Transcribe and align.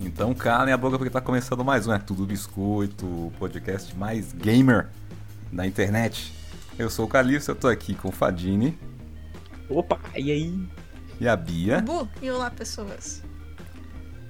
Então 0.00 0.34
calem 0.34 0.72
a 0.72 0.78
boca 0.78 0.96
porque 0.96 1.10
tá 1.10 1.20
começando 1.20 1.62
mais 1.62 1.86
um 1.86 1.92
É 1.92 1.98
Tudo 1.98 2.24
Biscoito, 2.24 3.04
o 3.04 3.32
podcast 3.38 3.94
mais 3.96 4.32
gamer 4.32 4.88
da 5.52 5.66
internet. 5.66 6.32
Eu 6.78 6.88
sou 6.88 7.04
o 7.04 7.08
Calixto, 7.08 7.50
eu 7.50 7.54
tô 7.54 7.68
aqui 7.68 7.94
com 7.94 8.08
o 8.08 8.12
Fadini 8.12 8.78
Opa, 9.68 10.00
e 10.16 10.30
aí? 10.32 10.68
e 11.20 11.28
a 11.28 11.36
Bia. 11.36 11.82
Bu, 11.82 12.08
e 12.22 12.30
olá 12.30 12.50
pessoas. 12.50 13.22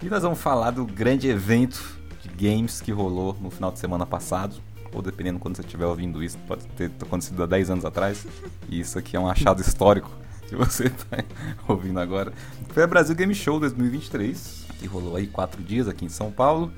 E 0.02 0.06
nós 0.06 0.24
vamos 0.24 0.40
falar 0.40 0.72
do 0.72 0.84
grande 0.84 1.28
evento 1.28 2.00
de 2.20 2.28
games 2.30 2.80
que 2.80 2.90
rolou 2.90 3.36
no 3.40 3.48
final 3.48 3.70
de 3.70 3.78
semana 3.78 4.04
passado. 4.04 4.60
Ou 4.93 5.02
dependendo 5.02 5.38
quando 5.38 5.57
você 5.57 5.62
estiver 5.62 5.86
ouvindo 5.86 6.22
isso, 6.22 6.36
pode 6.46 6.67
ter 6.68 6.90
acontecido 7.00 7.43
há 7.43 7.46
10 7.46 7.71
anos 7.71 7.85
atrás. 7.85 8.26
E 8.68 8.80
isso 8.80 8.99
aqui 8.99 9.16
é 9.16 9.21
um 9.21 9.29
achado 9.29 9.61
histórico 9.63 10.11
que 10.49 10.57
você 10.57 10.86
está 10.86 11.18
ouvindo 11.68 12.00
agora. 12.00 12.32
Foi 12.71 12.82
a 12.82 12.86
Brasil 12.86 13.14
Game 13.14 13.35
Show 13.35 13.61
2023, 13.61 14.66
que 14.79 14.86
rolou 14.86 15.16
aí 15.16 15.26
quatro 15.26 15.63
dias 15.63 15.86
aqui 15.86 16.04
em 16.04 16.08
São 16.08 16.30
Paulo. 16.30 16.72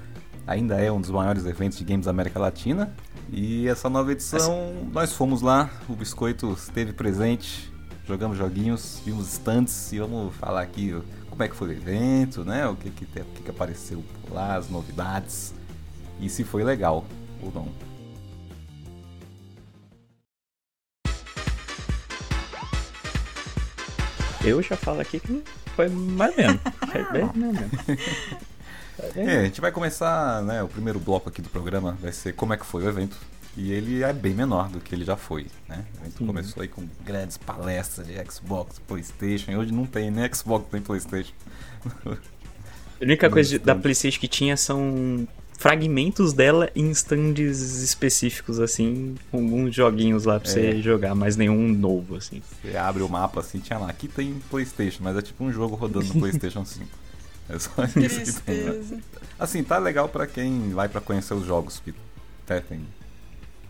Ainda 0.46 0.76
é 0.76 0.90
um 0.90 1.00
dos 1.00 1.10
maiores 1.10 1.46
eventos 1.46 1.78
de 1.78 1.84
games 1.84 2.04
da 2.04 2.10
América 2.10 2.38
Latina. 2.38 2.92
E 3.30 3.66
essa 3.66 3.88
nova 3.88 4.12
edição, 4.12 4.88
nós 4.92 5.12
fomos 5.12 5.40
lá, 5.40 5.70
o 5.88 5.94
Biscoito 5.94 6.52
esteve 6.52 6.92
presente, 6.92 7.72
jogamos 8.06 8.36
joguinhos, 8.36 9.00
vimos 9.04 9.32
stands 9.32 9.92
e 9.92 10.00
vamos 10.00 10.34
falar 10.34 10.60
aqui 10.60 10.94
como 11.30 11.42
é 11.42 11.48
que 11.48 11.56
foi 11.56 11.68
o 11.68 11.72
evento, 11.72 12.44
né? 12.44 12.66
O 12.68 12.76
que 12.76 12.90
que, 12.90 13.04
o 13.04 13.24
que, 13.24 13.42
que 13.42 13.50
apareceu 13.50 14.04
lá, 14.30 14.56
as 14.56 14.68
novidades 14.68 15.54
e 16.20 16.28
se 16.28 16.44
foi 16.44 16.62
legal 16.62 17.06
ou 17.42 17.50
não. 17.52 17.91
Eu 24.44 24.60
já 24.62 24.76
falo 24.76 25.00
aqui 25.00 25.20
que 25.20 25.42
foi 25.76 25.88
mais 25.88 26.32
ou 26.36 26.36
menos. 26.44 26.60
Foi 26.90 27.04
bem 27.12 27.28
bem- 27.32 27.98
É, 29.14 29.38
a 29.40 29.44
gente 29.44 29.60
vai 29.60 29.70
começar, 29.72 30.42
né? 30.42 30.62
O 30.62 30.68
primeiro 30.68 30.98
bloco 30.98 31.28
aqui 31.28 31.40
do 31.40 31.48
programa 31.48 31.96
vai 32.00 32.12
ser 32.12 32.32
como 32.34 32.52
é 32.52 32.56
que 32.56 32.66
foi 32.66 32.84
o 32.84 32.88
evento. 32.88 33.16
E 33.56 33.70
ele 33.72 34.02
é 34.02 34.12
bem 34.12 34.32
menor 34.32 34.68
do 34.70 34.80
que 34.80 34.94
ele 34.94 35.04
já 35.04 35.16
foi, 35.16 35.46
né? 35.68 35.84
O 35.94 36.00
evento 36.02 36.20
Uhum. 36.20 36.26
começou 36.26 36.62
aí 36.62 36.68
com 36.68 36.88
grandes 37.04 37.36
palestras 37.36 38.06
de 38.06 38.14
Xbox, 38.30 38.78
Playstation. 38.80 39.50
E 39.52 39.56
hoje 39.56 39.72
não 39.72 39.86
tem 39.86 40.10
nem 40.10 40.32
Xbox 40.32 40.66
nem 40.72 40.80
Playstation. 40.82 41.32
A 42.04 42.16
única 43.04 43.28
coisa 43.30 43.50
de- 43.50 43.58
da 43.58 43.74
PlayStation 43.74 44.18
que 44.18 44.28
tinha 44.28 44.56
são 44.56 45.26
fragmentos 45.62 46.32
dela 46.32 46.68
em 46.74 46.90
stands 46.90 47.60
específicos, 47.60 48.58
assim, 48.58 49.14
com 49.30 49.38
alguns 49.38 49.72
joguinhos 49.72 50.24
lá 50.24 50.40
pra 50.40 50.50
É. 50.50 50.52
você 50.52 50.82
jogar, 50.82 51.14
mas 51.14 51.36
nenhum 51.36 51.68
novo, 51.68 52.16
assim. 52.16 52.42
Você 52.62 52.76
abre 52.76 53.02
o 53.02 53.08
mapa 53.08 53.38
assim, 53.38 53.60
tinha 53.60 53.78
lá, 53.78 53.88
aqui 53.88 54.08
tem 54.08 54.34
Playstation, 54.50 55.04
mas 55.04 55.16
é 55.16 55.22
tipo 55.22 55.44
um 55.44 55.52
jogo 55.52 55.76
rodando 55.76 56.06
no 56.12 56.14
Playstation 56.20 56.64
5. 56.64 56.84
É 57.48 57.58
só 57.60 57.70
isso 57.96 58.20
que 58.40 58.40
tem, 58.42 58.56
né? 58.64 59.00
Assim, 59.38 59.62
tá 59.62 59.78
legal 59.78 60.08
pra 60.08 60.26
quem 60.26 60.70
vai 60.70 60.88
pra 60.88 61.00
conhecer 61.00 61.34
os 61.34 61.46
jogos, 61.46 61.78
que 61.78 61.94
até 62.44 62.58
tem 62.60 62.80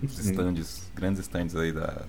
os 0.03 0.19
Uhum. 0.19 0.31
stands, 0.31 0.83
grandes 0.95 1.21
stands 1.21 1.55
aí 1.57 1.73
da, 1.73 2.03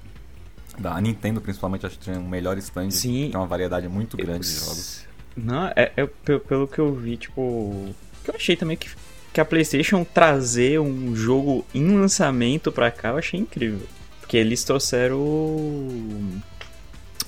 da 0.80 1.00
Nintendo, 1.02 1.42
principalmente, 1.42 1.86
acho 1.86 1.98
que 2.00 2.06
tinha 2.06 2.17
um 2.17 2.28
melhor 2.30 2.58
stand. 2.58 2.89
Sim. 2.92 3.30
Tem 3.31 3.36
uma 3.39 3.45
variedade 3.48 3.88
muito 3.89 4.16
grande 4.16 4.48
de 4.48 4.54
jogos. 4.59 5.04
Não, 5.36 5.67
é, 5.76 5.92
é 5.98 6.06
pe- 6.06 6.39
pelo 6.39 6.67
que 6.70 6.80
eu 6.80 6.94
vi, 6.95 7.17
tipo. 7.17 7.42
o 7.42 7.95
que 8.23 8.31
eu 8.31 8.36
achei 8.36 8.56
também 8.56 8.78
que, 8.78 8.88
que 9.34 9.42
a 9.42 9.45
PlayStation 9.45 10.03
trazer 10.06 10.80
um 10.80 11.16
jogo 11.16 11.66
em 11.73 11.98
lançamento 11.98 12.72
pra 12.72 12.92
cá, 12.92 13.09
eu 13.09 13.17
achei 13.17 13.39
incrível. 13.39 13.86
Porque 14.20 14.38
eles 14.38 14.64
trouxeram 14.64 15.17
o. 15.17 16.39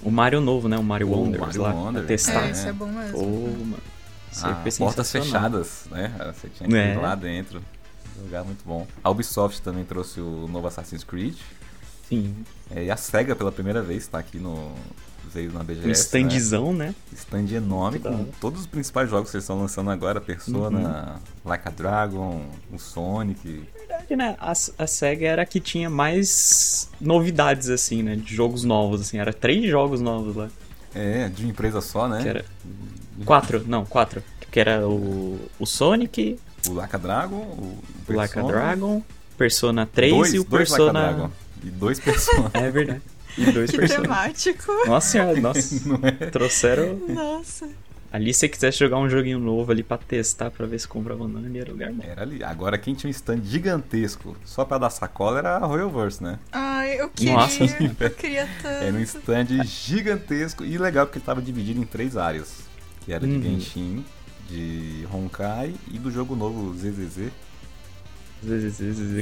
O 0.03 0.11
Mario 0.11 0.39
novo, 0.39 0.67
né? 0.70 0.78
O 0.78 0.83
Mario 0.83 1.08
O 1.08 1.11
Wonders 1.11 1.42
Mario 1.42 1.61
lá. 1.64 1.73
Wonder, 1.73 2.02
pra 2.04 2.08
testar. 2.08 2.48
É, 2.48 2.52
isso 2.52 2.67
é 2.67 2.71
bom 2.73 2.86
mesmo. 2.88 3.17
Pô, 3.17 3.26
mano. 3.26 3.77
Ah, 4.43 4.61
foi 4.61 4.71
portas 4.73 5.11
fechadas, 5.11 5.86
né? 5.89 6.14
Você 6.33 6.49
tinha 6.49 6.70
que 6.70 6.76
ir 6.76 6.77
É. 6.77 6.98
lá 6.98 7.16
dentro. 7.16 7.61
Lugar 8.22 8.43
muito 8.43 8.64
bom. 8.66 8.86
A 9.04 9.10
Ubisoft 9.10 9.61
também 9.61 9.83
trouxe 9.83 10.20
o 10.20 10.48
novo 10.48 10.67
Assassin's 10.67 11.04
Creed. 11.04 11.36
Sim. 12.08 12.36
É, 12.70 12.83
e 12.86 12.92
a 12.92 12.98
SEGA 12.98 13.36
pela 13.36 13.52
primeira 13.52 13.82
vez 13.82 14.08
tá 14.08 14.20
aqui 14.20 14.37
no. 14.37 14.72
Veio 15.36 15.52
na 15.52 15.64
BGS. 15.64 15.84
Um 15.84 15.88
né? 15.88 15.94
standzão, 15.94 16.73
né? 16.73 16.96
Stand 17.12 17.48
enorme 17.52 18.00
com 18.00 18.08
hora. 18.08 18.28
todos 18.40 18.62
os 18.62 18.68
principais 18.68 19.10
jogos 19.10 19.30
que 19.30 19.36
eles 19.36 19.44
estão 19.44 19.60
lançando 19.60 19.92
agora: 19.92 20.22
Persona, 20.22 21.20
Like 21.44 21.68
a 21.68 21.72
Dragon, 21.72 22.42
o 22.72 22.80
Sonic. 22.80 23.68
verdade, 23.78 24.16
né? 24.16 24.38
A, 24.40 24.52
a 24.52 24.88
SEGA 24.88 25.28
era 25.28 25.42
a 25.42 25.46
que 25.46 25.60
tinha 25.60 25.90
mais 25.90 26.90
novidades, 27.02 27.68
assim, 27.70 28.02
né? 28.02 28.16
De 28.16 28.34
jogos 28.34 28.64
novos, 28.64 29.02
assim. 29.02 29.18
Era 29.18 29.34
três 29.34 29.70
jogos 29.70 30.00
novos 30.00 30.38
lá. 30.38 30.50
É, 30.94 31.28
de 31.28 31.44
uma 31.44 31.52
empresa 31.52 31.82
só, 31.82 32.08
né? 32.08 32.22
Que 32.23 32.30
era... 32.30 32.46
Quatro, 33.26 33.66
não, 33.67 33.86
quatro. 33.86 34.23
Que 34.50 34.62
era 34.62 34.88
o, 34.88 35.38
o 35.60 35.66
Sonic, 35.66 36.40
O 36.70 36.73
Like 36.73 36.96
a 36.96 37.00
Dragon, 37.00 37.36
o 37.36 37.78
o 38.00 38.06
Persona, 38.08 38.48
Dragon, 38.48 39.04
Persona 39.38 39.86
3 39.86 40.14
dois, 40.14 40.34
e 40.34 40.40
o 40.40 40.46
dois 40.46 40.70
Persona... 40.70 40.94
Dragon. 40.94 41.32
E 41.62 41.70
dois 41.70 42.00
Persona. 42.00 42.52
É 42.56 42.72
verdade. 42.72 43.02
E 43.38 43.52
dois 43.52 43.70
Que 43.72 43.78
Persona. 43.78 44.02
temático. 44.04 44.72
Nossa 44.86 45.08
senhora, 45.10 45.40
nossa. 45.42 45.82
Não 45.90 46.00
é? 46.04 46.12
Trouxeram... 46.30 46.96
Nossa. 47.10 47.68
Ali, 48.12 48.34
se 48.34 48.40
você 48.42 48.50
quisesse 48.50 48.80
jogar 48.80 48.98
um 48.98 49.10
joguinho 49.10 49.40
novo 49.40 49.73
ali 49.73 49.84
pra 49.84 49.98
testar, 49.98 50.50
pra 50.50 50.66
ver 50.66 50.80
se 50.80 50.88
comprava 50.88 51.28
não, 51.28 51.40
ali 51.44 51.60
era 51.60 51.70
lugar 51.70 51.92
bom. 51.92 52.02
Era 52.08 52.22
ali. 52.22 52.42
Agora 52.46 52.78
quem 52.78 52.94
tinha 52.94 53.10
um 53.10 53.12
stand 53.12 53.42
gigantesco 53.44 54.38
só 54.46 54.64
pra 54.64 54.78
dar 54.78 54.90
sacola 54.90 55.40
era 55.40 55.58
a 55.58 55.66
Royalverse, 55.66 56.23
né? 56.23 56.40
Ai, 56.50 57.02
eu 57.02 57.10
queria. 57.10 57.34
Nossa. 57.34 57.64
Eu 58.00 58.12
queria 58.12 58.48
tanto. 58.62 58.84
Era 58.84 58.94
um 58.96 59.02
stand 59.02 59.48
gigantesco 59.66 60.64
e 60.64 60.78
legal 60.78 61.06
porque 61.08 61.17
ele 61.20 61.26
tava 61.26 61.42
dividido 61.42 61.82
em 61.82 61.84
três 61.84 62.16
áreas. 62.16 62.60
Que 63.02 63.12
era 63.12 63.28
de 63.28 63.34
Uhum. 63.34 63.42
Genshin, 63.42 64.06
de 64.50 65.06
Honkai 65.14 65.76
e 65.92 66.00
do 66.00 66.10
jogo 66.10 66.38
novo 66.38 66.73
ZZZ. 66.73 67.32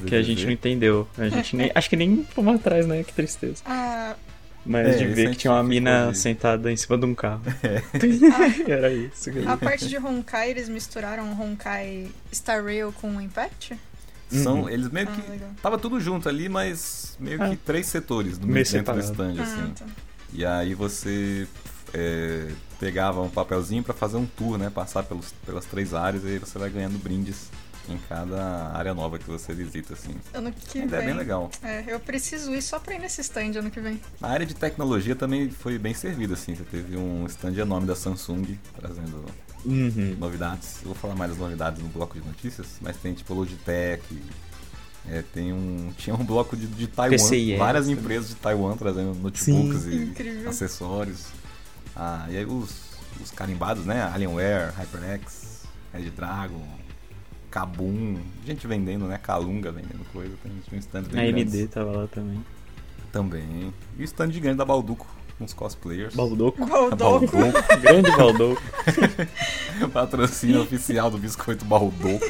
Que 0.05 0.15
a 0.15 0.21
gente 0.21 0.45
não 0.45 0.51
entendeu. 0.51 1.07
A 1.17 1.29
gente 1.29 1.55
nem... 1.55 1.71
Acho 1.73 1.89
que 1.89 1.95
nem 1.95 2.23
fomos 2.23 2.55
atrás, 2.55 2.85
né? 2.85 3.03
Que 3.03 3.13
tristeza. 3.13 3.61
Ah, 3.65 4.15
Mas 4.65 4.87
É, 4.95 4.97
de 4.99 5.05
ver 5.07 5.31
que 5.31 5.35
tinha 5.37 5.51
uma 5.53 5.63
mina 5.63 6.09
de- 6.11 6.17
sentada 6.17 6.71
em 6.71 6.77
cima 6.77 6.97
de 6.97 7.05
um 7.05 7.13
carro. 7.13 7.41
Era 8.67 8.91
isso. 8.93 9.29
a 9.47 9.57
parte 9.57 9.87
de 9.87 9.97
Honkai, 9.97 10.49
eles 10.51 10.69
misturaram 10.69 11.31
Honkai 11.39 12.07
Star 12.33 12.63
Rail 12.63 12.93
com 12.93 13.19
Impact? 13.19 13.77
São, 14.29 14.61
Uhum. 14.61 14.69
eles 14.69 14.89
meio 14.89 15.07
Ah, 15.09 15.11
que. 15.11 15.29
legal. 15.31 15.49
Tava 15.61 15.77
tudo 15.77 15.99
junto 15.99 16.27
ali, 16.27 16.49
mas 16.49 17.15
meio 17.19 17.41
Ah. 17.43 17.49
que 17.49 17.55
três 17.57 17.85
setores 17.87 18.39
no 18.39 18.47
Meio 18.47 18.65
dentro 18.65 18.93
do 18.93 18.99
stand, 18.99 19.35
Ah, 19.37 19.43
assim. 19.43 19.73
tá. 19.73 19.85
E 20.33 20.43
aí 20.45 20.73
você 20.73 21.45
é, 21.93 22.47
pegava 22.79 23.21
um 23.21 23.29
papelzinho 23.29 23.83
pra 23.83 23.93
fazer 23.93 24.17
um 24.17 24.25
tour, 24.25 24.57
né? 24.57 24.71
Passar 24.73 25.03
pelos, 25.03 25.31
pelas 25.45 25.65
três 25.65 25.93
áreas 25.93 26.23
e 26.23 26.27
aí 26.29 26.39
você 26.39 26.57
vai 26.57 26.69
ganhando 26.71 26.97
brindes 26.97 27.51
em 27.89 27.97
cada 28.09 28.69
área 28.73 28.93
nova 28.93 29.19
que 29.19 29.25
você 29.29 29.53
visita, 29.53 29.93
assim. 29.93 30.15
Ano 30.33 30.51
que 30.51 30.79
A 30.79 30.85
ideia 30.85 30.99
é 31.01 31.05
vem. 31.05 31.09
bem 31.09 31.17
legal. 31.17 31.49
É, 31.61 31.83
eu 31.87 31.99
preciso 31.99 32.53
ir 32.55 32.61
só 32.61 32.79
pra 32.79 32.95
ir 32.95 32.99
nesse 32.99 33.21
stand 33.21 33.57
ano 33.59 33.69
que 33.69 33.79
vem. 33.79 33.99
A 34.21 34.27
área 34.29 34.45
de 34.45 34.53
tecnologia 34.53 35.15
também 35.15 35.49
foi 35.49 35.77
bem 35.77 35.93
servida, 35.93 36.33
assim. 36.33 36.55
Você 36.55 36.63
teve 36.63 36.95
um 36.97 37.25
stand 37.27 37.53
enorme 37.57 37.85
da 37.87 37.95
Samsung 37.95 38.57
trazendo 38.75 39.25
Uhum. 39.65 40.15
novidades. 40.19 40.77
Eu 40.81 40.87
vou 40.87 40.95
falar 40.95 41.15
mais 41.15 41.31
das 41.31 41.39
novidades 41.39 41.81
no 41.81 41.87
bloco 41.89 42.19
de 42.19 42.25
notícias, 42.27 42.67
mas 42.81 42.97
tem 42.97 43.13
tipo 43.13 43.33
Logitech. 43.33 44.03
é, 45.09 45.21
tem 45.33 45.51
um, 45.53 45.91
tinha 45.97 46.15
um 46.15 46.23
bloco 46.23 46.55
de, 46.55 46.65
de 46.67 46.87
Taiwan, 46.87 47.17
PCIe 47.17 47.57
várias 47.57 47.85
também. 47.85 47.99
empresas 47.99 48.29
de 48.29 48.35
Taiwan 48.35 48.75
trazendo 48.77 49.13
notebooks 49.15 49.85
e 49.85 49.95
Incrível. 49.95 50.49
acessórios. 50.49 51.25
Ah, 51.95 52.25
e 52.29 52.37
aí 52.37 52.45
os, 52.45 52.69
os 53.21 53.29
carimbados, 53.31 53.85
né? 53.85 54.01
Alienware, 54.13 54.73
HyperX, 54.77 55.61
Red 55.93 56.09
Dragon, 56.11 56.61
Kabum, 57.53 58.17
gente 58.43 58.65
vendendo, 58.65 59.05
né? 59.05 59.19
Calunga 59.21 59.71
vendendo 59.71 60.03
coisa, 60.11 60.33
tem 60.41 60.51
um 60.73 60.79
stand 60.79 61.03
bem 61.03 61.21
A 61.21 61.35
AMD 61.37 61.67
tava 61.67 61.91
lá 61.91 62.07
também. 62.07 62.43
também. 63.11 63.71
E 63.95 64.01
o 64.01 64.03
stand 64.05 64.31
gigante 64.31 64.57
da 64.57 64.65
Balduco, 64.65 65.05
com 65.37 65.45
os 65.45 65.53
cosplayers. 65.53 66.15
Baldoco. 66.15 66.63
A 66.63 66.65
Baldoco. 66.65 66.97
Balduco, 66.97 67.37
Grande 67.79 68.09
Baldoco. 68.17 68.61
patrocínio 69.93 70.63
oficial 70.63 71.11
do 71.11 71.19
Biscoito 71.19 71.63
Balduco. 71.63 72.25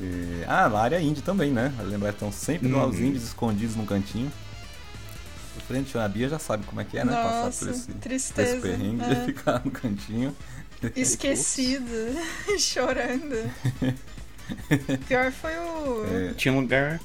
E- 0.00 0.44
ah, 0.46 0.66
a 0.66 0.78
área 0.80 1.00
indie 1.00 1.22
também, 1.22 1.50
né? 1.52 1.72
Lembrar 1.84 2.08
que 2.10 2.16
estão 2.16 2.32
sempre 2.32 2.68
lá 2.70 2.86
os 2.86 2.96
Uhum. 2.96 3.04
indies 3.04 3.22
escondidos 3.22 3.76
num 3.76 3.86
cantinho. 3.86 4.30
O 5.56 5.60
frente 5.60 5.96
a 5.96 6.06
Bia 6.08 6.28
já 6.28 6.38
sabe 6.38 6.64
como 6.66 6.80
é 6.80 6.84
que 6.84 6.98
é, 6.98 7.04
né? 7.04 7.12
Passar 7.14 7.44
Nossa, 7.46 7.64
por 7.64 7.74
esse, 7.74 7.92
tristeza. 7.92 8.50
esse 8.56 8.60
perrengue 8.60 9.04
É. 9.04 9.14
de 9.14 9.24
ficar 9.26 9.62
no 9.64 9.70
cantinho. 9.70 10.36
Esquecida, 10.96 12.12
chorando. 12.58 13.50
Pior 15.08 15.32
foi 15.32 15.56
o. 15.56 16.04
É, 16.30 16.34
Tinha 16.34 16.52
um 16.52 16.60
lugar. 16.60 17.00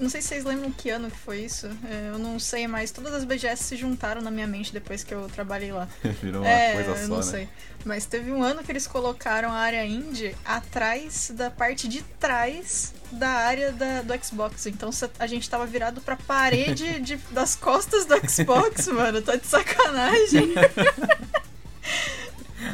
não 0.00 0.08
sei 0.08 0.20
se 0.22 0.28
vocês 0.28 0.44
lembram 0.44 0.72
que 0.72 0.88
ano 0.90 1.10
que 1.10 1.18
foi 1.18 1.40
isso. 1.40 1.66
É, 1.84 2.08
eu 2.08 2.18
não 2.18 2.38
sei, 2.38 2.66
mas 2.66 2.90
todas 2.90 3.12
as 3.12 3.24
BGS 3.24 3.62
se 3.62 3.76
juntaram 3.76 4.20
na 4.22 4.30
minha 4.30 4.46
mente 4.46 4.72
depois 4.72 5.04
que 5.04 5.12
eu 5.12 5.28
trabalhei 5.28 5.72
lá. 5.72 5.86
Virou 6.22 6.40
uma 6.42 6.48
é, 6.50 6.72
coisa 6.74 6.90
eu 6.90 6.96
só, 6.96 7.06
não 7.08 7.16
né? 7.18 7.22
sei. 7.22 7.48
Mas 7.84 8.06
teve 8.06 8.30
um 8.32 8.42
ano 8.42 8.62
que 8.62 8.72
eles 8.72 8.86
colocaram 8.86 9.50
a 9.50 9.58
área 9.58 9.84
indie 9.84 10.34
atrás 10.44 11.30
da 11.34 11.50
parte 11.50 11.86
de 11.88 12.00
trás 12.18 12.94
da 13.10 13.28
área 13.28 13.72
da- 13.72 14.02
do 14.02 14.24
Xbox. 14.24 14.66
Então 14.66 14.88
a 15.18 15.26
gente 15.26 15.50
tava 15.50 15.66
virado 15.66 16.00
pra 16.00 16.16
parede 16.16 16.98
de- 17.00 17.16
das 17.30 17.54
costas 17.56 18.06
do 18.06 18.14
Xbox, 18.28 18.86
mano. 18.88 19.20
Tá 19.20 19.36
de 19.36 19.46
sacanagem. 19.46 20.54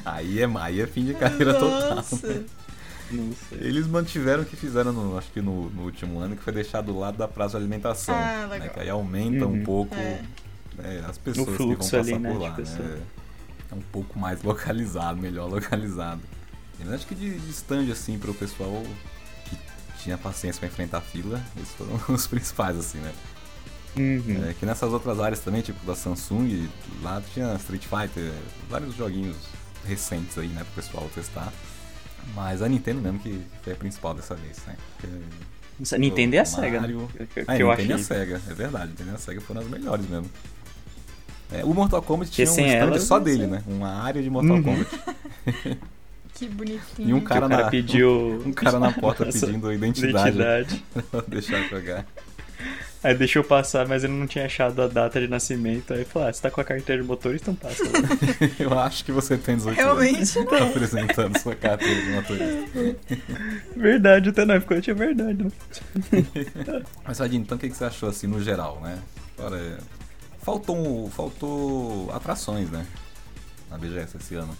Aí 0.05 0.41
é, 0.43 0.47
aí 0.61 0.81
é 0.81 0.87
fim 0.87 1.05
de 1.05 1.15
carreira 1.15 1.55
total. 1.55 1.97
Nossa. 1.97 2.45
Não 3.11 3.33
sei. 3.49 3.59
Eles 3.61 3.87
mantiveram 3.87 4.43
o 4.43 4.47
que 4.47 4.55
fizeram, 4.57 4.93
no, 4.93 5.17
acho 5.17 5.31
que 5.33 5.41
no, 5.41 5.71
no 5.71 5.83
último 5.85 6.19
ano, 6.21 6.37
que 6.37 6.43
foi 6.43 6.53
deixar 6.53 6.83
do 6.83 6.99
lado 6.99 7.17
da 7.17 7.27
praça 7.27 7.53
de 7.53 7.57
alimentação. 7.65 8.15
Ah, 8.15 8.47
né, 8.47 8.59
legal. 8.59 8.69
que 8.71 8.81
aí 8.81 8.91
aumenta 8.91 9.47
um 9.47 9.53
Uhum. 9.53 9.65
pouco 9.65 9.95
É. 9.95 10.23
né, 10.77 11.05
as 11.09 11.17
pessoas 11.17 11.49
que 11.49 11.57
vão 11.57 11.75
passar 11.77 12.01
ali, 12.01 12.19
né, 12.19 12.29
por 12.31 12.39
de 12.39 12.45
lá. 12.45 12.57
né? 12.57 13.01
É 13.71 13.75
um 13.75 13.81
pouco 13.93 14.19
mais 14.19 14.43
localizado, 14.43 15.21
melhor 15.21 15.49
localizado. 15.51 16.21
Mas 16.79 16.93
acho 16.93 17.07
que 17.07 17.15
de, 17.15 17.39
de 17.39 17.51
stand, 17.51 17.91
assim, 17.91 18.19
pro 18.19 18.33
pessoal 18.35 18.83
que 19.47 19.57
tinha 20.03 20.17
paciência 20.19 20.61
pra 20.61 20.69
enfrentar 20.69 20.99
a 20.99 21.01
fila, 21.01 21.41
esses 21.57 21.75
foram 21.75 21.99
os 22.15 22.27
principais, 22.27 22.77
assim, 22.77 22.99
né? 22.99 23.13
Uhum. 23.97 24.49
É, 24.49 24.55
que 24.55 24.65
nessas 24.67 24.93
outras 24.93 25.19
áreas 25.19 25.41
também, 25.41 25.61
tipo 25.63 25.85
da 25.85 25.97
Samsung, 25.97 26.69
lá 27.03 27.21
tinha 27.33 27.55
Street 27.57 27.85
Fighter, 27.85 28.33
vários 28.71 28.95
joguinhos 28.95 29.37
recentes 29.89 30.37
aí, 30.39 30.49
né, 30.49 30.63
pro 30.65 30.83
pessoal 30.83 31.09
testar. 31.15 31.53
Mas 32.35 32.61
a 32.63 32.69
Nintendo 32.69 33.01
mesmo 33.01 33.19
que 33.21 33.41
foi 33.63 33.73
a 33.73 33.77
principal 33.77 34.13
dessa 34.15 34.35
vez, 34.35 34.59
né? 34.67 34.77
Porque 35.01 35.95
A 35.95 35.99
Nintendo 35.99 36.35
e 36.35 36.39
a 36.39 36.45
SEGA, 36.45 36.71
né? 36.73 36.81
Mario- 36.81 37.09
Que, 37.17 37.27
que 37.27 37.45
Ah, 37.47 37.59
eu 37.59 37.69
Nintendo 37.71 37.89
e 37.89 37.93
a 37.93 37.95
achei. 37.97 38.05
SEGA, 38.05 38.43
é 38.51 38.55
verdade, 38.55 38.91
Nintendo 38.91 39.11
e 39.11 39.15
a 39.15 39.19
SEGA 39.19 39.41
foram 39.41 39.61
as 39.63 39.69
melhores 39.69 40.07
mesmo. 40.09 40.31
É, 41.51 41.65
o 41.65 41.73
Mortal 41.73 42.03
Kombat 42.03 42.31
tinha 42.31 42.47
um 42.47 42.51
stand 42.51 42.67
elas, 42.67 43.03
só 43.05 43.17
não 43.17 43.25
dele, 43.25 43.39
sei. 43.39 43.47
né? 43.47 43.63
Uma 43.67 44.03
área 44.03 44.23
de 44.23 44.29
Mortal 44.29 44.57
Uhum. 44.57 44.63
Kombat. 44.63 44.91
Que 46.35 46.47
bonitinho. 46.49 47.09
E 47.09 47.15
um 47.15 47.21
cara 47.21 47.47
o 47.47 47.49
cara 47.49 47.65
na- 47.65 47.71
pediu 47.71 48.41
Um 48.47 48.53
cara 48.53 48.79
na 48.79 48.93
porta 48.93 49.25
pedindo 49.33 49.73
identidade 49.73 50.37
identidade. 50.37 50.85
pra 51.11 51.21
deixar 51.27 51.63
jogar. 51.69 52.07
Aí 53.03 53.15
deixou 53.15 53.45
passar, 53.45 53.87
mas 53.87 54.03
ele 54.03 54.13
não 54.13 54.27
tinha 54.27 54.47
achado 54.47 54.83
a 54.83 54.89
data 54.89 55.21
de 55.21 55.29
nascimento. 55.29 55.95
Aí 55.95 56.05
falou: 56.05 56.29
ah, 56.29 56.33
você 56.33 56.43
tá 56.43 56.51
com 56.51 56.61
a 56.61 56.65
carteira 56.65 57.01
de 57.01 57.07
motorista, 57.07 57.51
então 57.51 57.71
passa. 57.71 57.85
Eu 58.59 58.77
acho 58.77 59.05
que 59.05 59.13
você 59.13 59.37
tem 59.39 59.57
18 59.57 59.77
Realmente, 59.77 60.39
anos. 60.39 60.51
Tá 60.51 60.65
apresentando 60.65 61.39
sua 61.39 61.55
carteira 61.55 62.01
de 62.03 62.11
motorista. 62.11 62.97
verdade, 63.77 64.31
até 64.31 64.45
não, 64.45 64.61
ficou, 64.61 64.81
tinha 64.81 64.97
verdade. 64.97 65.45
Não. 65.45 65.53
Mas, 67.05 67.17
Sadinho, 67.17 67.43
então 67.43 67.57
o 67.57 67.61
que 67.61 67.69
que 67.69 67.77
você 67.77 67.85
achou 67.85 68.09
assim 68.09 68.27
no 68.27 68.43
geral, 68.43 68.81
né? 68.83 68.99
Agora, 69.39 69.79
faltou, 70.43 71.09
faltou 71.11 72.11
atrações, 72.13 72.69
né? 72.69 72.85
Na 73.71 73.79
BGS 73.79 74.17
esse 74.17 74.35
ano. 74.35 74.57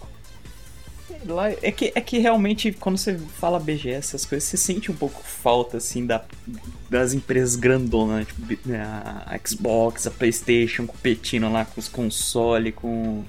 Lá, 1.25 1.49
é, 1.51 1.71
que, 1.71 1.91
é 1.95 2.01
que 2.01 2.17
realmente, 2.19 2.71
quando 2.71 2.97
você 2.97 3.17
fala 3.17 3.59
BGS, 3.59 3.97
essas 4.15 4.25
coisas, 4.25 4.47
você 4.49 4.57
sente 4.57 4.91
um 4.91 4.95
pouco 4.95 5.21
falta, 5.23 5.77
assim, 5.77 6.05
da, 6.05 6.23
das 6.89 7.13
empresas 7.13 7.55
grandonas, 7.55 8.17
né? 8.19 8.25
Tipo, 8.25 8.69
né, 8.69 8.81
a 8.81 9.37
Xbox, 9.45 10.07
a 10.07 10.11
Playstation 10.11 10.85
competindo 10.87 11.51
lá 11.51 11.65
com 11.65 11.79
os 11.79 11.87
consoles, 11.87 12.73
com, 12.75 13.23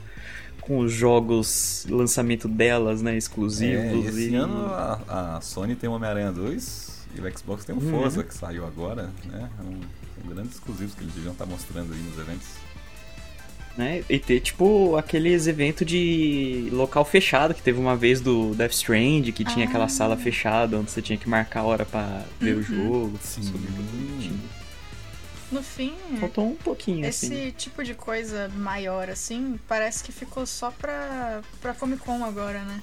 com 0.61 0.79
os 0.79 0.93
jogos, 0.93 1.87
lançamento 1.89 2.47
delas, 2.49 3.03
né, 3.03 3.15
É, 3.15 3.17
exclusivos. 3.19 4.05
e 4.05 4.09
esse 4.09 4.31
e- 4.31 4.35
ano 4.35 4.67
a, 4.67 5.37
a 5.37 5.41
Sony 5.41 5.75
tem 5.75 5.89
o 5.89 5.93
Homem-Aranha 5.95 6.33
2 6.33 7.01
e 7.17 7.21
o 7.21 7.39
Xbox 7.39 7.65
tem 7.65 7.75
o 7.75 7.79
Uhum. 7.83 7.91
Forza 7.91 8.23
que 8.23 8.35
saiu 8.35 8.65
agora, 8.67 9.11
né? 9.25 9.49
É 9.59 9.63
um- 9.63 9.81
São 10.23 10.35
grandes 10.35 10.55
exclusivos 10.55 10.95
que 10.95 11.03
eles 11.03 11.15
deviam 11.15 11.33
estar 11.33 11.47
mostrando 11.47 11.93
aí 11.95 11.99
nos 12.01 12.19
eventos. 12.19 12.47
Né? 13.77 14.03
E 14.09 14.19
ter, 14.19 14.41
tipo, 14.41 14.97
aqueles 14.97 15.47
eventos 15.47 15.87
de 15.87 16.69
local 16.73 17.05
fechado, 17.05 17.55
que 17.55 17.63
teve 17.63 17.79
uma 17.79 17.97
vez 17.97 18.21
do 18.21 18.55
Death 18.55 18.73
Strand, 18.73 19.33
que 19.33 19.45
tinha 19.45 19.67
aquela 19.67 19.85
Ah. 19.85 19.89
sala 19.89 20.17
fechada, 20.17 20.79
onde 20.79 20.91
você 20.91 21.01
tinha 21.01 21.17
que 21.19 21.29
marcar 21.29 21.61
a 21.61 21.65
hora 21.65 21.85
pra 21.85 22.25
ver 22.41 22.57
o 22.57 22.63
jogo. 22.63 23.19
Sim. 23.23 23.43
sobre 23.43 23.59
o 23.67 23.71
jogo 23.77 24.19
tinha. 24.21 24.61
No 25.53 25.63
fim, 25.65 25.93
Faltou 26.21 26.47
um 26.49 26.55
pouquinho, 26.55 27.05
esse 27.05 27.27
assim. 27.27 27.51
tipo 27.51 27.83
de 27.83 27.93
coisa 27.93 28.49
maior 28.55 29.11
assim, 29.11 29.59
parece 29.67 30.05
que 30.05 30.13
ficou 30.13 30.47
só 30.47 30.71
pra, 30.71 31.41
pra 31.61 31.75
Comic 31.75 32.03
Con 32.03 32.25
agora, 32.25 32.61
né? 32.63 32.81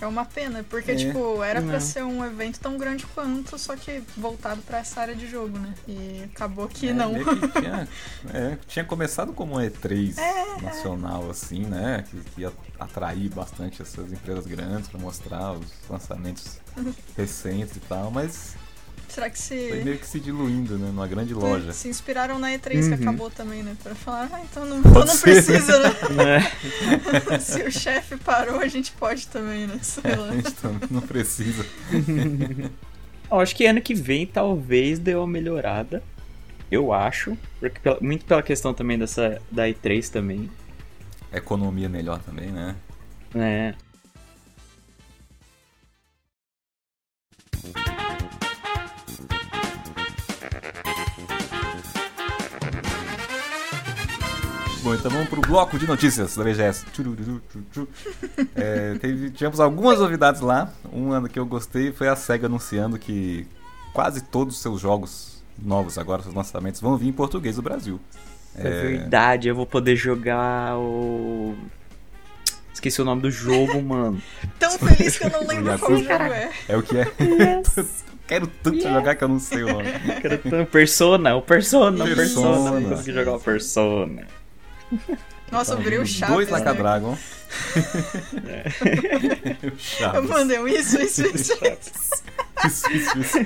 É 0.00 0.06
uma 0.06 0.24
pena, 0.26 0.62
porque, 0.68 0.90
É. 0.90 0.94
tipo, 0.94 1.42
era 1.42 1.62
pra 1.62 1.72
Não. 1.72 1.80
ser 1.80 2.02
um 2.04 2.22
evento 2.24 2.60
tão 2.60 2.76
grande 2.76 3.06
quanto, 3.06 3.58
só 3.58 3.74
que 3.76 4.02
voltado 4.16 4.60
pra 4.62 4.78
essa 4.78 5.00
área 5.00 5.14
de 5.14 5.26
jogo, 5.26 5.58
né? 5.58 5.74
E 5.88 6.22
acabou 6.34 6.68
que 6.68 6.90
É, 6.90 6.92
não. 6.92 7.14
que 7.14 7.48
tinha, 7.60 7.88
é, 8.34 8.58
tinha 8.68 8.84
começado 8.84 9.32
como 9.32 9.54
um 9.56 9.60
E3 9.60 10.18
É. 10.18 10.60
nacional, 10.60 11.30
assim, 11.30 11.60
né? 11.64 12.04
Que, 12.10 12.20
que 12.20 12.40
ia 12.42 12.52
atrair 12.78 13.30
bastante 13.30 13.80
essas 13.80 14.12
empresas 14.12 14.46
grandes 14.46 14.88
pra 14.88 15.00
mostrar 15.00 15.52
os 15.52 15.66
lançamentos 15.88 16.58
recentes 17.16 17.76
e 17.76 17.80
tal, 17.80 18.10
mas 18.10 18.54
Será 19.08 19.30
que 19.30 19.38
foi 19.38 19.56
se. 19.78 19.84
meio 19.84 19.98
que 19.98 20.06
se 20.06 20.20
diluindo, 20.20 20.76
né? 20.78 20.88
Numa 20.88 21.06
grande 21.06 21.32
loja. 21.32 21.72
Se 21.72 21.88
inspiraram 21.88 22.38
na 22.38 22.48
E3 22.50 22.70
que 22.70 22.76
Uhum. 22.88 22.94
acabou 22.94 23.30
também, 23.30 23.62
né? 23.62 23.74
Pra 23.82 23.94
falar, 23.94 24.28
ah, 24.32 24.40
então 24.42 24.66
não, 24.66 24.78
então 24.80 24.92
não 25.04 25.16
precisa, 25.18 25.78
né? 25.78 25.94
É. 27.32 27.38
Se 27.40 27.62
o 27.62 27.70
chefe 27.72 28.16
parou, 28.16 28.60
a 28.60 28.68
gente 28.68 28.92
pode 28.92 29.26
também, 29.28 29.66
né? 29.66 29.78
Sei 29.82 30.14
lá. 30.14 30.28
A 30.28 30.32
gente 30.32 30.52
também 30.52 30.88
não 30.90 31.00
precisa. 31.00 31.64
Eu 33.30 33.40
acho 33.40 33.56
que 33.56 33.66
ano 33.66 33.80
que 33.80 33.94
vem 33.94 34.26
talvez 34.26 34.98
deu 34.98 35.20
uma 35.20 35.26
melhorada. 35.26 36.02
Eu 36.70 36.92
acho. 36.92 37.36
Porque 37.60 37.78
pela- 37.80 37.98
muito 38.00 38.24
pela 38.24 38.42
questão 38.42 38.72
também 38.74 38.98
dessa 38.98 39.40
da 39.50 39.64
E3 39.68 40.08
também. 40.10 40.50
Economia 41.32 41.88
melhor 41.88 42.18
também, 42.20 42.48
né? 42.50 42.76
né? 43.34 43.74
Bom, 54.86 54.94
então 54.94 55.10
vamos 55.10 55.28
pro 55.28 55.40
bloco 55.40 55.76
de 55.80 55.84
notícias 55.84 56.36
da 56.36 56.44
BGS. 56.44 56.86
É, 58.54 58.94
teve, 59.00 59.30
tivemos 59.30 59.58
algumas 59.58 59.98
novidades 59.98 60.40
lá. 60.40 60.72
Uma 60.92 61.28
que 61.28 61.40
eu 61.40 61.44
gostei 61.44 61.90
foi 61.90 62.06
a 62.06 62.14
SEGA 62.14 62.46
anunciando 62.46 62.96
que 62.96 63.48
quase 63.92 64.20
todos 64.22 64.54
os 64.54 64.62
seus 64.62 64.80
jogos 64.80 65.42
novos 65.60 65.98
agora, 65.98 66.22
seus 66.22 66.36
lançamentos, 66.36 66.80
vão 66.80 66.96
vir 66.96 67.08
em 67.08 67.12
português 67.12 67.56
do 67.56 67.62
Brasil. 67.62 67.98
É 68.54 68.62
verdade, 68.62 69.48
eu 69.48 69.56
vou 69.56 69.66
poder 69.66 69.96
jogar 69.96 70.78
o. 70.78 71.56
Esqueci 72.72 73.02
o 73.02 73.04
nome 73.04 73.22
do 73.22 73.30
jogo, 73.30 73.82
mano. 73.82 74.22
Tão 74.56 74.78
feliz 74.78 75.18
que 75.18 75.24
eu 75.24 75.30
não 75.30 75.40
lembro 75.48 75.76
qual 75.80 75.96
jogo 75.96 76.12
é. 76.12 76.52
É 76.68 76.76
o 76.76 76.82
que 76.84 76.96
é. 76.96 77.10
Quero 78.28 78.46
tanto 78.62 78.80
jogar 78.80 79.16
que 79.16 79.24
eu 79.24 79.28
não 79.28 79.40
sei 79.40 79.64
o 79.64 79.66
nome. 79.66 79.88
Cara, 80.22 80.38
tão- 80.38 80.64
Persona, 80.64 81.34
o 81.34 81.42
Persona, 81.42 82.04
o 82.04 82.06
Persona. 82.06 82.16
Persona. 82.70 82.80
Eu 82.80 82.88
consegui 82.90 83.12
jogar 83.12 83.34
o 83.34 83.40
Persona. 83.40 84.45
Nossa, 85.52 85.74
eu 85.74 85.78
virei 85.78 85.98
o 86.00 86.06
Chaves, 86.06 86.34
Dois 86.34 86.48
né? 86.48 86.54
Like 86.54 86.68
a 86.68 86.72
Dragon. 86.72 87.16
o 90.12 90.16
Eu 90.16 90.22
mandei 90.24 90.58
um 90.58 90.66
isso, 90.66 91.00
isso, 91.00 91.22
isso. 91.34 91.52
Isso, 92.64 92.90
isso, 92.92 93.18
isso. 93.18 93.38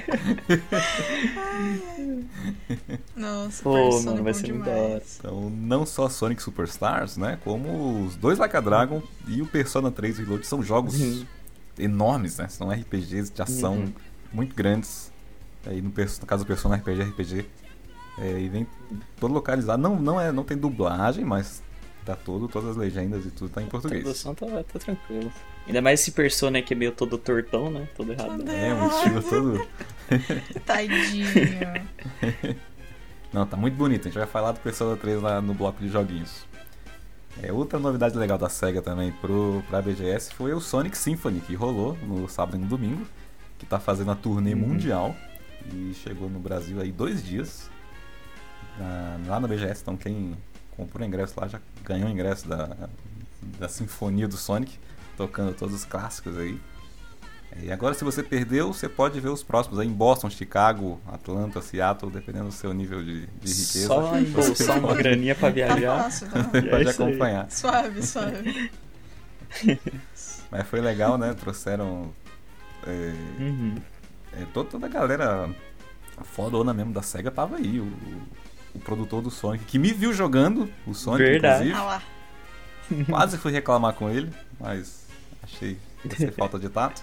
Nossa, 3.17 3.63
Pô, 3.63 3.75
Persona 3.75 4.11
mano, 4.13 4.21
é 4.21 4.23
vai 4.23 4.35
ser 4.35 4.49
muito 4.53 4.65
da 4.65 4.71
hora. 4.71 4.85
demais. 4.89 5.17
Então, 5.19 5.51
não 5.51 5.85
só 5.85 6.09
Sonic 6.09 6.43
Superstars, 6.43 7.17
né? 7.17 7.39
Como 7.45 8.05
os 8.07 8.17
dois 8.17 8.39
Like 8.39 8.57
a 8.57 8.61
Dragon 8.61 9.03
e 9.29 9.43
o 9.43 9.47
Persona 9.47 9.91
3 9.91 10.19
Reload 10.19 10.47
são 10.47 10.63
jogos 10.63 10.99
Uhum. 10.99 11.27
enormes, 11.79 12.39
né? 12.39 12.49
São 12.49 12.71
RPGs 12.71 13.31
de 13.33 13.43
ação 13.43 13.75
Uhum. 13.75 13.93
muito 14.33 14.55
grandes. 14.55 15.11
Aí 15.67 15.83
no, 15.83 15.91
no 15.91 16.27
caso 16.27 16.45
do 16.45 16.47
Persona 16.47 16.77
RPG, 16.77 17.03
RPG. 17.03 17.47
É, 18.21 18.39
e 18.39 18.49
vem 18.49 18.67
todo 19.19 19.33
localizado. 19.33 19.81
Não, 19.83 19.97
não, 19.99 20.21
é, 20.21 20.31
não 20.31 20.45
tem 20.45 20.57
dublagem, 20.57 21.25
mas 21.25 21.63
tá 22.05 22.15
todo, 22.15 22.49
todas 22.49 22.71
as 22.71 22.77
legendas 22.77 23.25
e 23.25 23.31
tudo 23.31 23.51
tá 23.51 23.63
em 23.63 23.67
A 23.67 23.69
português. 23.69 24.03
tradução 24.03 24.35
tá, 24.35 24.47
tá 24.47 24.79
tranquilo. 24.79 25.33
Ainda 25.67 25.81
mais 25.83 26.01
esse 26.01 26.11
Persona 26.13 26.61
que 26.61 26.75
é 26.75 26.77
meio 26.77 26.93
todo 26.93 27.17
tortão, 27.17 27.71
né? 27.71 27.89
Todo 27.97 28.13
errado. 28.13 28.45
É, 28.51 28.75
um 28.75 28.89
estilo 28.89 29.23
todo. 29.23 29.69
Tadinho. 30.67 31.27
Não, 33.33 33.47
tá 33.47 33.57
muito 33.57 33.75
bonito. 33.77 34.01
A 34.03 34.05
gente 34.11 34.19
vai 34.19 34.27
falar 34.27 34.53
do 34.53 34.61
Persona 34.61 34.97
3 34.97 35.23
lá 35.23 35.41
no 35.41 35.55
bloco 35.55 35.81
de 35.81 35.89
joguinhos. 35.89 36.45
É, 37.43 37.53
outra 37.53 37.79
novidade 37.79 38.19
legal 38.19 38.37
da 38.37 38.49
SEGA 38.49 38.83
também 38.83 39.13
pro, 39.13 39.63
pra 39.69 39.81
BGS 39.81 40.35
foi 40.35 40.53
o 40.53 40.61
Sonic 40.61 40.99
Symphony, 40.99 41.41
que 41.41 41.55
rolou 41.55 41.97
no 42.03 42.29
sábado 42.29 42.57
e 42.57 42.61
no 42.61 42.67
domingo, 42.67 43.07
que 43.59 43.65
tá 43.65 43.79
fazendo 43.79 44.11
a 44.11 44.17
turnê 44.17 44.53
Uhum. 44.53 44.61
mundial 44.61 45.15
e 45.73 45.95
chegou 45.95 46.29
no 46.29 46.41
Brasil 46.41 46.81
aí 46.81 46.91
dois 46.91 47.23
dias 47.23 47.70
na- 48.79 49.19
lá 49.27 49.41
na 49.41 49.49
BGS. 49.49 49.83
Então 49.83 49.97
quem 49.97 50.37
comprou 50.77 51.07
ingresso 51.07 51.35
lá 51.39 51.47
já 51.49 51.61
ganhou 51.85 52.09
o 52.09 52.13
ingresso 52.13 52.49
da, 52.49 52.89
da 53.59 53.69
Sinfonia 53.69 54.27
do 54.29 54.37
Sonic, 54.37 54.79
tocando 55.17 55.55
todos 55.55 55.75
os 55.75 55.85
clássicos 55.85 56.37
aí. 56.39 56.59
E 57.63 57.73
agora, 57.73 57.95
se 57.95 58.05
você 58.05 58.23
perdeu, 58.23 58.73
você 58.73 58.89
pode 58.89 59.19
ver 59.19 59.29
os 59.29 59.43
próximos 59.43 59.81
aí 59.81 59.87
em 59.89 59.93
Boston, 59.93 60.31
Chicago, 60.31 61.01
Atlanta, 61.09 61.61
Seattle, 61.61 62.09
dependendo 62.11 62.45
do 62.47 62.53
seu 62.53 62.73
nível 62.73 63.03
de, 63.03 63.27
de 63.27 63.53
riqueza. 63.53 63.87
Só 63.89 64.17
embolsar 64.17 64.79
uma 64.79 64.95
graninha 64.95 65.35
pra 65.35 65.49
Tá 65.49 65.55
viajar. 65.55 66.03
fácil, 66.05 66.29
tá? 66.31 66.43
Você 66.53 66.59
É 66.59 66.63
pode 66.63 66.75
aí. 66.89 66.89
acompanhar. 66.89 67.51
Suave, 67.51 68.03
suave. 68.07 68.71
Mas 70.51 70.67
foi 70.69 70.81
legal, 70.81 71.19
né? 71.19 71.35
Trouxeram 71.35 72.13
é, 72.87 73.13
Uhum. 73.41 73.75
é, 74.33 74.45
toda, 74.55 74.71
toda 74.71 74.87
a 74.87 74.89
galera 74.89 75.51
fodona 76.23 76.73
mesmo 76.73 76.93
da 76.93 77.03
SEGA 77.03 77.31
tava 77.33 77.57
aí. 77.57 77.81
O, 77.81 77.93
o 78.75 78.79
produtor 78.79 79.23
do 79.23 79.31
Sonic, 79.31 79.65
que 79.65 79.79
me 79.79 79.93
viu 79.93 80.13
jogando 80.13 80.71
o 80.87 80.95
Sonic, 80.95 81.25
Verdade. 81.25 81.69
inclusive. 81.69 81.79
Ah 81.79 81.85
lá. 81.85 82.03
Quase 83.09 83.39
fui 83.39 83.53
reclamar 83.53 83.95
com 83.95 84.11
ele, 84.11 84.31
mas 84.59 85.07
achei 85.43 85.79
que 86.09 86.17
ser 86.17 86.33
falta 86.33 86.59
de 86.59 86.69
tato. 86.69 87.03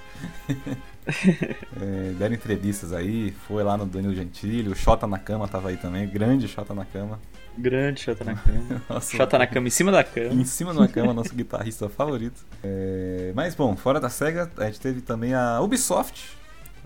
É, 1.07 2.11
deram 2.19 2.35
entrevistas 2.35 2.91
aí, 2.91 3.31
foi 3.47 3.63
lá 3.63 3.77
no 3.77 3.85
Danilo 3.85 4.13
Gentili, 4.13 4.67
o 4.67 4.75
Xota 4.75 5.07
na 5.07 5.17
cama 5.17 5.47
tava 5.47 5.69
aí 5.69 5.77
também, 5.77 6.05
grande 6.05 6.49
Xota 6.49 6.73
na 6.73 6.83
cama. 6.83 7.17
Grande 7.57 8.01
Xota 8.01 8.25
na 8.25 8.35
cama. 8.35 8.81
Nossa, 8.89 9.15
Xota 9.15 9.37
na 9.37 9.47
cama, 9.47 9.67
em 9.67 9.71
cima 9.71 9.89
da 9.89 10.03
cama. 10.03 10.33
Em 10.33 10.43
cima 10.43 10.73
uma 10.73 10.87
cama, 10.87 11.13
nosso 11.13 11.33
guitarrista 11.33 11.87
favorito. 11.87 12.45
É, 12.61 13.31
mas 13.33 13.55
bom, 13.55 13.73
fora 13.77 14.01
da 14.01 14.09
SEGA, 14.09 14.51
a 14.57 14.65
gente 14.65 14.81
teve 14.81 14.99
também 14.99 15.33
a 15.33 15.61
Ubisoft. 15.61 16.35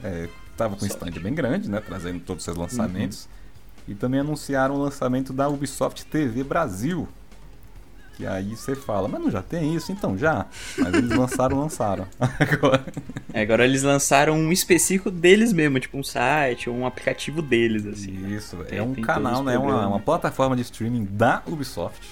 É, 0.04 0.30
tava 0.56 0.76
com 0.76 0.86
um 0.86 0.88
stand 0.88 1.20
bem 1.20 1.34
grande, 1.34 1.68
né? 1.68 1.82
Trazendo 1.82 2.20
todos 2.20 2.42
os 2.42 2.46
seus 2.46 2.58
lançamentos. 2.58 3.28
E 3.92 3.96
também 3.96 4.20
anunciaram 4.22 4.76
o 4.76 4.82
lançamento 4.82 5.34
da 5.34 5.48
Ubisoft 5.50 6.06
TV 6.06 6.44
Brasil. 6.44 7.08
Que 8.16 8.26
aí 8.28 8.56
você 8.56 8.76
fala, 8.76 9.08
mas 9.08 9.22
não 9.22 9.32
já 9.32 9.42
tem 9.42 9.76
isso? 9.76 9.92
Então 9.92 10.18
já. 10.18 10.46
Mas 10.78 10.94
eles 10.94 11.10
lançaram, 11.12 11.60
lançaram. 11.60 12.08
Agora. 12.40 12.86
É, 13.34 13.42
agora 13.42 13.64
eles 13.66 13.84
lançaram 13.84 14.34
um 14.36 14.52
específico 14.52 15.10
deles 15.10 15.54
mesmo, 15.54 15.80
tipo 15.80 15.98
um 15.98 16.04
site 16.04 16.70
ou 16.70 16.76
um 16.76 16.86
aplicativo 16.86 17.42
deles, 17.42 17.86
assim. 17.86 18.34
Isso, 18.36 18.58
Tem- 18.58 18.80
é 18.80 18.84
um 18.84 18.94
tem 18.94 19.04
canal, 19.04 19.42
né? 19.44 19.58
Uma, 19.58 19.88
uma 19.88 20.00
plataforma 20.00 20.56
de 20.56 20.62
streaming 20.64 21.06
da 21.06 21.42
Ubisoft. 21.48 22.06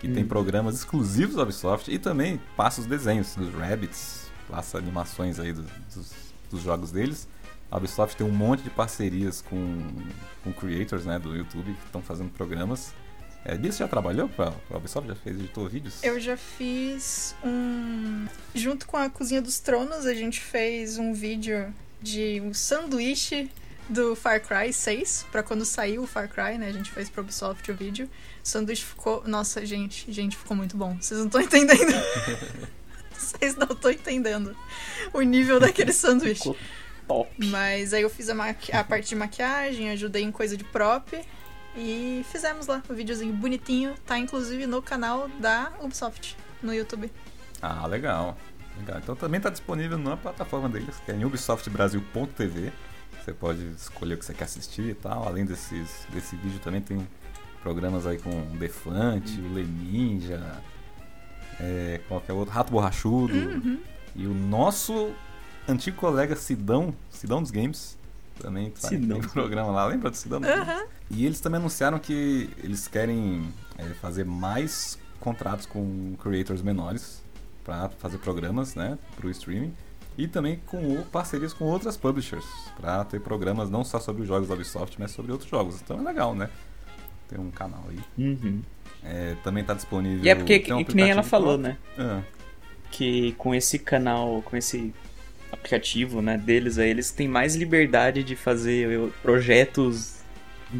Que 0.00 0.08
tem 0.08 0.22
Hum. 0.22 0.28
programas 0.28 0.74
exclusivos 0.74 1.36
da 1.36 1.42
Ubisoft 1.42 1.90
e 1.90 1.98
também 1.98 2.38
passa 2.56 2.82
os 2.82 2.86
desenhos 2.86 3.34
dos 3.34 3.52
Rabbits, 3.54 4.26
passa 4.50 4.76
animações 4.76 5.40
aí 5.40 5.52
dos, 5.54 5.64
dos, 5.94 6.12
dos 6.50 6.62
jogos 6.62 6.90
deles. 6.92 7.26
A 7.70 7.78
Ubisoft 7.78 8.16
tem 8.16 8.26
um 8.26 8.30
monte 8.30 8.62
de 8.62 8.70
parcerias 8.70 9.40
com, 9.40 9.82
com 10.42 10.52
creators 10.52 11.04
né, 11.04 11.18
do 11.18 11.36
YouTube 11.36 11.72
que 11.72 11.86
estão 11.86 12.02
fazendo 12.02 12.30
programas. 12.30 12.94
É, 13.44 13.56
Bia, 13.56 13.70
você 13.70 13.78
já 13.78 13.88
trabalhou 13.88 14.28
para 14.28 14.54
a 14.70 14.76
Ubisoft? 14.76 15.08
Já 15.08 15.14
fez, 15.14 15.38
editou 15.38 15.68
vídeos? 15.68 16.02
Eu 16.02 16.18
já 16.18 16.36
fiz 16.36 17.34
um. 17.44 18.26
Junto 18.54 18.86
com 18.86 18.96
a 18.96 19.10
Cozinha 19.10 19.42
dos 19.42 19.58
Tronos, 19.58 20.06
a 20.06 20.14
gente 20.14 20.40
fez 20.40 20.96
um 20.98 21.12
vídeo 21.12 21.74
de 22.00 22.40
um 22.40 22.54
sanduíche 22.54 23.50
do 23.88 24.16
Far 24.16 24.40
Cry 24.40 24.72
6, 24.72 25.26
pra 25.30 25.42
quando 25.42 25.64
saiu 25.64 26.04
o 26.04 26.06
Far 26.06 26.28
Cry, 26.28 26.56
né? 26.56 26.68
A 26.68 26.72
gente 26.72 26.90
fez 26.90 27.10
pro 27.10 27.22
Ubisoft 27.22 27.70
o 27.70 27.74
vídeo. 27.74 28.08
O 28.42 28.48
sanduíche 28.48 28.84
ficou. 28.84 29.22
Nossa, 29.26 29.64
gente, 29.66 30.10
gente, 30.10 30.36
ficou 30.36 30.56
muito 30.56 30.76
bom. 30.76 30.96
Vocês 31.00 31.20
não 31.20 31.26
estão 31.26 31.40
entendendo. 31.40 31.92
Vocês 33.12 33.56
não 33.56 33.68
estão 33.68 33.90
entendendo 33.90 34.56
o 35.12 35.20
nível 35.20 35.60
daquele 35.60 35.92
sanduíche. 35.92 36.42
Ficou 36.42 36.56
top. 37.06 37.30
Mas 37.46 37.92
aí 37.92 38.02
eu 38.02 38.10
fiz 38.10 38.28
a, 38.28 38.34
a 38.72 38.84
parte 38.84 39.08
de 39.08 39.14
maquiagem, 39.14 39.90
ajudei 39.90 40.22
em 40.22 40.32
coisa 40.32 40.56
de 40.56 40.64
prop. 40.64 41.12
E 41.76 42.24
fizemos 42.30 42.66
lá 42.66 42.82
o 42.88 42.94
videozinho 42.94 43.32
bonitinho. 43.32 43.94
Tá 44.06 44.18
inclusive 44.18 44.66
no 44.66 44.80
canal 44.80 45.28
da 45.40 45.72
Ubisoft, 45.80 46.36
no 46.62 46.72
YouTube. 46.72 47.10
Ah, 47.60 47.86
legal. 47.86 48.36
legal. 48.78 48.98
Então 48.98 49.16
também 49.16 49.38
está 49.38 49.50
disponível 49.50 49.98
na 49.98 50.16
plataforma 50.16 50.68
deles, 50.68 50.94
que 51.04 51.10
é 51.10 51.14
em 51.14 51.24
ubisoftbrasil.tv. 51.24 52.72
Você 53.24 53.32
pode 53.32 53.64
escolher 53.70 54.14
o 54.14 54.18
que 54.18 54.24
você 54.24 54.34
quer 54.34 54.44
assistir 54.44 54.90
e 54.90 54.94
tal. 54.94 55.26
Além 55.26 55.44
desses, 55.44 56.06
desse 56.10 56.36
vídeo 56.36 56.60
também 56.60 56.80
tem 56.80 57.06
programas 57.62 58.06
aí 58.06 58.18
com 58.18 58.30
o 58.30 58.56
Defante, 58.58 59.40
o 59.40 59.54
Le 59.54 59.64
Ninja, 59.64 60.62
é, 61.58 62.00
qualquer 62.06 62.34
outro, 62.34 62.52
Rato 62.52 62.70
Borrachudo. 62.70 63.34
Uhum. 63.34 63.80
E 64.14 64.26
o 64.26 64.34
nosso 64.34 65.12
antigo 65.68 65.96
colega 65.96 66.36
Sidão, 66.36 66.94
Sidão 67.10 67.40
dos 67.42 67.50
Games, 67.50 67.96
também 68.40 68.70
tá, 68.70 68.88
Sidão. 68.88 69.18
tem 69.20 69.28
um 69.28 69.32
programa 69.32 69.70
lá. 69.70 69.86
Lembra 69.86 70.10
do 70.10 70.16
Sidão? 70.16 70.40
E 71.10 71.24
eles 71.24 71.40
também 71.40 71.58
anunciaram 71.60 71.98
que 71.98 72.48
eles 72.62 72.88
querem 72.88 73.46
é, 73.78 73.84
fazer 74.00 74.24
mais 74.24 74.98
contratos 75.20 75.66
com 75.66 76.14
creators 76.20 76.60
menores 76.62 77.22
para 77.64 77.88
fazer 77.98 78.18
programas, 78.18 78.74
né, 78.74 78.98
pro 79.16 79.30
streaming. 79.30 79.72
E 80.16 80.28
também 80.28 80.60
com 80.66 80.76
o- 81.00 81.04
parcerias 81.06 81.52
com 81.52 81.64
outras 81.64 81.96
publishers 81.96 82.44
para 82.80 83.04
ter 83.04 83.20
programas 83.20 83.68
não 83.68 83.82
só 83.84 83.98
sobre 83.98 84.22
os 84.22 84.28
jogos 84.28 84.46
da 84.48 84.54
Ubisoft, 84.54 84.94
mas 85.00 85.10
sobre 85.10 85.32
outros 85.32 85.50
jogos. 85.50 85.80
Então 85.82 85.98
é 85.98 86.02
legal, 86.02 86.34
né? 86.36 86.48
Tem 87.28 87.36
um 87.38 87.50
canal 87.50 87.82
aí. 87.88 87.98
Uhum. 88.16 88.62
É, 89.02 89.34
também 89.42 89.64
tá 89.64 89.74
disponível. 89.74 90.24
E 90.24 90.28
é 90.28 90.34
porque, 90.36 90.72
um 90.72 90.78
que, 90.78 90.84
que 90.84 90.94
nem 90.94 91.10
ela 91.10 91.22
falou, 91.24 91.58
né? 91.58 91.76
Ah, 91.98 92.22
Que 92.92 93.32
com 93.32 93.52
esse 93.54 93.76
canal, 93.78 94.40
com 94.42 94.56
esse 94.56 94.94
aplicativo, 95.52 96.20
né, 96.20 96.36
deles 96.36 96.78
aí, 96.78 96.90
eles 96.90 97.10
têm 97.10 97.28
mais 97.28 97.54
liberdade 97.56 98.22
de 98.22 98.34
fazer 98.36 99.10
projetos 99.22 100.14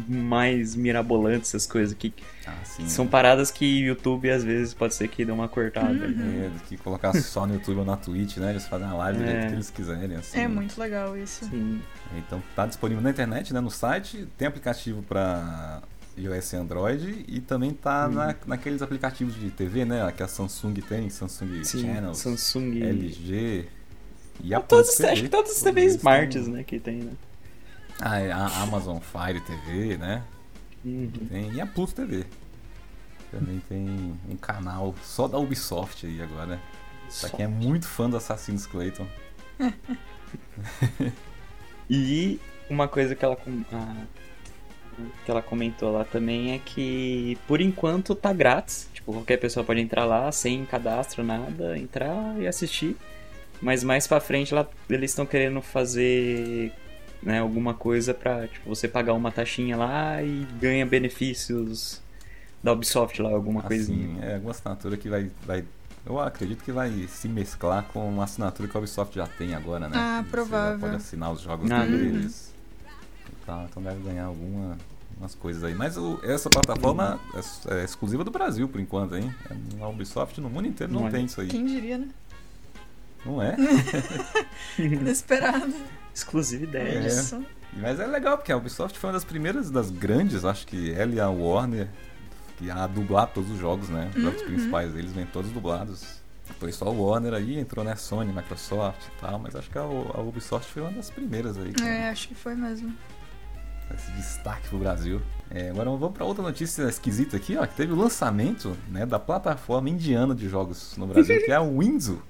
mais 0.09 0.75
mirabolantes, 0.75 1.49
essas 1.51 1.65
coisas 1.65 1.95
que 1.97 2.13
ah, 2.45 2.53
sim. 2.65 2.87
são 2.89 3.07
paradas 3.07 3.49
que 3.49 3.63
o 3.83 3.85
YouTube 3.87 4.29
às 4.29 4.43
vezes 4.43 4.73
pode 4.73 4.93
ser 4.93 5.07
que 5.07 5.23
dê 5.23 5.31
uma 5.31 5.47
cortada. 5.47 5.89
aí, 6.05 6.13
né? 6.13 6.47
É, 6.47 6.49
do 6.49 6.59
que 6.65 6.75
colocar 6.75 7.13
só 7.13 7.45
no 7.47 7.53
YouTube 7.53 7.77
ou 7.79 7.85
na 7.85 7.95
Twitch, 7.95 8.37
né? 8.37 8.49
Eles 8.51 8.67
fazem 8.67 8.87
a 8.87 8.93
live 8.93 9.19
do 9.19 9.23
É. 9.23 9.27
jeito 9.31 9.47
que 9.47 9.53
eles 9.53 9.69
quiserem. 9.69 10.17
Assim. 10.17 10.37
É 10.39 10.47
muito 10.49 10.77
legal 10.77 11.17
isso. 11.17 11.45
Sim. 11.45 11.81
Então 12.17 12.43
tá 12.55 12.65
disponível 12.65 13.01
na 13.01 13.09
internet, 13.09 13.53
né, 13.53 13.61
no 13.61 13.71
site, 13.71 14.27
tem 14.37 14.47
aplicativo 14.49 15.01
para 15.03 15.81
iOS 16.17 16.53
e 16.53 16.55
Android 16.57 17.25
e 17.27 17.39
também 17.39 17.71
tá 17.71 18.07
Hum. 18.09 18.15
na, 18.15 18.35
naqueles 18.47 18.81
aplicativos 18.81 19.33
de 19.35 19.49
TV, 19.49 19.85
né, 19.85 20.11
que 20.15 20.23
a 20.23 20.27
Samsung 20.27 20.73
tem, 20.75 21.09
Samsung 21.09 21.63
Sim, 21.63 21.81
Channels, 21.83 22.17
Samsung. 22.17 22.81
LG 22.83 23.65
e 24.43 24.53
a 24.53 24.59
todos, 24.59 24.95
TV, 24.95 25.09
acho 25.09 25.23
que 25.23 25.29
todos 25.29 25.51
os 25.51 25.57
todos 25.59 25.73
TVs 25.75 25.95
smarts, 25.95 26.47
né, 26.47 26.63
que 26.63 26.79
tem, 26.79 26.97
né? 26.97 27.13
Ah, 27.99 28.19
é 28.19 28.31
a 28.31 28.45
Amazon 28.61 28.97
Fire 28.99 29.39
TV, 29.41 29.97
né, 29.97 30.23
Uhum. 30.83 31.09
tem, 31.29 31.53
e 31.53 31.61
a 31.61 31.65
Plus 31.65 31.93
TV. 31.93 32.25
Também 33.31 33.61
tem 33.67 34.19
um 34.29 34.35
canal 34.37 34.93
só 35.03 35.27
da 35.27 35.37
Ubisoft 35.37 36.05
aí 36.05 36.21
agora, 36.21 36.59
pra 37.21 37.29
quem 37.29 37.45
é 37.45 37.47
muito 37.47 37.87
fã 37.87 38.09
do 38.09 38.17
Assassin's 38.17 38.65
Clayton. 38.65 39.07
E 41.89 42.39
uma 42.69 42.87
coisa 42.87 43.15
que 43.15 43.23
ela, 43.23 43.37
a- 43.71 44.05
que 45.23 45.29
ela 45.31 45.41
comentou 45.41 45.91
lá 45.91 46.03
também 46.03 46.53
é 46.53 46.59
que 46.59 47.37
por 47.47 47.61
enquanto 47.61 48.15
tá 48.15 48.33
grátis. 48.33 48.89
Tipo, 48.93 49.13
qualquer 49.13 49.37
pessoa 49.37 49.63
pode 49.63 49.81
entrar 49.81 50.05
lá 50.05 50.31
sem 50.31 50.65
cadastro, 50.65 51.23
nada, 51.23 51.77
entrar 51.77 52.35
e 52.39 52.47
assistir. 52.47 52.97
Mas 53.61 53.83
mais 53.83 54.05
pra 54.07 54.19
frente 54.19 54.53
lá, 54.53 54.67
eles 54.89 55.11
estão 55.11 55.25
querendo 55.25 55.61
fazer 55.61 56.71
né, 57.23 57.39
alguma 57.39 57.73
coisa 57.73 58.13
pra 58.13 58.47
tipo, 58.47 58.67
você 58.69 58.87
pagar 58.87 59.13
uma 59.13 59.31
taxinha 59.31 59.75
lá 59.77 60.21
e 60.21 60.45
ganha 60.59 60.85
benefícios 60.85 62.01
da 62.63 62.73
Ubisoft 62.73 63.21
lá, 63.21 63.29
alguma 63.31 63.61
coisinha. 63.61 64.17
Assim, 64.17 64.19
é 64.25 64.33
alguma 64.35 64.51
assinatura 64.51 64.97
que 64.97 65.09
vai, 65.09 65.31
vai. 65.45 65.63
Eu 66.05 66.19
acredito 66.19 66.63
que 66.63 66.71
vai 66.71 67.07
se 67.07 67.27
mesclar 67.27 67.83
com 67.91 68.07
uma 68.07 68.25
assinatura 68.25 68.67
que 68.69 68.75
a 68.75 68.79
Ubisoft 68.79 69.15
já 69.15 69.25
tem 69.27 69.55
agora, 69.55 69.87
né? 69.87 69.95
Ah, 69.97 70.23
provável. 70.29 70.71
Você 70.71 70.73
já 70.75 70.79
pode 70.87 70.95
assinar 70.95 71.31
os 71.31 71.41
jogos 71.41 71.71
Ah, 71.71 71.83
deles. 71.85 72.53
Tal, 73.45 73.65
então 73.65 73.81
deve 73.81 74.01
ganhar 74.03 74.25
alguma, 74.25 74.77
umas 75.19 75.33
coisas 75.35 75.63
aí. 75.63 75.73
Mas 75.75 75.97
o- 75.97 76.19
essa 76.23 76.49
plataforma 76.49 77.19
é, 77.33 77.75
é 77.81 77.83
exclusiva 77.83 78.23
do 78.23 78.31
Brasil 78.31 78.67
por 78.67 78.79
enquanto, 78.81 79.15
hein? 79.15 79.33
A 79.79 79.87
Ubisoft 79.87 80.39
no 80.41 80.49
mundo 80.49 80.67
inteiro 80.67 80.91
não, 80.93 81.01
Não 81.01 81.07
é. 81.07 81.11
tem 81.11 81.25
isso 81.25 81.41
aí. 81.41 81.47
Quem 81.47 81.65
diria, 81.65 81.97
né? 81.99 82.07
Não 83.25 83.41
é? 83.41 83.55
Inesperado. 84.77 85.73
Exclusividade. 86.13 86.87
É. 86.87 87.07
Isso. 87.07 87.43
Mas 87.73 87.99
é 87.99 88.05
legal, 88.07 88.37
porque 88.37 88.51
a 88.51 88.57
Ubisoft 88.57 88.97
foi 88.97 89.09
uma 89.09 89.13
das 89.13 89.25
primeiras, 89.25 89.69
das 89.69 89.89
grandes, 89.91 90.45
acho 90.45 90.65
que 90.65 90.93
ela 90.93 91.13
e 91.13 91.19
a 91.19 91.29
Warner, 91.29 91.89
que 92.57 92.71
a 92.71 92.87
dublar 92.87 93.27
todos 93.27 93.51
os 93.51 93.59
jogos, 93.59 93.89
né? 93.89 94.09
Os 94.15 94.21
jogos 94.23 94.41
principais 94.43 94.93
deles 94.93 95.11
vêm 95.11 95.25
todos 95.25 95.51
dublados. 95.51 96.23
Foi 96.59 96.71
só 96.71 96.85
o 96.85 97.03
Warner 97.05 97.33
aí, 97.33 97.59
entrou 97.59 97.83
né, 97.83 97.95
Sony, 97.95 98.31
Microsoft 98.31 99.01
e 99.07 99.19
tal, 99.19 99.39
mas 99.39 99.55
acho 99.55 99.69
que 99.69 99.77
a, 99.77 99.81
a 99.81 100.21
Ubisoft 100.21 100.71
foi 100.71 100.83
uma 100.83 100.91
das 100.91 101.09
primeiras 101.09 101.57
aí 101.57 101.73
É, 101.83 102.09
acho 102.09 102.29
que 102.29 102.35
foi 102.35 102.55
mesmo. 102.55 102.93
esse 103.93 104.11
destaque 104.11 104.69
pro 104.69 104.77
Brasil. 104.77 105.21
É, 105.49 105.69
agora 105.69 105.89
vamos 105.89 106.11
pra 106.15 106.23
outra 106.23 106.43
notícia 106.43 106.83
esquisita 106.83 107.35
aqui, 107.35 107.57
ó, 107.57 107.65
que 107.65 107.75
teve 107.75 107.91
o 107.91 107.95
lançamento 107.95 108.77
né, 108.87 109.05
da 109.05 109.19
plataforma 109.19 109.89
indiana 109.89 110.33
de 110.33 110.47
jogos 110.47 110.95
no 110.97 111.07
Brasil, 111.07 111.43
que 111.43 111.51
é 111.51 111.55
a 111.55 111.61
Winzo. 111.61 112.21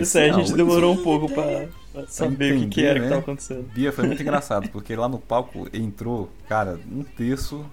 Isso 0.00 0.18
aí 0.18 0.30
a 0.30 0.32
gente 0.32 0.52
demorou 0.54 0.92
um 0.94 1.02
pouco 1.02 1.32
pra, 1.32 1.68
pra 1.92 2.06
saber 2.08 2.56
o 2.56 2.60
que, 2.62 2.66
que 2.68 2.84
era 2.84 2.94
que 2.98 3.04
né? 3.04 3.08
tava 3.10 3.20
acontecendo. 3.20 3.62
Bia 3.72 3.92
foi 3.92 4.06
muito 4.06 4.20
engraçado, 4.22 4.68
porque 4.70 4.94
lá 4.96 5.08
no 5.08 5.18
palco 5.18 5.68
entrou, 5.72 6.28
cara, 6.48 6.78
um 6.90 7.02
terço 7.04 7.64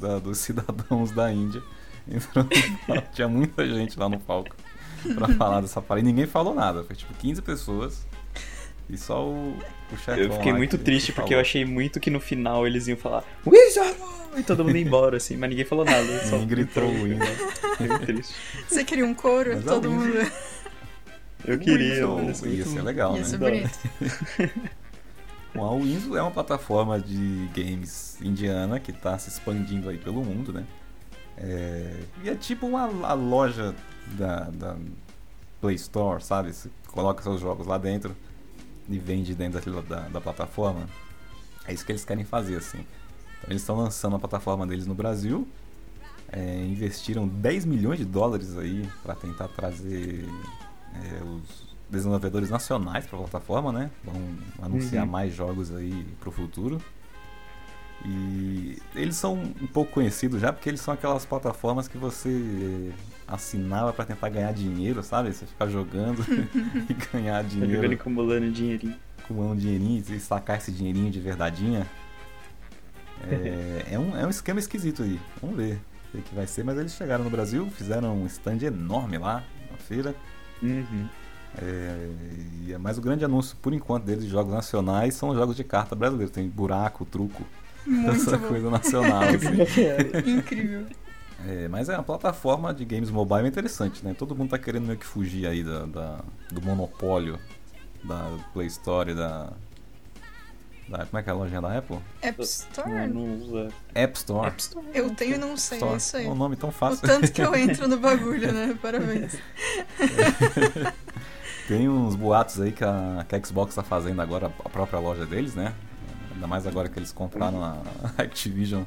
da- 0.00 0.18
dos 0.18 0.38
cidadãos 0.38 1.10
da 1.12 1.32
Índia. 1.32 1.62
Entrou 2.06 2.44
no 2.44 2.50
palco, 2.86 3.08
tinha 3.14 3.28
muita 3.28 3.66
gente 3.66 3.98
lá 3.98 4.08
no 4.08 4.18
palco. 4.20 4.54
pra 5.14 5.28
falar 5.28 5.62
dessa 5.62 5.80
parada. 5.80 6.06
E 6.06 6.10
ninguém 6.10 6.26
falou 6.26 6.54
nada. 6.54 6.84
Foi 6.84 6.94
tipo 6.94 7.14
15 7.14 7.40
pessoas. 7.40 8.06
E 8.88 8.96
só 8.98 9.26
o, 9.26 9.56
o 9.92 9.96
chefão 9.96 10.16
Eu 10.16 10.32
fiquei 10.32 10.52
lá 10.52 10.58
muito 10.58 10.76
triste 10.78 11.12
porque 11.12 11.32
eu 11.32 11.38
falou. 11.38 11.40
achei 11.40 11.64
muito 11.64 11.98
que 11.98 12.10
no 12.10 12.20
final 12.20 12.66
eles 12.66 12.86
iam 12.86 12.96
falar 12.96 13.24
Wizard! 13.46 13.96
E 14.36 14.42
todo 14.42 14.64
mundo 14.64 14.76
ia 14.76 14.82
embora, 14.82 15.16
assim, 15.16 15.36
mas 15.36 15.48
ninguém 15.48 15.64
falou 15.64 15.84
nada. 15.84 16.04
Só 16.26 16.32
Ninguém 16.32 16.48
gritou 16.48 16.84
hino. 17.06 17.24
Fiquei 17.24 17.86
muito 17.86 18.06
triste. 18.06 18.34
Você 18.68 18.84
queria 18.84 19.06
um 19.06 19.14
coro? 19.14 19.50
Mas 19.54 19.62
é 19.62 19.68
Todo 19.68 19.90
mundo. 19.90 20.12
Eu 21.46 21.58
queria, 21.58 22.06
muito 22.06 22.46
Ia 22.46 22.64
ser 22.64 22.82
legal, 22.82 23.12
Ia 23.12 23.18
né? 23.18 23.24
ser 23.24 23.38
bonito. 23.38 23.78
Bom, 25.54 25.64
a 25.64 25.76
Windows 25.76 26.16
é 26.16 26.20
uma 26.20 26.32
plataforma 26.32 26.98
de 26.98 27.48
games 27.54 28.18
indiana 28.20 28.80
que 28.80 28.90
está 28.90 29.16
se 29.18 29.28
expandindo 29.28 29.88
aí 29.88 29.98
pelo 29.98 30.24
mundo, 30.24 30.52
né? 30.52 30.64
É, 31.36 31.92
E 32.24 32.28
é 32.28 32.34
tipo 32.34 32.66
uma 32.66 32.84
a 33.06 33.12
loja 33.12 33.72
da, 34.18 34.50
da 34.50 34.76
Play 35.60 35.76
Store, 35.76 36.20
sabe? 36.22 36.52
Você 36.52 36.68
coloca 36.88 37.22
seus 37.22 37.40
jogos 37.40 37.66
lá 37.68 37.78
dentro 37.78 38.16
e 38.88 38.98
vende 38.98 39.34
dentro 39.34 39.54
daquilo 39.58 39.82
da, 39.82 40.08
da 40.08 40.20
plataforma. 40.20 40.88
É 41.66 41.72
isso 41.72 41.84
que 41.84 41.92
eles 41.92 42.04
querem 42.04 42.24
fazer, 42.24 42.56
assim. 42.56 42.78
Então, 43.38 43.50
eles 43.50 43.62
estão 43.62 43.76
lançando 43.76 44.16
a 44.16 44.18
plataforma 44.18 44.66
deles 44.66 44.86
no 44.86 44.94
Brasil. 44.94 45.46
É, 46.30 46.64
investiram 46.64 47.26
10 47.28 47.64
milhões 47.64 47.98
de 47.98 48.04
dólares 48.04 48.56
aí 48.58 48.88
para 49.02 49.14
tentar 49.14 49.48
trazer 49.48 50.26
é, 50.94 51.22
os 51.24 51.74
desenvolvedores 51.88 52.50
nacionais 52.50 53.06
para 53.06 53.18
a 53.18 53.22
plataforma, 53.22 53.70
né? 53.72 53.90
Vão 54.02 54.14
anunciar 54.62 55.04
Uhum. 55.04 55.10
mais 55.10 55.34
jogos 55.34 55.74
aí 55.74 56.04
pro 56.20 56.30
futuro. 56.32 56.80
E 58.04 58.78
eles 58.94 59.16
são 59.16 59.34
um 59.34 59.66
pouco 59.66 59.92
conhecidos 59.92 60.40
já 60.40 60.52
porque 60.52 60.68
eles 60.68 60.80
são 60.80 60.92
aquelas 60.92 61.24
plataformas 61.24 61.88
que 61.88 61.96
você 61.96 62.92
assinava 63.26 63.92
para 63.92 64.04
tentar 64.04 64.28
ganhar 64.28 64.52
dinheiro, 64.52 65.02
sabe? 65.02 65.32
Você 65.32 65.46
ficar 65.46 65.68
jogando 65.68 66.24
e 66.88 66.94
ganhar 67.12 67.42
Tá 67.42 67.48
jogando 67.48 67.66
dinheiro 67.66 67.92
e 67.92 67.94
acumulando 67.94 68.50
dinheirinho. 68.50 68.96
um 69.30 69.56
dinheirinho 69.56 70.04
e 70.08 70.20
sacar 70.20 70.58
esse 70.58 70.70
dinheirinho 70.70 71.10
de 71.10 71.20
verdadeinha. 71.20 71.86
É, 73.30 73.86
é 73.92 73.98
um, 73.98 74.16
é 74.16 74.26
um 74.26 74.30
esquema 74.30 74.58
esquisito 74.58 75.02
aí. 75.02 75.18
Vamos 75.40 75.56
ver 75.56 75.80
o 76.14 76.22
que 76.22 76.34
vai 76.34 76.46
ser. 76.46 76.64
Mas 76.64 76.78
eles 76.78 76.92
chegaram 76.94 77.24
no 77.24 77.30
Brasil, 77.30 77.68
fizeram 77.70 78.22
um 78.22 78.26
stand 78.26 78.58
enorme 78.62 79.18
lá 79.18 79.42
na 79.70 79.76
feira. 79.76 80.14
Uhum. 80.62 81.08
É, 81.56 82.08
e 82.66 82.72
é 82.72 82.78
mais 82.78 82.98
o 82.98 83.00
grande 83.00 83.24
anúncio, 83.24 83.56
por 83.62 83.72
enquanto, 83.72 84.04
deles 84.04 84.24
de 84.24 84.30
jogos 84.30 84.52
nacionais 84.52 85.14
são 85.14 85.28
os 85.30 85.36
jogos 85.36 85.56
de 85.56 85.64
carta 85.64 85.94
brasileiros. 85.94 86.34
Tem 86.34 86.48
buraco, 86.48 87.04
truco, 87.04 87.46
Muito 87.86 88.10
essa 88.10 88.36
bom. 88.36 88.48
coisa 88.48 88.70
nacional. 88.70 89.22
assim. 89.22 90.28
Incrível. 90.38 90.86
É, 91.46 91.68
mas 91.68 91.88
é 91.88 91.94
uma 91.96 92.02
plataforma 92.02 92.72
de 92.72 92.84
games 92.84 93.10
mobile 93.10 93.46
interessante, 93.46 94.04
né? 94.04 94.14
Todo 94.16 94.34
mundo 94.34 94.50
tá 94.50 94.58
querendo 94.58 94.86
meio 94.86 94.98
que 94.98 95.04
fugir 95.06 95.46
aí 95.46 95.62
da, 95.62 95.84
da- 95.84 96.20
do 96.50 96.62
monopólio 96.62 97.38
da 98.02 98.30
Play 98.52 98.66
Store 98.68 99.10
e 99.10 99.14
da, 99.14 99.52
da. 100.88 101.04
Como 101.06 101.18
é 101.18 101.22
que 101.22 101.28
é 101.28 101.32
a 101.32 101.36
lojinha 101.36 101.60
da 101.60 101.76
Apple? 101.78 101.98
App 102.22 102.38
Não, 102.38 102.44
Store? 102.44 103.06
não 103.08 103.38
usa 103.38 103.68
App 103.94 104.16
Store. 104.18 104.46
App 104.48 104.60
Store. 104.60 104.86
Eu 104.94 105.14
tenho 105.14 105.34
e 105.34 105.38
não 105.38 105.56
sei, 105.56 105.76
Store. 105.78 105.94
é 105.94 105.96
isso 105.98 106.16
aí. 106.16 106.26
É 106.26 106.30
um 106.30 106.34
nome 106.34 106.56
tão 106.56 106.70
O 106.70 106.72
fácil. 106.72 107.06
tanto 107.06 107.30
que 107.30 107.42
eu 107.42 107.54
entro 107.56 107.86
no 107.88 107.98
bagulho, 107.98 108.52
né? 108.52 108.78
Parabéns. 108.80 109.36
Tem 111.68 111.88
uns 111.88 112.14
boatos 112.14 112.60
aí 112.60 112.72
que 112.72 112.84
a, 112.84 113.24
que 113.28 113.34
a 113.34 113.42
Xbox 113.42 113.74
tá 113.74 113.82
fazendo 113.82 114.20
agora 114.20 114.52
a 114.64 114.68
própria 114.68 114.98
loja 114.98 115.24
deles, 115.24 115.54
né? 115.54 115.72
Ainda 116.34 116.46
mais 116.46 116.66
agora 116.66 116.88
que 116.88 116.98
eles 116.98 117.10
compraram 117.12 117.62
a 117.64 117.76
Activision, 118.18 118.82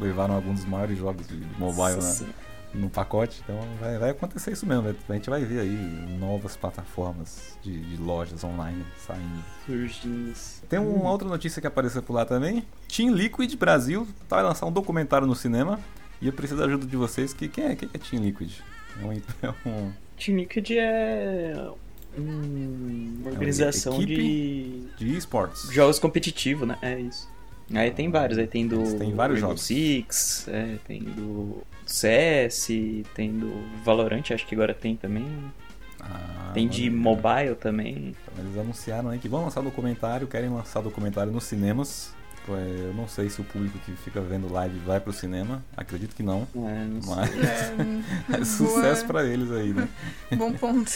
levaram 0.00 0.34
alguns 0.34 0.60
dos 0.60 0.68
maiores 0.68 0.98
jogos 0.98 1.26
de 1.26 1.36
mobile 1.58 1.96
Nossa 1.96 2.24
né, 2.24 2.32
no 2.74 2.88
pacote. 2.88 3.40
Então 3.44 3.58
vai, 3.80 3.98
vai 3.98 4.10
acontecer 4.10 4.52
isso 4.52 4.66
mesmo. 4.66 4.94
A 5.08 5.12
gente 5.12 5.28
vai 5.28 5.44
ver 5.44 5.60
aí 5.60 6.16
novas 6.18 6.56
plataformas 6.56 7.58
de, 7.62 7.78
de 7.80 7.96
lojas 7.96 8.42
online 8.44 8.84
saindo. 9.06 9.44
Surgindo. 9.66 10.34
Tem 10.68 10.78
uma 10.78 11.10
outra 11.10 11.28
notícia 11.28 11.60
que 11.60 11.66
apareceu 11.66 12.02
por 12.02 12.14
lá 12.14 12.24
também. 12.24 12.64
Team 12.88 13.14
Liquid 13.14 13.54
Brasil 13.56 14.06
vai 14.28 14.42
lançar 14.42 14.66
um 14.66 14.72
documentário 14.72 15.26
no 15.26 15.34
cinema. 15.34 15.78
E 16.20 16.26
eu 16.28 16.32
preciso 16.32 16.60
da 16.60 16.66
ajuda 16.66 16.86
de 16.86 16.96
vocês. 16.96 17.32
Que, 17.32 17.48
quem, 17.48 17.64
é, 17.64 17.76
quem 17.76 17.90
é 17.92 17.98
Team 17.98 18.22
Liquid? 18.22 18.52
É 19.00 19.04
um, 19.04 19.12
é 19.42 19.68
um 19.68 19.92
Team 20.16 20.38
Liquid 20.38 20.70
é 20.72 21.70
hum, 22.16 23.18
uma 23.20 23.30
organização 23.30 23.94
equipe? 23.94 24.14
de 24.96 25.04
de 25.04 25.16
esportes. 25.16 25.68
jogos 25.70 25.98
competitivos, 25.98 26.68
né? 26.68 26.78
É 26.80 27.00
isso. 27.00 27.28
Aí 27.74 27.90
tem 27.90 28.10
vários, 28.10 28.38
aí 28.38 28.46
tem 28.46 28.66
do 28.66 28.82
têm 28.98 29.14
vários 29.14 29.40
Rainbow 29.40 29.56
jogos. 29.56 29.62
Six, 29.62 30.46
é, 30.48 30.76
tem 30.86 31.00
do 31.02 31.62
CS, 31.86 32.68
tem 33.14 33.32
do 33.32 33.52
Valorant, 33.84 34.22
acho 34.32 34.46
que 34.46 34.54
agora 34.54 34.74
tem 34.74 34.96
também. 34.96 35.26
Ah, 36.00 36.50
tem 36.52 36.68
de 36.68 36.90
mobile 36.90 37.54
também. 37.58 38.14
Então, 38.30 38.44
Eles 38.44 38.58
anunciaram 38.58 39.08
aí 39.10 39.18
que 39.18 39.28
vão 39.28 39.44
lançar 39.44 39.62
documentário, 39.62 40.26
querem 40.26 40.50
lançar 40.50 40.80
documentário 40.80 41.32
nos 41.32 41.44
cinemas. 41.44 42.12
Eu 42.48 42.92
não 42.94 43.06
sei 43.06 43.30
se 43.30 43.40
o 43.40 43.44
público 43.44 43.78
que 43.86 43.92
fica 43.92 44.20
vendo 44.20 44.52
live 44.52 44.76
vai 44.80 44.98
pro 44.98 45.12
cinema, 45.12 45.62
acredito 45.76 46.14
que 46.16 46.24
não. 46.24 46.46
É, 46.56 46.84
não. 46.84 47.00
Mas 47.06 47.30
É, 47.36 48.34
é 48.40 48.44
sucesso 48.44 49.06
pra 49.06 49.24
eles 49.24 49.50
aí, 49.52 49.72
né? 49.72 49.88
Bom 50.36 50.52
ponto. 50.52 50.90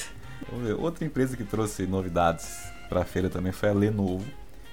Vamos 0.50 0.66
ver. 0.66 0.74
Outra 0.74 1.04
empresa 1.04 1.36
que 1.36 1.44
trouxe 1.44 1.86
novidades 1.86 2.48
pra 2.88 3.04
feira 3.04 3.30
também 3.30 3.52
foi 3.52 3.68
a 3.68 3.72
Lenovo, 3.72 4.24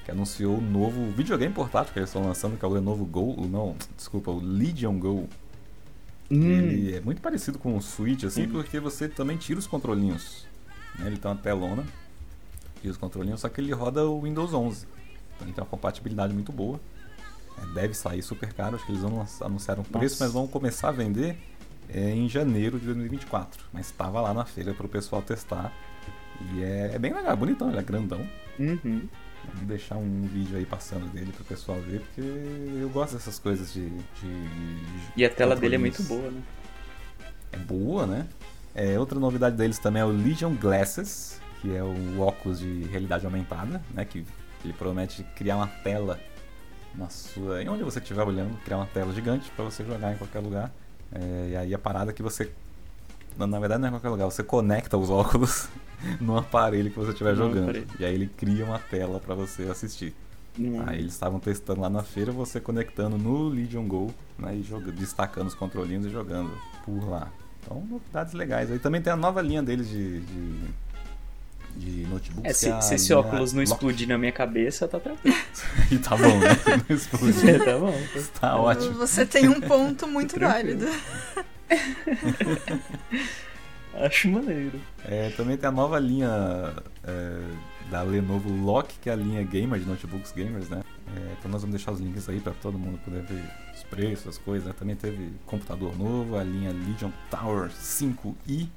que 0.05 0.11
anunciou 0.11 0.57
o 0.57 0.61
novo 0.61 1.11
videogame 1.11 1.53
portátil 1.53 1.93
que 1.93 1.99
eles 1.99 2.09
estão 2.09 2.23
lançando, 2.25 2.57
que 2.57 2.65
é 2.65 2.67
o 2.67 2.71
Lenovo 2.71 3.05
Go, 3.05 3.39
o- 3.41 3.47
não, 3.47 3.75
desculpa, 3.95 4.31
o 4.31 4.39
Legion 4.39 4.97
Go. 4.99 5.27
Hum, 6.31 6.51
Ele 6.51 6.95
é 6.95 7.01
muito 7.01 7.21
parecido 7.21 7.59
com 7.59 7.77
o 7.77 7.81
Switch, 7.81 8.23
assim, 8.23 8.43
Uhum. 8.43 8.51
porque 8.53 8.79
você 8.79 9.07
também 9.07 9.37
tira 9.37 9.59
os 9.59 9.67
controlinhos. 9.67 10.45
né? 10.99 11.07
Ele 11.07 11.17
tem 11.17 11.29
uma 11.31 11.37
telona 11.37 11.83
e 12.83 12.89
os 12.89 12.97
controlinhos, 12.97 13.41
só 13.41 13.49
que 13.49 13.59
ele 13.59 13.71
roda 13.73 14.05
o 14.07 14.21
Windows 14.21 14.53
11. 14.53 14.85
Então 15.35 15.47
ele 15.47 15.53
tem 15.53 15.63
uma 15.63 15.69
compatibilidade 15.69 16.33
muito 16.33 16.51
boa. 16.51 16.79
É, 17.61 17.65
deve 17.73 17.93
sair 17.93 18.21
super 18.21 18.51
caro, 18.53 18.75
acho 18.75 18.85
que 18.85 18.91
eles 18.91 19.01
vão 19.01 19.17
lançar- 19.17 19.45
anunciar 19.45 19.79
um 19.79 19.83
preço, 19.83 20.15
Nossa. 20.15 20.23
mas 20.25 20.33
vão 20.33 20.47
começar 20.47 20.89
a 20.89 20.91
vender 20.91 21.37
é, 21.89 22.11
em 22.11 22.29
janeiro 22.29 22.79
de 22.79 22.85
2024. 22.85 23.65
Mas 23.73 23.87
estava 23.87 24.21
lá 24.21 24.33
na 24.33 24.45
feira 24.45 24.73
para 24.73 24.85
o 24.85 24.89
pessoal 24.89 25.21
testar. 25.21 25.71
E 26.53 26.63
é, 26.63 26.91
é 26.93 26.99
bem 26.99 27.13
legal, 27.13 27.33
é 27.33 27.35
bonitão, 27.35 27.69
ele 27.69 27.77
é 27.79 27.83
grandão. 27.83 28.21
uhum. 28.59 29.07
Deixar 29.63 29.97
um 29.97 30.27
vídeo 30.27 30.57
aí 30.57 30.65
passando 30.65 31.11
dele 31.11 31.31
pro 31.31 31.43
pessoal 31.43 31.79
ver, 31.79 32.01
porque 32.01 32.21
eu 32.21 32.89
gosto 32.89 33.13
dessas 33.13 33.39
coisas 33.39 33.73
de. 33.73 33.89
de 33.89 34.49
E 35.15 35.25
a 35.25 35.29
tela 35.29 35.55
dele 35.55 35.75
é 35.75 35.77
muito 35.77 36.01
boa, 36.03 36.31
né? 36.31 36.41
É 37.51 37.57
boa, 37.57 38.05
né? 38.05 38.27
É, 38.75 38.97
outra 38.99 39.19
novidade 39.19 39.55
deles 39.55 39.77
também 39.77 40.01
é 40.01 40.05
o 40.05 40.09
Legion 40.09 40.55
Glasses, 40.55 41.39
que 41.61 41.75
é 41.75 41.83
o 41.83 42.19
óculos 42.19 42.59
de 42.59 42.83
realidade 42.83 43.25
aumentada, 43.25 43.81
né? 43.93 44.05
Que 44.05 44.25
ele 44.63 44.73
promete 44.73 45.23
criar 45.35 45.57
uma 45.57 45.67
tela 45.67 46.19
na 46.95 47.09
sua. 47.09 47.61
Em 47.61 47.69
onde 47.69 47.83
você 47.83 47.99
estiver 47.99 48.23
olhando, 48.23 48.57
criar 48.63 48.77
uma 48.77 48.87
tela 48.87 49.13
gigante 49.13 49.51
para 49.51 49.65
você 49.65 49.83
jogar 49.83 50.13
em 50.13 50.17
qualquer 50.17 50.39
lugar. 50.39 50.71
É, 51.11 51.49
e 51.51 51.55
aí 51.55 51.73
a 51.73 51.79
parada 51.79 52.11
é 52.11 52.13
que 52.13 52.23
você. 52.23 52.51
Na, 53.37 53.45
na 53.45 53.59
verdade 53.59 53.81
não 53.81 53.87
é 53.87 53.89
em 53.89 53.93
qualquer 53.93 54.09
lugar, 54.09 54.25
você 54.25 54.43
conecta 54.43 54.97
os 54.97 55.09
óculos 55.09 55.67
no 56.19 56.37
aparelho 56.37 56.89
que 56.89 56.97
você 56.97 57.11
estiver 57.11 57.35
jogando. 57.35 57.85
E 57.99 58.05
aí 58.05 58.13
ele 58.13 58.27
cria 58.27 58.65
uma 58.65 58.79
tela 58.79 59.19
para 59.19 59.35
você 59.35 59.63
assistir. 59.63 60.13
Hum. 60.59 60.83
Aí 60.85 60.99
eles 60.99 61.13
estavam 61.13 61.39
testando 61.39 61.81
lá 61.81 61.89
na 61.89 62.03
feira, 62.03 62.31
você 62.31 62.59
conectando 62.59 63.17
no 63.17 63.49
Legion 63.49 63.87
Go, 63.87 64.13
né, 64.37 64.55
e 64.55 64.63
jogando, 64.63 64.91
destacando 64.93 65.47
os 65.47 65.55
controlinhos 65.55 66.05
e 66.05 66.09
jogando 66.09 66.51
por 66.85 67.09
lá. 67.09 67.31
Então, 67.61 67.81
novidades 67.89 68.33
legais. 68.33 68.71
Aí 68.71 68.77
também 68.77 69.01
tem 69.01 69.11
a 69.11 69.15
nova 69.15 69.41
linha 69.41 69.63
deles 69.63 69.89
de, 69.89 70.19
de, 70.19 70.59
de 71.77 72.07
notebooks. 72.07 72.51
É, 72.51 72.53
se, 72.53 72.69
a 72.69 72.81
se 72.81 72.95
esse 72.95 73.13
óculos 73.13 73.53
não 73.53 73.61
Lock. 73.61 73.71
explodir 73.71 74.07
na 74.07 74.17
minha 74.17 74.31
cabeça, 74.31 74.87
tá 74.87 74.99
tranquilo. 74.99 75.35
E 75.91 75.97
tá 75.97 76.15
bom, 76.15 76.39
né? 76.39 76.49
Não 76.89 76.95
explode. 76.95 77.49
É, 77.49 77.59
tá 77.59 77.77
bom. 77.77 77.93
Tá 78.39 78.57
ótimo. 78.57 78.93
Você 78.93 79.25
tem 79.25 79.47
um 79.47 79.61
ponto 79.61 80.07
muito 80.07 80.39
válido. 80.39 80.87
Acho 84.05 84.29
maneiro. 84.29 84.79
É, 85.05 85.29
também 85.31 85.57
tem 85.57 85.69
a 85.69 85.71
nova 85.71 85.99
linha 85.99 86.73
é, 87.03 87.41
da 87.89 88.01
Lenovo 88.01 88.49
Lock, 88.49 88.95
que 88.99 89.09
é 89.09 89.13
a 89.13 89.15
linha 89.15 89.43
gamer 89.43 89.79
de 89.79 89.85
notebooks 89.85 90.31
gamers, 90.31 90.69
né? 90.69 90.83
É, 91.15 91.33
então 91.37 91.51
nós 91.51 91.61
vamos 91.61 91.75
deixar 91.75 91.91
os 91.91 91.99
links 91.99 92.27
aí 92.27 92.39
para 92.39 92.53
todo 92.53 92.77
mundo 92.77 92.97
poder 93.03 93.21
ver 93.23 93.43
os 93.75 93.83
preços, 93.83 94.27
as 94.27 94.37
coisas. 94.37 94.67
Né? 94.67 94.73
Também 94.77 94.95
teve 94.95 95.31
computador 95.45 95.97
novo, 95.97 96.37
a 96.37 96.43
linha 96.43 96.71
Legion 96.71 97.11
Tower 97.29 97.69
5i. 97.69 98.67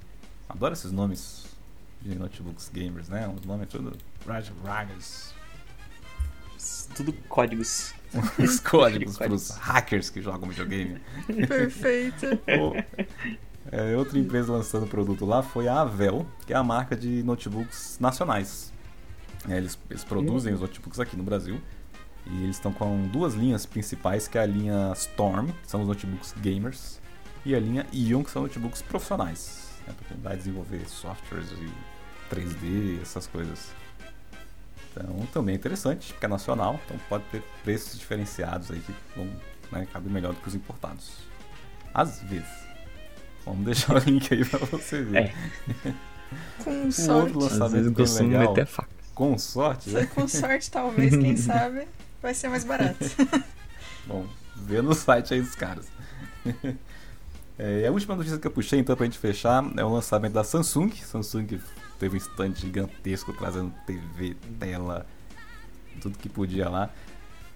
Adoro 0.49 0.75
esses 0.75 0.93
nomes 0.93 1.47
de 2.03 2.15
notebooks 2.15 2.71
gamers, 2.73 3.09
né? 3.09 3.33
Os 3.35 3.45
nomes 3.45 3.69
tudo 3.69 3.97
Raj 4.27 4.53
Ragas. 4.65 5.35
Tudo 6.95 7.13
códigos. 7.29 7.95
Os 8.39 8.61
códigos 8.61 9.17
para 9.19 9.33
os 9.33 9.51
hackers 9.51 10.09
que 10.09 10.23
jogam 10.23 10.49
videogame. 10.49 11.01
Perfeito. 11.49 12.27
É, 13.73 13.97
outra 13.97 14.19
empresa 14.19 14.53
lançando 14.53 14.87
produto 14.87 15.25
lá 15.25 15.43
foi 15.43 15.69
a 15.69 15.81
Avel, 15.81 16.27
que 16.47 16.53
é 16.53 16.57
a 16.57 16.63
marca 16.63 16.97
de 16.97 17.23
notebooks 17.23 17.99
nacionais. 18.01 18.73
É, 19.49 19.57
eles, 19.57 19.79
eles 19.89 20.05
produzem 20.05 20.53
os 20.53 20.61
notebooks 20.61 21.01
aqui 21.01 21.17
no 21.17 21.23
Brasil. 21.23 21.61
E 22.29 22.43
eles 22.43 22.57
estão 22.57 22.73
com 22.73 23.07
duas 23.07 23.35
linhas 23.35 23.65
principais, 23.65 24.27
que 24.27 24.37
é 24.37 24.41
a 24.41 24.47
linha 24.47 24.93
Storm, 24.97 25.47
que 25.63 25.71
são 25.71 25.83
os 25.83 25.89
notebooks 25.89 26.35
gamers, 26.41 27.01
e 27.45 27.55
a 27.55 27.61
linha 27.61 27.87
Ion, 27.93 28.25
que 28.25 28.31
são 28.31 28.43
notebooks 28.43 28.83
profissionais. 28.83 29.71
Né, 29.87 29.95
pra 29.97 30.09
quem 30.09 30.17
vai 30.21 30.37
desenvolver 30.37 30.89
softwares 30.89 31.49
e 31.53 32.35
3D, 32.35 33.01
essas 33.01 33.29
coisas. 33.29 33.71
Então 34.91 35.27
também 35.33 35.55
é 35.55 35.59
interessante, 35.59 36.13
porque 36.13 36.27
é 36.27 36.29
nacional, 36.29 36.81
então 36.85 36.99
pode 37.09 37.25
ter 37.25 37.43
preços 37.63 37.99
diferenciados 37.99 38.71
aí 38.71 38.81
que 38.81 38.95
vão 39.15 39.31
né, 39.71 39.87
caber 39.93 40.11
melhor 40.11 40.33
do 40.33 40.41
que 40.41 40.49
os 40.49 40.55
importados. 40.55 41.19
Às 41.95 42.21
vezes. 42.23 42.66
Vamos 43.47 43.65
deixar 43.65 43.95
o 43.97 43.99
link 44.01 44.35
aí 44.35 44.45
pra 44.45 44.59
você 44.59 45.03
ver. 45.03 45.17
É. 45.17 45.35
Com 46.63 46.71
Um 46.87 46.91
sorte. 46.93 47.37
outro 47.37 47.65
Às 47.65 47.73
vezes 47.73 47.93
costumo 47.95 48.29
legal, 48.31 48.49
meter 48.49 48.67
faca. 48.67 48.89
com 49.15 49.39
sorte, 49.39 49.91
né? 49.91 50.07
Com 50.07 50.27
sorte, 50.29 50.71
talvez, 50.71 51.17
quem 51.17 51.37
sabe, 51.39 51.87
vai 52.21 52.35
ser 52.35 52.49
mais 52.49 52.65
barato. 52.65 52.99
Bom, 54.07 54.27
vê 54.57 54.83
no 54.83 54.93
site 54.95 55.33
aí 55.35 55.41
dos 55.41 55.55
caras. 55.55 55.87
É, 57.59 57.87
a 57.87 57.93
última 57.93 58.15
notícia 58.17 58.39
que 58.39 58.47
eu 58.47 58.51
puxei, 58.51 58.79
então, 58.81 58.95
pra 58.97 59.07
gente 59.07 59.19
fechar, 59.19 59.65
é 59.77 59.85
o 59.85 59.89
lançamento 59.89 60.33
da 60.35 60.45
Samsung. 60.45 60.91
Samsung 60.93 61.59
teve 61.99 62.15
um 62.17 62.19
stand 62.19 62.55
gigantesco 62.57 63.33
trazendo 63.33 63.73
TV, 63.87 64.37
tela, 64.59 65.07
tudo 66.01 66.19
que 66.19 66.29
podia 66.29 66.69
lá. 66.69 66.91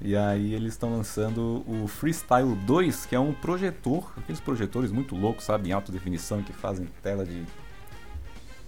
E 0.03 0.17
aí 0.17 0.55
eles 0.55 0.73
estão 0.73 0.97
lançando 0.97 1.63
o 1.67 1.87
Freestyle 1.87 2.55
2, 2.67 3.05
que 3.07 3.15
é 3.15 3.21
um 3.21 3.33
projetor, 3.35 4.11
aqueles 4.17 4.41
projetores 4.41 4.91
muito 4.91 5.15
loucos, 5.15 5.45
sabe, 5.45 5.69
em 5.69 5.73
alta 5.73 5.93
definição, 5.93 6.43
que 6.43 6.53
fazem 6.55 6.87
tela 7.03 7.25
de 7.25 7.43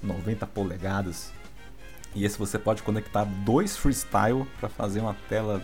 90 0.02 0.46
polegadas. 0.48 1.32
E 2.14 2.24
esse 2.26 2.38
você 2.38 2.58
pode 2.58 2.82
conectar 2.82 3.24
dois 3.24 3.76
Freestyle 3.76 4.44
para 4.60 4.68
fazer 4.68 5.00
uma 5.00 5.14
tela 5.28 5.60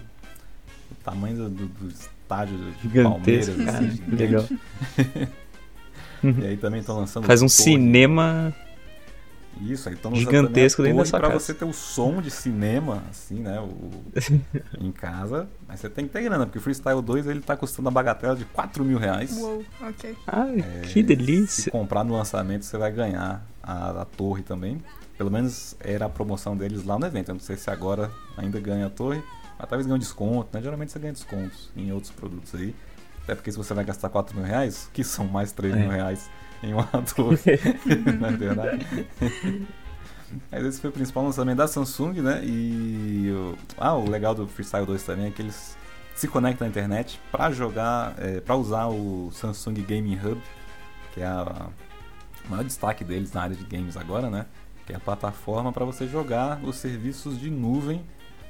do 0.89 0.95
tamanho 1.05 1.51
do, 1.51 1.67
do- 1.67 1.89
estádio 1.89 2.59
de 2.83 3.03
Palmeiras. 3.03 3.49
cara, 3.49 3.71
assim, 3.71 3.91
gigante. 3.91 4.15
legal. 4.17 4.45
E 6.43 6.47
aí 6.47 6.57
também 6.57 6.81
estão 6.81 6.97
lançando 6.99 7.27
Faz 7.27 7.41
um 7.43 7.47
torre. 7.47 7.63
cinema. 7.63 8.53
Isso, 9.61 9.89
aí 9.89 9.95
estão 9.97 10.15
gigantesco 10.15 10.83
dentro 10.83 10.99
da 10.99 11.05
sua 11.05 11.19
para 11.19 11.29
casa. 11.31 11.41
você 11.41 11.53
ter 11.55 11.65
o 11.65 11.73
som 11.73 12.23
de 12.23 12.31
cinema, 12.31 13.03
assim, 13.11 13.41
né? 13.41 13.59
O, 13.61 13.91
em 14.79 14.93
casa. 14.93 15.49
Mas 15.67 15.81
você 15.81 15.91
tem 15.91 16.07
que 16.07 16.13
ter 16.13 16.23
grana, 16.23 16.47
porque 16.47 16.59
o 16.59 16.61
Freestyle 16.61 17.03
2 17.03 17.27
ele 17.27 17.41
tá 17.41 17.57
custando 17.57 17.89
a 17.89 17.91
bagatela 17.93 18.37
de 18.37 18.45
4 18.45 18.85
mil 18.85 18.99
reais. 18.99 19.37
Uou, 19.37 19.65
ok. 19.81 20.17
Ai, 20.27 20.61
É, 20.61 20.81
que 20.83 20.89
Se 20.93 21.03
delícia. 21.03 21.73
comprar 21.73 22.05
no 22.05 22.15
lançamento, 22.17 22.65
você 22.65 22.79
vai 22.79 22.93
ganhar 22.93 23.45
a, 23.63 24.03
a 24.03 24.05
torre 24.05 24.43
também. 24.43 24.81
Pelo 25.17 25.31
menos 25.31 25.75
era 25.81 26.07
a 26.07 26.09
promoção 26.09 26.57
deles 26.57 26.85
lá 26.85 26.97
no 26.97 27.05
evento. 27.07 27.31
Eu 27.31 27.35
não 27.35 27.41
sei 27.41 27.57
se 27.57 27.69
agora 27.69 28.11
ainda 28.37 28.61
ganha 28.61 28.87
a 28.87 28.91
torre. 28.91 29.21
Mas 29.59 29.69
talvez 29.69 29.87
ganhe 29.87 29.97
um 29.97 29.99
desconto, 29.99 30.49
né? 30.53 30.63
Geralmente 30.63 30.93
você 30.93 30.99
ganha 31.01 31.13
descontos 31.13 31.69
em 31.77 31.91
outros 31.91 32.13
produtos 32.13 32.55
aí. 32.55 32.73
Até 33.25 33.35
porque 33.35 33.51
se 33.51 33.57
você 33.59 33.75
vai 33.75 33.85
gastar 33.85 34.09
4 34.09 34.37
mil 34.37 34.47
reais, 34.47 34.89
que 34.93 35.03
são 35.03 35.27
mais 35.27 35.51
3 35.51 35.75
É. 35.75 35.77
mil 35.81 35.91
reais 35.91 36.31
em 36.63 36.73
uma 36.73 36.85
torre, 36.85 37.39
não 38.19 38.29
é 38.29 38.33
verdade? 38.33 38.87
Mas 40.51 40.65
esse 40.65 40.81
foi 40.81 40.91
o 40.91 40.93
principal 40.93 41.25
lançamento 41.25 41.59
da 41.59 41.67
Samsung, 41.67 42.21
né? 42.21 42.43
E 42.45 43.31
o, 43.31 43.57
ah, 43.79 43.95
o 43.95 44.09
legal 44.09 44.35
do 44.35 44.47
Freestyle 44.47 44.85
2 44.85 45.03
também 45.03 45.27
é 45.27 45.31
que 45.31 45.41
eles 45.41 45.77
se 46.15 46.29
conectam 46.29 46.67
à 46.67 46.71
internet 46.71 47.21
para 47.31 47.51
jogar, 47.51 48.15
é, 48.19 48.41
para 48.41 48.57
usar 48.57 48.89
o 48.89 49.31
Samsung 49.33 49.75
Gaming 49.75 50.19
Hub, 50.19 50.41
que 51.15 51.21
é 51.21 51.27
a, 51.27 51.69
o 52.45 52.51
maior 52.51 52.65
destaque 52.65 53.05
deles 53.05 53.33
na 53.33 53.43
área 53.43 53.57
de 53.57 53.65
games 53.65 53.97
agora, 53.97 54.29
né? 54.29 54.47
Que 54.85 54.93
é 54.93 54.97
a 54.97 55.01
plataforma 55.01 55.73
para 55.73 55.85
você 55.85 56.07
jogar 56.07 56.61
os 56.63 56.77
serviços 56.77 57.39
de 57.39 57.51
nuvem 57.51 58.05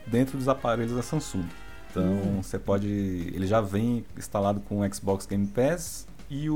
dentro 0.07 0.39
dos 0.39 0.49
aparelhos 0.49 0.93
da 0.95 1.03
Samsung. 1.03 1.47
Então 1.91 2.43
você 2.43 2.59
pode, 2.59 2.89
ele 2.89 3.47
já 3.47 3.61
vem 3.61 4.05
instalado 4.17 4.61
com 4.61 4.81
o 4.81 4.95
Xbox 4.95 5.27
Game 5.27 5.47
Pass 5.47 6.08
e 6.31 6.51
o, 6.51 6.55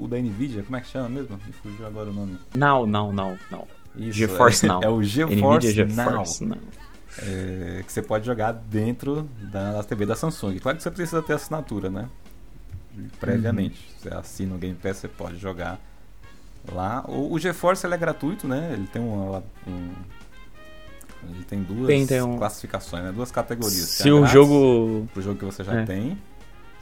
o 0.00 0.06
da 0.08 0.18
Nvidia, 0.18 0.62
como 0.62 0.76
é 0.76 0.80
que 0.80 0.88
chama 0.88 1.08
mesmo? 1.08 1.38
Me 1.46 1.52
fugiu 1.52 1.86
agora 1.86 2.10
o 2.10 2.12
nome. 2.12 2.38
Não, 2.56 2.86
não, 2.86 3.12
não, 3.12 3.38
não. 3.50 3.66
Isso, 3.96 4.12
GeForce 4.18 4.64
é, 4.66 4.68
Now. 4.68 4.80
É 4.84 4.88
o 4.88 5.02
GeForce 5.02 5.66
Nvidia 5.68 5.86
Now. 5.86 6.10
GeForce 6.10 6.44
Now. 6.44 6.58
é, 7.22 7.82
que 7.86 7.92
você 7.92 8.02
pode 8.02 8.26
jogar 8.26 8.52
dentro 8.52 9.28
da, 9.50 9.72
da 9.72 9.82
TV 9.82 10.06
da 10.06 10.14
Samsung. 10.16 10.58
Claro 10.58 10.76
que 10.76 10.82
você 10.82 10.90
precisa 10.90 11.22
ter 11.22 11.34
assinatura, 11.34 11.88
né? 11.90 12.08
Previamente. 13.18 13.80
Uhum. 13.80 14.00
Você 14.10 14.14
assina 14.14 14.54
o 14.54 14.58
Game 14.58 14.74
Pass, 14.74 14.98
você 14.98 15.08
pode 15.08 15.36
jogar 15.38 15.78
lá. 16.70 17.04
O, 17.08 17.32
o 17.32 17.38
GeForce 17.38 17.86
ele 17.86 17.94
é 17.94 17.98
gratuito, 17.98 18.46
né? 18.46 18.70
Ele 18.74 18.86
tem 18.86 19.00
uma, 19.00 19.42
um, 19.66 19.90
ele 21.30 21.44
tem 21.44 21.62
duas 21.62 21.86
Tem, 21.86 22.06
tem 22.06 22.22
um- 22.22 22.36
classificações, 22.36 23.04
né? 23.04 23.12
Duas 23.12 23.30
categorias. 23.30 23.72
Se 23.72 24.08
a 24.08 24.14
o 24.14 24.26
jogo. 24.26 25.08
pro 25.12 25.22
jogo 25.22 25.38
que 25.38 25.44
você 25.44 25.64
já 25.64 25.80
É. 25.80 25.84
tem. 25.86 26.18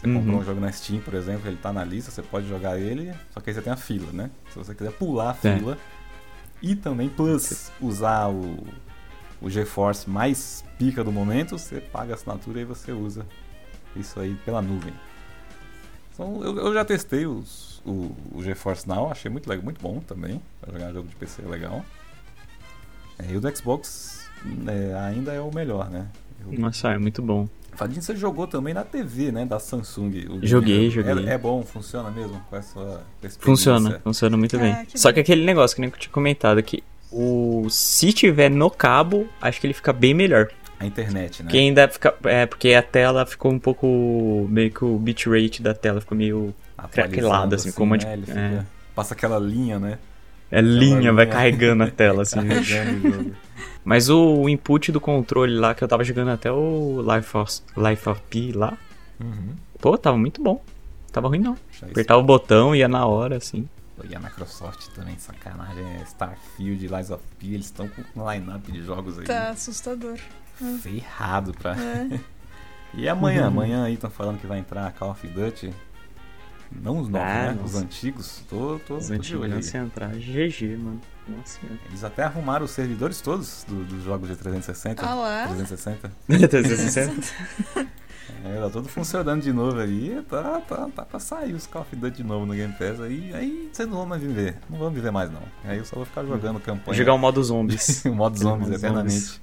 Você 0.01 0.07
Uhum. 0.07 0.15
comprou 0.15 0.41
um 0.41 0.45
jogo 0.45 0.61
na 0.61 0.73
Steam, 0.73 1.01
por 1.03 1.13
exemplo, 1.13 1.47
ele 1.47 1.59
tá 1.59 1.73
na 1.73 1.85
lista, 1.85 2.11
você 2.11 2.23
pode 2.23 2.49
jogar 2.49 2.79
ele, 2.79 3.13
só 3.35 3.41
que 3.41 3.51
aí 3.51 3.55
você 3.55 3.61
tem 3.61 3.71
a 3.73 3.77
fila, 3.77 4.11
né? 4.13 4.31
Se 4.51 4.57
você 4.57 4.75
quiser 4.75 4.93
pular 4.93 5.31
a 5.43 5.49
É. 5.49 5.57
fila. 5.59 5.77
E 6.63 6.75
também, 6.75 7.09
plus, 7.11 7.71
usar 7.81 8.29
o, 8.31 8.67
o 9.43 9.51
GeForce 9.51 10.09
mais 10.09 10.65
pica 10.79 11.05
do 11.05 11.13
momento, 11.13 11.59
você 11.59 11.81
paga 11.81 12.13
a 12.13 12.15
assinatura 12.15 12.61
e 12.61 12.65
você 12.65 12.93
usa 12.93 13.27
isso 13.95 14.19
aí 14.19 14.35
pela 14.45 14.63
nuvem. 14.63 14.93
Então, 16.15 16.43
eu, 16.45 16.57
eu 16.57 16.73
já 16.75 16.85
testei 16.85 17.27
os, 17.27 17.83
o, 17.85 18.15
o 18.33 18.43
GeForce 18.43 18.89
Now, 18.89 19.11
achei 19.11 19.31
muito 19.31 19.49
legal, 19.49 19.65
muito 19.65 19.81
bom 19.83 20.01
também. 20.01 20.41
Pra 20.63 20.73
jogar 20.73 20.93
jogo 20.93 21.09
de 21.09 21.17
PC 21.17 21.43
é 21.43 21.47
legal. 21.49 21.85
É, 23.19 23.31
e 23.33 23.37
o 23.37 23.41
do 23.41 23.55
Xbox 23.57 24.29
é, 24.67 24.95
ainda 24.99 25.33
é 25.33 25.41
o 25.41 25.55
melhor, 25.55 25.91
né? 25.91 26.09
Eu, 26.41 26.59
Nossa, 26.59 26.89
é 26.89 26.99
muito 26.99 27.21
bom. 27.23 27.47
Fadinho, 27.81 28.03
você 28.03 28.15
jogou 28.15 28.47
também 28.47 28.75
na 28.75 28.85
TV, 28.85 29.33
né? 29.33 29.45
Da 29.47 29.59
Samsung. 29.59 30.27
o 30.29 30.47
Joguei, 30.47 30.81
vídeo. 30.89 31.03
joguei. 31.05 31.27
É, 31.29 31.33
é 31.35 31.39
bom, 31.39 31.63
funciona 31.63 32.11
mesmo 32.11 32.39
com 32.51 32.57
essa 32.57 32.79
experiência. 33.23 33.41
Funciona, 33.41 34.01
funciona 34.05 34.37
muito 34.37 34.59
bem. 34.59 34.85
que 34.85 34.99
Só 35.01 35.09
bom. 35.09 35.15
que 35.15 35.21
aquele 35.21 35.45
negócio 35.45 35.75
que 35.75 35.81
nem 35.81 35.91
eu 35.91 35.97
tinha 35.97 36.13
comentado 36.13 36.63
que 36.63 36.85
o 37.11 37.67
se 37.71 38.13
tiver 38.13 38.51
no 38.51 38.71
cabo, 38.71 39.27
acho 39.41 39.59
que 39.61 39.67
ele 39.67 39.73
fica 39.75 39.93
bem 39.95 40.13
melhor. 40.13 40.49
A 40.79 40.85
internet, 40.87 41.43
né? 41.43 41.47
Porque 41.49 41.59
ainda 41.59 41.89
fica. 41.89 42.15
É, 42.25 42.47
porque 42.47 42.73
a 42.75 42.83
tela 42.83 43.25
ficou 43.27 43.51
um 43.51 43.59
pouco. 43.59 44.47
Meio 44.51 44.71
que 44.71 44.85
o 44.85 44.99
bitrate 44.99 45.63
da 45.63 45.73
tela 45.75 46.01
ficou 46.01 46.17
meio. 46.17 46.55
Craquelado, 46.93 47.55
assim, 47.55 47.73
como 47.73 47.97
de- 47.97 48.05
né? 48.07 48.13
Ele 48.13 48.23
é. 48.23 48.27
fica- 48.27 48.67
Passa 48.95 49.15
aquela 49.15 49.39
linha, 49.39 49.79
né? 49.79 49.99
É 50.51 50.61
linha, 50.61 50.99
linha. 50.99 51.13
vai 51.13 51.27
carregando 51.27 51.83
a 51.85 51.91
tela, 51.91 52.23
assim. 52.23 52.37
Carregando 52.47 53.09
o 53.09 53.13
jogo. 53.13 53.31
Mas 53.85 54.09
o 54.11 54.49
input 54.49 54.91
do 54.93 55.01
controle 55.01 55.55
lá, 55.59 55.75
que 55.75 55.83
eu 55.85 55.89
tava 55.89 56.05
jogando 56.05 56.31
até 56.31 56.51
o 56.53 57.01
Life 57.03 57.37
of, 57.37 57.61
Life 57.77 58.09
of 58.09 58.21
Pi 58.31 58.53
lá, 58.53 58.77
Uhum. 59.21 59.55
pô, 59.81 59.99
tava 59.99 60.17
muito 60.17 60.43
bom. 60.43 60.63
Tava 61.13 61.29
ruim 61.29 61.41
não. 61.41 61.57
Apertava 61.83 62.21
o 62.21 62.25
botão, 62.25 62.75
ia 62.75 62.87
na 62.89 63.05
hora, 63.07 63.37
assim. 63.37 63.69
E 64.09 64.15
a 64.15 64.21
Microsoft 64.21 64.87
também, 64.95 65.19
sacanagem. 65.19 65.85
É 65.85 66.03
Starfield, 66.05 66.87
Lies 66.89 67.11
of 67.11 67.23
P, 67.39 67.49
eles 67.49 67.67
estão 67.67 67.87
com 67.89 68.03
um 68.23 68.31
line-up 68.31 68.73
de 68.73 68.81
jogos 68.83 69.19
aí 69.19 69.27
Tá 69.27 69.51
assustador. 69.51 70.17
ferrado 70.81 71.53
pra. 71.53 71.77
É. 71.77 72.21
E 72.93 73.09
amanhã? 73.09 73.43
Uhum. 73.43 73.47
Amanhã 73.47 73.85
aí 73.85 73.95
estão 73.95 74.11
falando 74.11 74.41
que 74.41 74.49
vai 74.49 74.59
entrar 74.59 74.91
Call 74.95 75.13
of 75.13 75.25
Duty. 75.29 75.73
Não 76.73 76.99
os 76.99 77.09
novos, 77.09 77.29
Ah, 77.29 77.53
né? 77.53 77.59
Os 77.65 77.77
antigos. 77.77 78.43
Tô, 78.51 78.81
tô, 78.85 78.97
Os 78.97 79.07
tô 79.07 79.17
de 79.17 79.37
olho 79.37 79.45
antigos 79.57 79.75
entrar. 79.77 80.09
GG, 80.17 80.77
mano. 80.77 81.01
Nossa 81.37 81.59
senhora. 81.61 81.79
Eles 81.89 82.05
até 82.05 82.23
arrumaram 82.25 82.65
os 82.65 82.71
servidores 82.73 83.21
todos 83.21 83.65
do- 83.69 83.85
dos 83.85 84.03
jogos 84.05 84.29
de 84.29 84.37
360. 84.37 85.05
Ah 85.07 85.15
lá. 85.15 85.47
360. 85.49 86.11
360? 86.27 87.35
É, 88.45 88.59
tá 88.61 88.71
tudo 88.71 88.89
funcionando 88.89 89.43
de 89.43 89.53
novo 89.53 89.79
aí. 89.81 90.23
Tá, 90.29 90.61
tá, 90.61 90.89
tá 90.95 91.05
pra 91.05 91.19
sair 91.21 91.53
os 91.53 91.67
Call 91.67 91.83
of 91.83 91.95
Duty 91.95 92.19
de 92.19 92.25
novo 92.25 92.47
no 92.47 92.55
Game 92.55 92.73
Pass. 92.73 93.01
Aí, 93.01 93.31
aí 93.35 93.69
vocês 93.73 93.89
não 93.89 93.99
vão 93.99 94.07
mais 94.07 94.23
viver. 94.23 94.57
Não 94.69 94.79
vão 94.79 94.91
viver 94.91 95.11
mais, 95.11 95.31
não. 95.31 95.43
Aí 95.65 95.79
eu 95.79 95.85
só 95.85 95.97
vou 95.97 96.07
ficar 96.07 96.25
jogando 96.25 96.59
campanha. 96.61 96.97
Jogar 96.97 97.13
o 97.15 97.19
modo 97.19 97.43
zombies. 97.43 98.05
o 98.07 98.15
modo 98.15 98.39
zombies 98.39 98.69
Modo 98.69 98.79
eternamente. 98.79 99.15
zombies. 99.21 99.41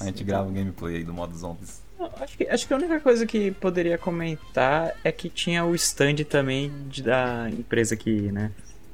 A 0.00 0.04
gente 0.06 0.24
grava 0.24 0.48
um 0.48 0.52
gameplay 0.52 0.96
aí 0.96 1.04
do 1.04 1.12
modo 1.12 1.36
zombies. 1.36 1.82
Acho 2.20 2.36
que, 2.36 2.48
acho 2.48 2.66
que 2.66 2.72
a 2.72 2.76
única 2.76 2.98
coisa 3.00 3.24
que 3.26 3.50
poderia 3.52 3.96
comentar 3.98 4.92
é 5.04 5.12
que 5.12 5.28
tinha 5.28 5.64
o 5.64 5.74
stand 5.74 6.16
também 6.28 6.72
de- 6.88 7.02
da 7.02 7.48
empresa 7.50 7.94
que, 7.96 8.32
né, 8.32 8.50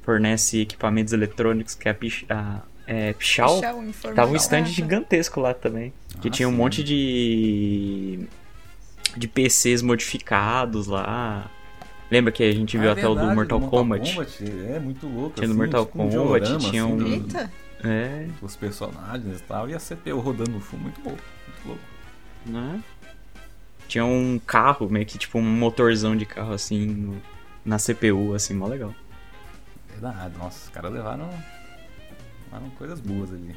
fornece 0.09 0.61
equipamentos 0.61 1.13
eletrônicos, 1.13 1.75
que 1.75 1.87
é 1.87 1.91
a, 1.91 1.93
Pix- 1.93 2.25
a 2.29 2.61
é, 2.87 3.13
Pichal. 3.13 3.61
Tava 3.61 3.77
um 4.31 4.35
stand 4.35 4.61
data. 4.61 4.71
gigantesco 4.71 5.39
lá 5.39 5.53
também. 5.53 5.93
Que 6.19 6.27
Ah, 6.29 6.31
tinha 6.31 6.49
um 6.49 6.51
monte 6.51 6.83
de. 6.83 8.21
de 9.15 9.27
PCs 9.27 9.83
modificados 9.83 10.87
lá. 10.87 11.49
Lembra 12.09 12.31
que 12.31 12.41
a 12.41 12.51
gente 12.51 12.75
viu 12.75 12.87
Ah, 12.89 12.89
é 12.89 12.93
até 12.93 13.05
o 13.05 13.09
do 13.09 13.15
verdade, 13.17 13.35
Mortal, 13.35 13.61
Kombat? 13.61 14.17
É 14.67 14.79
muito 14.79 15.05
louco. 15.07 15.35
Tinha 15.35 15.47
no 15.47 15.53
assim, 15.53 15.61
Mortal 15.61 15.85
tipo 15.85 16.01
um 16.01 16.09
Kombat, 16.09 16.45
tinha 16.45 16.57
assim, 16.57 16.81
um- 16.81 16.97
do- 16.97 17.07
Eita, 17.07 17.51
É, 17.83 18.25
dos 18.41 18.55
personagens 18.55 19.39
e 19.39 19.43
tal. 19.43 19.69
E 19.69 19.75
a 19.75 19.79
CPU 19.79 20.19
rodando 20.19 20.49
no 20.51 20.59
fundo. 20.59 20.81
Muito 20.81 20.99
louco. 21.05 21.21
Muito 21.47 21.67
louco. 21.67 21.81
né? 22.47 22.81
Tinha 23.87 24.05
um 24.05 24.39
carro, 24.45 24.89
meio 24.89 25.05
que 25.05 25.17
tipo 25.19 25.37
um 25.37 25.43
motorzão 25.43 26.15
de 26.15 26.25
carro 26.25 26.53
assim 26.53 26.87
no- 26.87 27.21
na 27.63 27.77
CPU, 27.77 28.33
assim, 28.33 28.53
mó 28.55 28.65
legal. 28.67 28.93
Verdade. 29.99 30.37
Nossa, 30.37 30.65
os 30.65 30.69
caras 30.69 30.93
levaram, 30.93 31.29
levaram 32.45 32.69
coisas 32.77 33.01
boas 33.01 33.33
ali. 33.33 33.53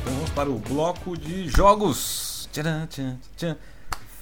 Então 0.00 0.12
vamos 0.12 0.30
para 0.30 0.50
o 0.50 0.58
bloco 0.58 1.16
de 1.16 1.48
jogos. 1.48 2.48
Tcharam, 2.52 2.88
tchan, 2.88 3.16
tchan. 3.36 3.56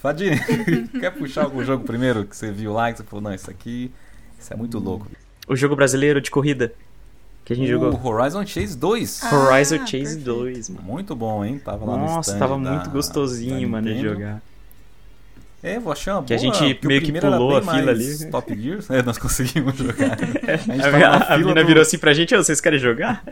Fadinho, 0.03 0.37
quer 1.01 1.09
puxar 1.17 1.45
algum 1.45 1.63
jogo 1.63 1.83
primeiro 1.83 2.25
que 2.25 2.37
você 2.37 2.51
viu 2.51 2.73
lá 2.73 2.91
e 2.91 2.95
você 2.95 3.03
falou, 3.03 3.23
não, 3.23 3.33
isso 3.33 3.49
aqui, 3.49 3.91
isso 4.37 4.53
é 4.53 4.55
muito 4.55 4.77
louco. 4.77 5.07
O 5.47 5.55
jogo 5.55 5.75
brasileiro 5.75 6.21
de 6.21 6.29
corrida 6.29 6.75
que 7.49 7.53
a 7.53 7.55
gente 7.55 7.73
o 7.73 7.79
jogou. 7.79 8.13
Horizon 8.13 8.45
Chase 8.45 8.77
2. 8.77 9.23
Ah, 9.23 9.35
Horizon 9.35 9.77
Chase 9.79 9.89
perfeito. 10.03 10.23
2, 10.23 10.69
mano. 10.69 10.83
Muito 10.85 11.15
bom, 11.15 11.43
hein? 11.43 11.59
Tava 11.63 11.83
lá 11.83 11.97
no 11.97 12.05
Nossa, 12.05 12.29
stand 12.29 12.39
tava 12.39 12.59
da- 12.63 12.71
muito 12.71 12.89
gostosinho, 12.91 13.67
mano, 13.67 13.91
de 13.91 13.99
jogar. 14.01 14.39
É, 15.63 15.79
vou 15.79 15.91
achar 15.91 16.17
uma 16.19 16.23
Que 16.23 16.33
a 16.35 16.37
gente 16.37 16.61
meio 16.85 17.01
que 17.01 17.11
pulou 17.19 17.57
a 17.57 17.61
fila 17.61 17.91
ali. 17.91 18.25
Top 18.31 18.55
Gears, 18.61 18.87
é, 18.91 19.01
nós 19.01 19.17
conseguimos 19.17 19.75
jogar. 19.75 20.15
A 21.27 21.33
A, 21.33 21.37
mina 21.39 21.55
do- 21.61 21.65
virou 21.67 21.81
assim 21.81 21.97
pra 21.97 22.13
gente, 22.13 22.35
"Ô, 22.35 22.43
vocês 22.43 22.61
querem 22.61 22.77
jogar? 22.79 23.23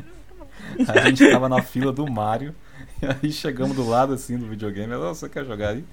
A 0.88 1.08
gente 1.10 1.30
tava 1.30 1.48
na 1.48 1.62
fila 1.62 1.92
do 1.94 2.10
Mario. 2.12 2.56
E 3.00 3.06
aí 3.28 3.32
chegamos 3.32 3.76
do 3.78 3.88
lado 3.88 4.14
assim 4.14 4.36
do 4.40 4.48
videogame. 4.48 4.92
Ela, 4.92 5.12
"Ô, 5.12 5.14
você 5.14 5.30
quer 5.30 5.46
jogar 5.46 5.70
aí? 5.70 5.84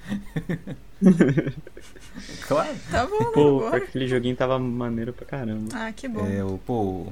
claro. 2.49 2.75
Tá 2.91 3.07
bom, 3.07 3.19
né? 3.19 3.27
Pô, 3.35 3.59
Bora. 3.61 3.77
aquele 3.77 4.09
joguinho 4.09 4.35
tava 4.37 4.59
maneiro 4.59 5.13
pra 5.13 5.27
caramba. 5.27 5.69
Ah, 5.75 5.93
que 5.93 6.09
bom. 6.09 6.27
É, 6.27 6.43
o, 6.43 6.59
pô, 6.67 7.07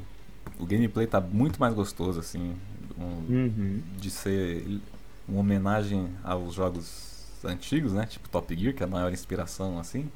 o- 0.58 0.66
gameplay 0.66 1.06
tá 1.06 1.20
muito 1.20 1.58
mais 1.60 1.74
gostoso, 1.74 2.20
assim. 2.20 2.54
um- 2.98 3.24
Uhum. 3.34 3.80
de 3.98 4.10
ser 4.10 4.80
uma 5.26 5.40
homenagem 5.40 6.08
aos 6.22 6.54
jogos 6.54 7.24
antigos, 7.44 7.92
né? 7.92 8.04
Tipo 8.06 8.28
Top 8.28 8.54
Gear, 8.54 8.74
que 8.74 8.82
é 8.82 8.86
a 8.86 8.88
maior 8.88 9.10
inspiração, 9.12 9.78
assim. 9.78 10.08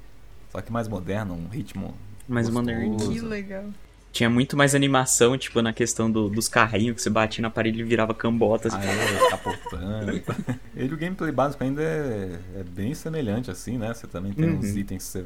Só 0.53 0.61
que 0.61 0.71
mais 0.71 0.87
moderno, 0.87 1.35
um 1.35 1.49
ritmo. 1.49 1.95
Mais 2.29 2.49
moderno. 2.51 2.97
Que 2.99 3.19
legal. 3.21 3.65
Tinha 4.13 4.31
muito 4.31 4.57
mais 4.57 4.75
animação, 4.75 5.37
tipo, 5.37 5.61
na 5.63 5.73
questão 5.73 6.11
do- 6.11 6.29
dos 6.29 6.49
carrinhos 6.49 6.97
que 6.97 7.03
você 7.03 7.11
batia 7.11 7.43
na 7.43 7.51
parede 7.51 7.81
e 7.81 7.83
virava 7.83 8.15
cambota. 8.15 8.69
Assim. 8.69 8.77
Ah, 8.79 8.85
é, 8.85 9.31
capotando. 9.31 10.13
Ele, 10.77 10.95
o 10.95 10.97
gameplay 10.97 11.33
básico 11.33 11.65
ainda 11.65 11.83
é, 11.83 12.39
é 12.57 12.63
bem 12.63 12.95
semelhante, 12.95 13.51
assim, 13.51 13.77
né? 13.79 13.93
Você 13.95 14.07
também 14.07 14.33
tem 14.33 14.51
Uhum. 14.51 14.59
os 14.59 14.77
itens 14.77 15.03
que 15.05 15.09
você 15.11 15.25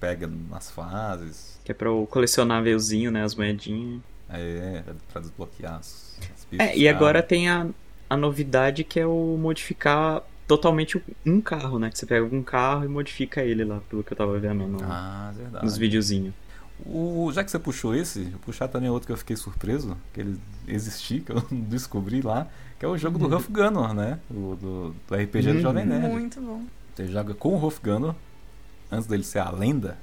pega 0.00 0.26
nas 0.50 0.70
fases. 0.70 1.58
Que 1.64 1.70
é 1.72 1.74
pra 1.74 1.88
eu 1.88 2.06
colecionar 2.10 2.62
veuzinho, 2.62 3.10
né? 3.10 3.22
As 3.24 3.34
moedinhas. 3.34 4.00
É, 4.30 4.82
pra 5.12 5.20
desbloquear 5.20 5.76
as, 5.76 6.18
as 6.34 6.44
pistas 6.44 6.68
É, 6.68 6.76
e 6.76 6.86
agora 6.88 7.22
tem 7.22 7.48
a, 7.48 7.66
a 8.10 8.16
novidade 8.16 8.84
que 8.84 9.00
é 9.00 9.06
o 9.06 9.36
modificar 9.40 10.22
totalmente 10.46 11.02
um 11.24 11.40
carro, 11.40 11.78
né? 11.78 11.90
Que 11.90 11.98
você 11.98 12.06
pega 12.06 12.24
um 12.34 12.42
carro 12.42 12.84
e 12.84 12.88
modifica 12.88 13.42
ele 13.42 13.64
lá, 13.64 13.80
pelo 13.88 14.02
que 14.04 14.12
eu 14.12 14.16
tava 14.16 14.38
vendo 14.38 14.66
no- 14.66 14.78
Ah, 14.82 15.32
verdade. 15.36 15.64
nos 15.64 15.76
videozinhos. 15.78 16.34
O, 16.86 17.30
já 17.32 17.42
que 17.42 17.50
você 17.50 17.58
puxou 17.58 17.94
esse, 17.94 18.20
eu 18.20 18.30
vou 18.30 18.40
puxar 18.40 18.68
também 18.68 18.88
outro 18.88 19.06
que 19.06 19.12
eu 19.12 19.16
fiquei 19.16 19.34
surpreso, 19.34 19.96
que 20.14 20.20
ele 20.20 20.38
existia, 20.66 21.20
que 21.20 21.32
eu 21.32 21.42
descobri 21.50 22.20
lá, 22.22 22.46
que 22.78 22.84
é 22.84 22.88
o 22.88 22.96
jogo 22.96 23.18
do 23.18 23.26
Ruff 23.28 23.50
Gunner, 23.50 23.92
né? 23.94 24.18
O, 24.30 24.54
do, 24.60 24.94
do 25.08 25.14
RPG 25.14 25.42
do 25.48 25.54
Uhum. 25.54 25.60
Jovem 25.60 25.84
Nerd. 25.86 26.08
Muito 26.12 26.40
bom. 26.40 26.62
Você 26.94 27.06
joga 27.08 27.34
com 27.34 27.54
o 27.54 27.56
Ruff 27.56 27.80
Gunner, 27.82 28.14
antes 28.92 29.06
dele 29.08 29.24
ser 29.24 29.40
a 29.40 29.50
lenda, 29.50 29.98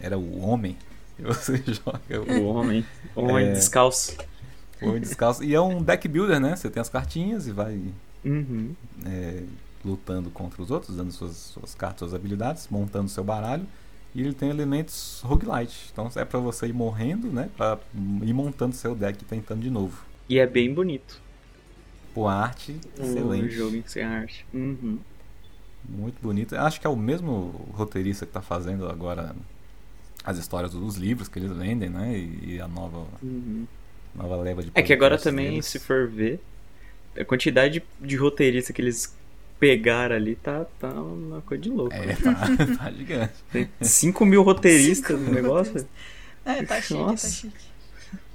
era 0.00 0.18
o 0.18 0.40
homem, 0.40 0.76
e 1.18 1.22
você 1.24 1.56
joga 1.66 2.20
o 2.20 2.40
O 2.42 2.44
homem. 2.46 2.84
O 3.14 3.22
homem 3.22 3.46
É. 3.48 3.52
descalço. 3.52 4.16
o 4.82 4.88
homem 4.88 5.00
descalço. 5.00 5.42
E 5.44 5.54
é 5.54 5.60
um 5.60 5.82
deck 5.82 6.06
builder, 6.08 6.40
né? 6.40 6.54
Você 6.56 6.70
tem 6.70 6.80
as 6.80 6.88
cartinhas 6.88 7.46
e 7.46 7.52
vai 7.52 7.80
Uhum. 8.24 8.74
é, 9.06 9.42
lutando 9.84 10.28
contra 10.30 10.60
os 10.60 10.70
outros, 10.70 10.96
dando 10.96 11.12
suas, 11.12 11.36
suas 11.36 11.74
cartas, 11.74 12.00
suas 12.00 12.14
habilidades, 12.14 12.68
montando 12.70 13.08
seu 13.08 13.22
baralho. 13.24 13.66
E 14.14 14.20
ele 14.22 14.32
tem 14.32 14.48
elementos 14.50 15.20
roguelite. 15.24 15.90
Então 15.92 16.10
é 16.16 16.24
pra 16.24 16.38
você 16.40 16.66
ir 16.66 16.72
morrendo, 16.72 17.28
né? 17.30 17.48
Pra 17.56 17.78
ir 18.22 18.32
montando 18.32 18.74
seu 18.74 18.94
deck 18.94 19.22
e 19.22 19.24
tentando 19.24 19.60
de 19.60 19.70
novo. 19.70 20.02
E 20.28 20.38
é 20.38 20.46
bem 20.46 20.72
bonito. 20.72 21.20
Pô, 22.14 22.26
a 22.26 22.34
arte 22.34 22.76
O 22.98 23.02
excelente. 23.02 23.50
jogo 23.50 23.76
em 23.76 23.84
sem 23.86 24.02
arte. 24.02 24.44
Uhum. 24.52 24.98
Muito 25.88 26.20
bonito. 26.20 26.56
Acho 26.56 26.80
que 26.80 26.86
é 26.86 26.90
o 26.90 26.96
mesmo 26.96 27.66
roteirista 27.74 28.26
que 28.26 28.32
tá 28.32 28.40
fazendo 28.42 28.88
agora 28.88 29.36
as 30.28 30.38
histórias 30.38 30.72
dos 30.72 30.96
livros 30.96 31.26
que 31.28 31.38
eles 31.38 31.50
vendem, 31.52 31.88
né? 31.88 32.16
E, 32.16 32.54
e 32.56 32.60
a 32.60 32.68
nova, 32.68 33.06
Uhum. 33.22 33.66
nova 34.14 34.36
leva 34.36 34.62
de 34.62 34.70
É 34.74 34.82
que 34.82 34.92
agora 34.92 35.16
também, 35.18 35.50
deles. 35.52 35.66
se 35.66 35.78
for 35.78 36.06
ver, 36.06 36.38
a 37.18 37.24
quantidade 37.24 37.82
de 38.00 38.16
roteirista 38.16 38.72
que 38.72 38.82
eles 38.82 39.14
pegaram 39.58 40.14
ali 40.14 40.36
tá, 40.36 40.66
tá 40.78 40.88
uma 40.88 41.40
coisa 41.42 41.62
de 41.62 41.70
louco. 41.70 41.94
É, 41.94 42.14
tá, 42.14 42.34
tá 42.78 42.90
gigante. 42.92 43.32
Tem 43.50 43.68
5 43.80 44.24
mil 44.26 44.42
roteiristas 44.42 45.16
Cinco 45.18 45.30
no 45.30 45.34
negócio. 45.34 45.86
É, 46.44 46.62
tá 46.62 46.80
chique, 46.80 46.94
Nossa. 46.94 47.26
tá 47.26 47.32
chique. 47.32 47.68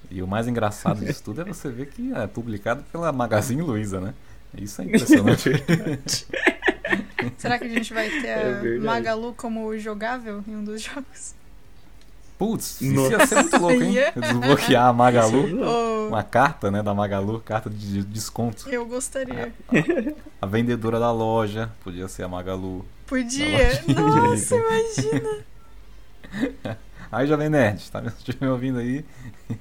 E 0.09 0.21
o 0.21 0.27
mais 0.27 0.47
engraçado 0.47 1.03
disso 1.05 1.23
tudo 1.23 1.41
é 1.41 1.45
você 1.45 1.69
ver 1.69 1.87
que 1.87 2.11
é 2.13 2.27
publicado 2.27 2.83
pela 2.91 3.11
Magazine 3.11 3.61
Luiza, 3.61 3.99
né? 4.01 4.13
Isso 4.55 4.81
é 4.81 4.85
impressionante. 4.85 5.49
Será 7.37 7.57
que 7.57 7.65
a 7.65 7.69
gente 7.69 7.93
vai 7.93 8.09
ter 8.09 8.27
É 8.27 8.77
a. 8.77 8.79
Magalu 8.81 9.33
como 9.33 9.75
jogável 9.79 10.43
em 10.47 10.55
um 10.55 10.63
dos 10.63 10.81
jogos? 10.81 11.33
Putz, 12.37 12.81
isso 12.81 13.11
ia 13.11 13.25
ser 13.27 13.35
muito 13.35 13.57
louco, 13.57 13.81
hein? 13.83 13.93
Desbloquear 14.15 14.87
a 14.87 14.93
Magalu. 14.93 15.63
Oh, 15.63 16.07
Uma 16.09 16.23
carta, 16.23 16.69
né, 16.71 16.81
da 16.83 16.93
Magalu, 16.93 17.39
carta 17.39 17.69
de 17.69 18.03
desconto. 18.03 18.67
eu 18.69 18.85
gostaria. 18.85 19.53
A 20.41 20.45
vendedora 20.45 20.99
da 20.99 21.11
loja 21.11 21.71
podia 21.83 22.07
ser 22.07 22.23
a 22.23 22.27
Magalu. 22.27 22.85
Podia. 23.05 23.83
Não, 23.87 24.29
Nossa, 24.29 24.55
imagina. 24.57 25.39
Aí, 27.11 27.27
Jovem 27.27 27.47
Nerd, 27.49 27.91
tá 27.91 28.01
me 28.01 28.07
estiver 28.07 28.43
me 28.45 28.51
ouvindo 28.51 28.79
aí? 28.79 29.05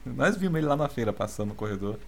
Nós 0.06 0.36
vimos 0.38 0.56
ele 0.56 0.66
lá 0.66 0.74
na 0.74 0.88
feira, 0.88 1.12
passando 1.12 1.48
no 1.50 1.54
corredor. 1.54 1.98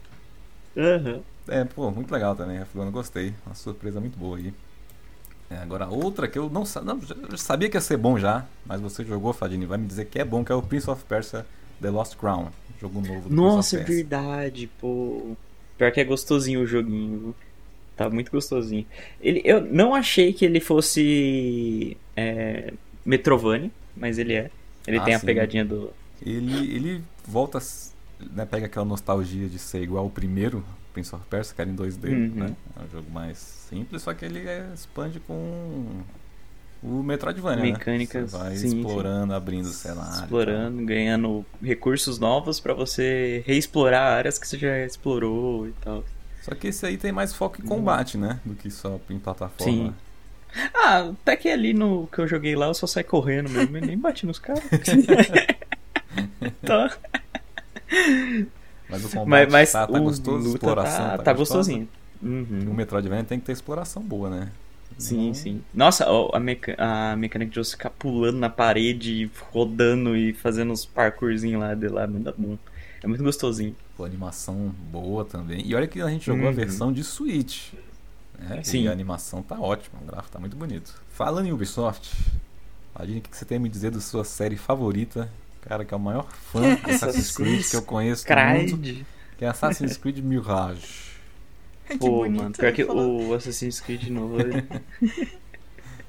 Aham. 0.75 1.21
É, 1.47 1.63
pô, 1.65 1.91
muito 1.91 2.11
legal 2.11 2.35
também, 2.35 2.59
Refugando, 2.59 2.91
gostei. 2.91 3.35
Uma 3.45 3.55
surpresa 3.55 4.01
muito 4.01 4.19
boa 4.19 4.39
aí. 4.39 4.55
É, 5.51 5.57
agora, 5.57 5.87
outra 5.89 6.27
que 6.27 6.39
eu 6.39 6.49
não, 6.51 6.65
não 6.85 7.37
sabia 7.37 7.69
que 7.69 7.77
ia 7.77 7.81
ser 7.81 7.97
bom 7.97 8.19
já, 8.19 8.47
mas 8.65 8.81
você 8.81 9.05
jogou, 9.05 9.33
Fadini, 9.33 9.67
vai 9.67 9.79
me 9.79 9.87
dizer 9.87 10.07
que 10.07 10.19
é 10.19 10.25
bom, 10.25 10.45
que 10.45 10.51
é 10.51 10.55
o 10.55 10.63
Prince 10.63 10.89
of 10.91 11.05
Persia 11.05 11.47
The 11.81 11.91
Lost 11.91 12.17
Crown. 12.17 12.49
Jogo 12.81 13.01
novo 13.01 13.29
do 13.29 13.35
Nossa, 13.35 13.77
é 13.77 13.85
Prince 13.85 14.03
of 14.03 14.09
Persia. 14.09 14.27
verdade, 14.27 14.71
pô. 14.81 15.37
Pior 15.77 15.93
que 15.93 16.01
é 16.01 16.05
gostosinho 16.05 16.61
o 16.63 16.67
joguinho. 16.67 17.35
Tá 17.97 18.09
muito 18.11 18.31
gostosinho. 18.33 18.87
Ele, 19.21 19.41
eu 19.45 19.61
não 19.61 19.95
achei 19.95 20.33
que 20.33 20.45
ele 20.45 20.61
fosse 20.61 21.97
é, 22.17 22.73
Metrovania, 23.05 23.71
mas 23.97 24.19
ele 24.19 24.33
é. 24.35 24.51
Ele 24.87 24.99
Ah, 24.99 25.05
tem 25.05 25.15
a 25.15 25.19
sim. 25.21 25.27
pegadinha 25.27 25.65
do. 25.65 25.93
Ele, 26.25 26.75
ele 26.75 27.05
volta, 27.27 27.59
né, 28.33 28.45
pega 28.47 28.67
aquela 28.67 28.85
nostalgia 28.85 29.49
de 29.49 29.59
ser 29.59 29.83
igual 29.83 30.05
ao 30.05 30.11
primeiro 30.11 30.65
Prince 30.95 31.15
of 31.15 31.25
Persia, 31.29 31.55
que 31.55 31.61
era 31.61 31.69
em 31.71 31.75
2D, 31.77 32.09
Uhum. 32.09 32.29
né? 32.37 32.57
É 32.81 32.85
um 32.85 32.89
jogo 32.89 33.11
mais 33.11 33.37
simples, 33.37 34.01
só 34.03 34.15
que 34.15 34.25
ele 34.25 34.39
é, 34.49 34.67
expande 34.73 35.21
com 35.21 36.03
o 36.83 37.03
Metroidvania, 37.03 37.63
Mecânicas, 37.73 38.33
né? 38.33 38.39
Você 38.39 38.45
vai 38.45 38.57
sim, 38.57 38.69
sim. 38.71 38.77
explorando, 38.81 39.35
abrindo 39.35 39.67
o 39.67 39.71
cenário. 39.73 40.13
explorando, 40.23 40.85
ganhando 40.87 41.45
recursos 41.63 42.19
novos 42.19 42.61
pra 42.61 42.73
você 42.73 43.43
reexplorar 43.47 44.13
áreas 44.19 44.39
que 44.39 44.47
você 44.47 44.57
já 44.57 44.79
explorou 44.85 45.67
e 45.69 45.73
tal. 45.81 46.05
Só 46.43 46.55
que 46.55 46.69
esse 46.69 46.85
aí 46.87 46.97
tem 46.97 47.11
mais 47.11 47.33
foco 47.35 47.61
em 47.61 47.65
combate, 47.67 48.17
né? 48.19 48.39
Do 48.45 48.55
que 48.55 48.71
só 48.71 49.01
em 49.11 49.19
plataforma. 49.19 49.73
Sim. 49.73 49.95
Ah, 50.75 51.11
até 51.11 51.37
que 51.37 51.49
ali 51.49 51.73
no 51.75 52.07
que 52.07 52.21
eu 52.21 52.29
joguei 52.29 52.55
lá 52.55 52.67
eu 52.67 52.75
só 52.75 52.87
saí 52.87 53.03
correndo 53.03 53.49
mesmo 53.51 53.77
e 53.79 53.81
nem 53.81 53.99
bati 53.99 54.25
nos 54.27 54.39
caras. 54.39 54.63
tá. 56.65 56.97
Mas 58.95 59.05
o 59.05 59.11
combate 59.11 59.29
Mas, 59.45 59.53
mas 59.53 59.73
tá, 59.73 59.87
tá 59.87 59.99
o 59.99 60.03
gostoso, 60.03 60.37
luta 60.39 60.49
exploração 60.57 61.05
tá, 61.07 61.17
tá, 61.19 61.23
tá 61.23 61.33
gostosinho. 61.33 61.89
Uhum. 62.23 62.71
O 62.71 62.75
Metroidvania 62.75 63.25
tem 63.25 63.39
que 63.39 63.47
ter 63.47 63.53
exploração 63.53 64.03
boa, 64.03 64.31
né? 64.31 64.51
Sim, 64.97 65.35
sim. 65.35 65.61
Nossa, 65.75 66.07
a, 66.33 66.41
meca 66.41 66.75
a 66.79 67.17
mecânica 67.17 67.51
de 67.51 67.59
você 67.59 67.73
ficar 67.73 67.91
pulando 67.91 68.39
na 68.39 68.49
parede, 68.49 69.31
rodando 69.51 70.17
e 70.17 70.33
fazendo 70.33 70.73
uns 70.73 70.85
parkourzinhos 70.85 71.61
lá 71.61 71.75
de 71.75 71.89
lá, 71.89 72.05
é 72.05 72.07
muito 72.07 72.35
bom. 72.39 72.57
É 73.03 73.07
muito 73.07 73.23
gostosinho. 73.23 73.75
Pô, 73.97 74.05
animação 74.05 74.73
boa 74.91 75.25
também. 75.25 75.67
E 75.67 75.75
olha 75.75 75.87
que 75.87 76.01
a 76.01 76.09
gente 76.09 76.25
jogou 76.27 76.47
a 76.47 76.51
Uhum. 76.51 76.55
versão 76.55 76.93
de 76.93 77.03
Switch. 77.03 77.73
Né? 78.39 78.63
Sim. 78.63 78.85
E 78.85 78.89
a 78.89 78.93
animação 78.93 79.43
tá 79.43 79.59
ótima, 79.61 79.99
o 80.01 80.07
gráfico 80.07 80.33
tá 80.33 80.39
muito 80.39 80.57
bonito. 80.57 80.95
Falando 81.11 81.47
em 81.47 81.53
Ubisoft, 81.53 82.11
Aline, 82.95 83.19
o 83.19 83.23
que 83.23 83.37
você 83.37 83.45
tem 83.45 83.57
a 83.59 83.61
me 83.61 83.69
dizer 83.69 83.91
da 83.91 84.01
sua 84.01 84.25
série 84.25 84.57
favorita? 84.57 85.29
Cara, 85.69 85.85
que 85.85 85.95
é 85.95 85.97
o 85.97 86.01
maior 86.01 86.31
fã 86.31 86.61
de 86.77 86.91
Assassin's 86.91 87.35
Creed 87.35 87.69
que 87.69 87.77
eu 87.77 87.83
conheço 87.83 88.25
no 88.29 88.37
mundo, 88.37 89.07
que 89.39 89.45
é 89.45 89.49
Assassin's 89.49 89.97
Creed 89.97 90.19
Mirage. 90.19 91.15
Que 91.87 91.99
Pô, 91.99 92.21
bonito. 92.21 92.43
mano, 92.43 92.55
pior 92.55 92.73
que 92.73 92.83
falou. 92.83 93.29
o 93.29 93.35
Assassin's 93.35 93.79
Creed 93.79 94.05
novo. 94.05 94.41
Ele... 94.41 94.67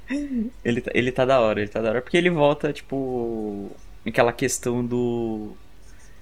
ele, 0.64 0.80
tá, 0.80 0.92
ele 0.96 1.12
tá 1.12 1.26
da 1.26 1.42
hora, 1.42 1.60
ele 1.60 1.70
tá 1.70 1.82
da 1.82 1.90
hora. 1.90 2.02
Porque 2.02 2.16
ele 2.16 2.30
volta, 2.30 2.72
tipo. 2.72 3.70
Aquela 4.08 4.32
questão 4.32 4.86
do. 4.86 5.52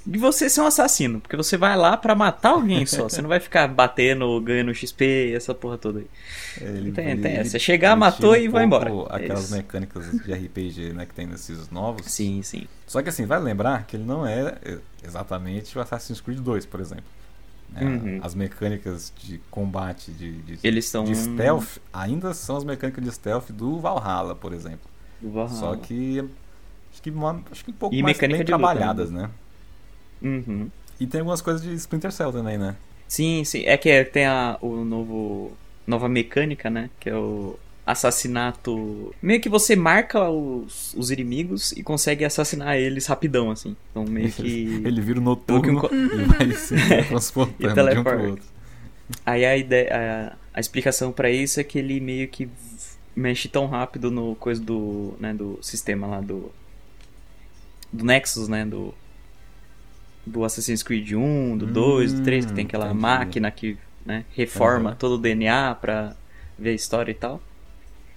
De 0.05 0.19
você 0.19 0.49
ser 0.49 0.59
um 0.61 0.65
assassino. 0.65 1.21
Porque 1.21 1.37
você 1.37 1.55
vai 1.55 1.77
lá 1.77 1.95
pra 1.95 2.13
matar 2.13 2.49
alguém 2.49 2.85
só. 2.85 3.03
Você 3.07 3.21
não 3.21 3.29
vai 3.29 3.39
ficar 3.39 3.67
batendo, 3.69 4.39
ganhando 4.41 4.73
XP, 4.73 5.31
essa 5.35 5.55
porra 5.55 5.77
toda 5.77 5.99
aí. 5.99 6.07
É, 6.61 6.65
Ele, 6.65 6.91
Tem, 6.91 7.17
tem 7.21 7.33
essa. 7.37 7.57
Chegar, 7.57 7.95
matou 7.95 8.33
um 8.33 8.35
e 8.35 8.47
vai 8.49 8.65
embora. 8.65 8.89
É 8.89 9.15
Aquelas 9.15 9.45
isso. 9.45 9.55
mecânicas 9.55 10.11
de 10.11 10.33
RPG 10.33 10.93
né, 10.93 11.05
que 11.05 11.13
tem 11.13 11.25
nesses 11.25 11.69
novos. 11.69 12.05
Sim, 12.11 12.41
sim. 12.43 12.67
Só 12.85 13.01
que 13.01 13.07
assim, 13.09 13.25
vai 13.25 13.39
lembrar 13.39 13.85
que 13.87 13.95
ele 13.95 14.03
não 14.03 14.25
é 14.27 14.55
é, 14.63 14.77
exatamente 15.05 15.77
o 15.77 15.81
Assassin's 15.81 16.19
Creed 16.19 16.39
2, 16.39 16.65
por 16.65 16.79
exemplo. 16.81 17.05
né? 17.69 17.81
Uhum. 17.83 18.19
As 18.21 18.35
mecânicas 18.35 19.11
de 19.17 19.39
combate 19.49 20.11
de, 20.11 20.33
de, 20.41 20.59
Eles 20.63 20.85
são. 20.85 21.05
de 21.05 21.15
stealth 21.15 21.77
ainda 21.93 22.33
são 22.33 22.57
as 22.57 22.63
mecânicas 22.65 23.03
de 23.03 23.11
stealth 23.11 23.51
do 23.51 23.79
Valhalla, 23.79 24.35
por 24.35 24.51
exemplo. 24.53 24.89
do 25.21 25.31
Valhalla. 25.31 25.49
Só 25.57 25.75
que 25.77 26.19
acho 26.91 27.01
que, 27.01 27.09
uma- 27.09 27.41
acho 27.49 27.63
que 27.63 27.71
um 27.71 27.73
pouco 27.73 27.95
E 27.95 28.03
mais 28.03 28.17
bem 28.17 28.29
luta, 28.31 28.43
trabalhadas, 28.43 29.09
né? 29.09 29.29
Uhum. 30.23 30.69
E 30.99 31.05
tem 31.05 31.19
algumas 31.21 31.41
coisas 31.41 31.61
de 31.61 31.73
Splinter 31.73 32.11
Cell 32.11 32.31
também, 32.31 32.57
né? 32.57 32.75
Sim, 33.07 33.43
sim. 33.43 33.63
É 33.65 33.77
que 33.77 33.89
é- 33.89 34.03
tem 34.03 34.25
a 34.25 34.57
o 34.61 34.83
novo 34.85 35.51
nova 35.85 36.07
mecânica, 36.07 36.69
né? 36.69 36.89
Que 36.99 37.09
é 37.09 37.15
o 37.15 37.57
assassinato. 37.85 39.13
Meio 39.21 39.41
que 39.41 39.49
você 39.49 39.75
marca 39.75 40.29
os, 40.29 40.93
os 40.95 41.11
inimigos 41.11 41.71
e 41.73 41.83
consegue 41.83 42.23
assassinar 42.23 42.77
eles 42.77 43.05
rapidão, 43.05 43.51
assim. 43.51 43.75
Então 43.91 44.05
meio 44.05 44.31
que. 44.31 44.81
Ele 44.85 45.01
vira 45.01 45.19
o 45.19 45.21
um 45.21 45.25
noturno 45.25 45.81
co- 45.81 45.89
e 45.93 46.23
vai 46.23 46.51
se 46.53 46.75
transportando 47.07 47.89
de 47.89 47.97
um 47.99 48.03
pro 48.03 48.29
outro. 48.29 48.45
Aí 49.25 49.45
a 49.45 49.57
ideia. 49.57 49.89
A, 50.53 50.57
a 50.57 50.59
explicação 50.59 51.11
pra 51.11 51.29
isso 51.29 51.59
é 51.59 51.63
que 51.63 51.77
ele 51.79 51.99
meio 51.99 52.27
que 52.27 52.47
mexe 53.15 53.47
tão 53.49 53.65
rápido 53.67 54.09
no 54.11 54.35
coisa 54.35 54.61
do. 54.61 55.15
né, 55.19 55.33
do 55.33 55.59
sistema 55.61 56.07
lá 56.07 56.21
do. 56.21 56.51
Do 57.91 58.05
Nexus, 58.05 58.47
né? 58.47 58.65
Do. 58.65 58.93
Do 60.25 60.43
Assassin's 60.45 60.83
Creed 60.83 61.11
1, 61.13 61.57
do 61.57 61.67
2, 61.67 62.13
do 62.13 62.21
3, 62.21 62.45
que 62.45 62.53
tem 62.53 62.63
Hum, 62.63 62.67
aquela 62.67 62.93
entendi. 62.93 62.93
máquina 62.93 63.51
que 63.51 63.77
né, 64.05 64.25
reforma 64.31 64.91
Uhum. 64.91 64.95
todo 64.95 65.13
o 65.15 65.17
DNA 65.17 65.75
pra 65.75 66.15
ver 66.57 66.71
a 66.71 66.73
história 66.73 67.11
e 67.11 67.15
tal. 67.15 67.41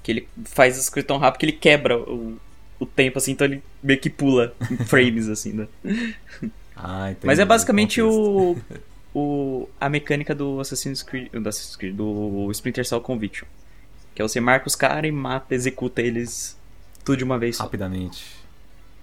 Que 0.02 0.12
ele 0.12 0.28
faz 0.44 0.78
as 0.78 0.88
coisas 0.90 1.06
tão 1.06 1.18
rápido 1.18 1.40
que 1.40 1.46
ele 1.46 1.52
quebra 1.52 1.98
o, 1.98 2.40
o 2.78 2.86
tempo, 2.86 3.18
assim, 3.18 3.32
então 3.32 3.46
ele 3.46 3.62
meio 3.82 4.00
que 4.00 4.10
pula 4.10 4.54
em 4.70 4.76
frames, 4.86 5.28
assim, 5.28 5.52
né? 5.52 5.68
Ah, 6.74 7.10
entendi, 7.10 7.26
Mas 7.26 7.38
é 7.38 7.44
basicamente 7.44 8.02
o, 8.02 8.56
o 9.14 9.68
a 9.80 9.88
mecânica 9.88 10.34
do 10.34 10.60
Assassin's 10.60 11.02
Creed, 11.02 11.30
do 11.32 11.48
Assassin's 11.48 11.76
Creed, 11.76 11.94
do 11.96 12.50
Splinter 12.52 12.86
Cell 12.86 13.00
Conviction. 13.00 13.46
Que 14.14 14.22
é 14.22 14.28
você 14.28 14.40
marca 14.40 14.66
os 14.68 14.76
caras 14.76 15.08
e 15.08 15.12
mata, 15.12 15.54
executa 15.54 16.02
eles 16.02 16.56
tudo 17.04 17.18
de 17.18 17.24
uma 17.24 17.38
vez 17.38 17.56
só, 17.56 17.64
Rapidamente. 17.64 18.35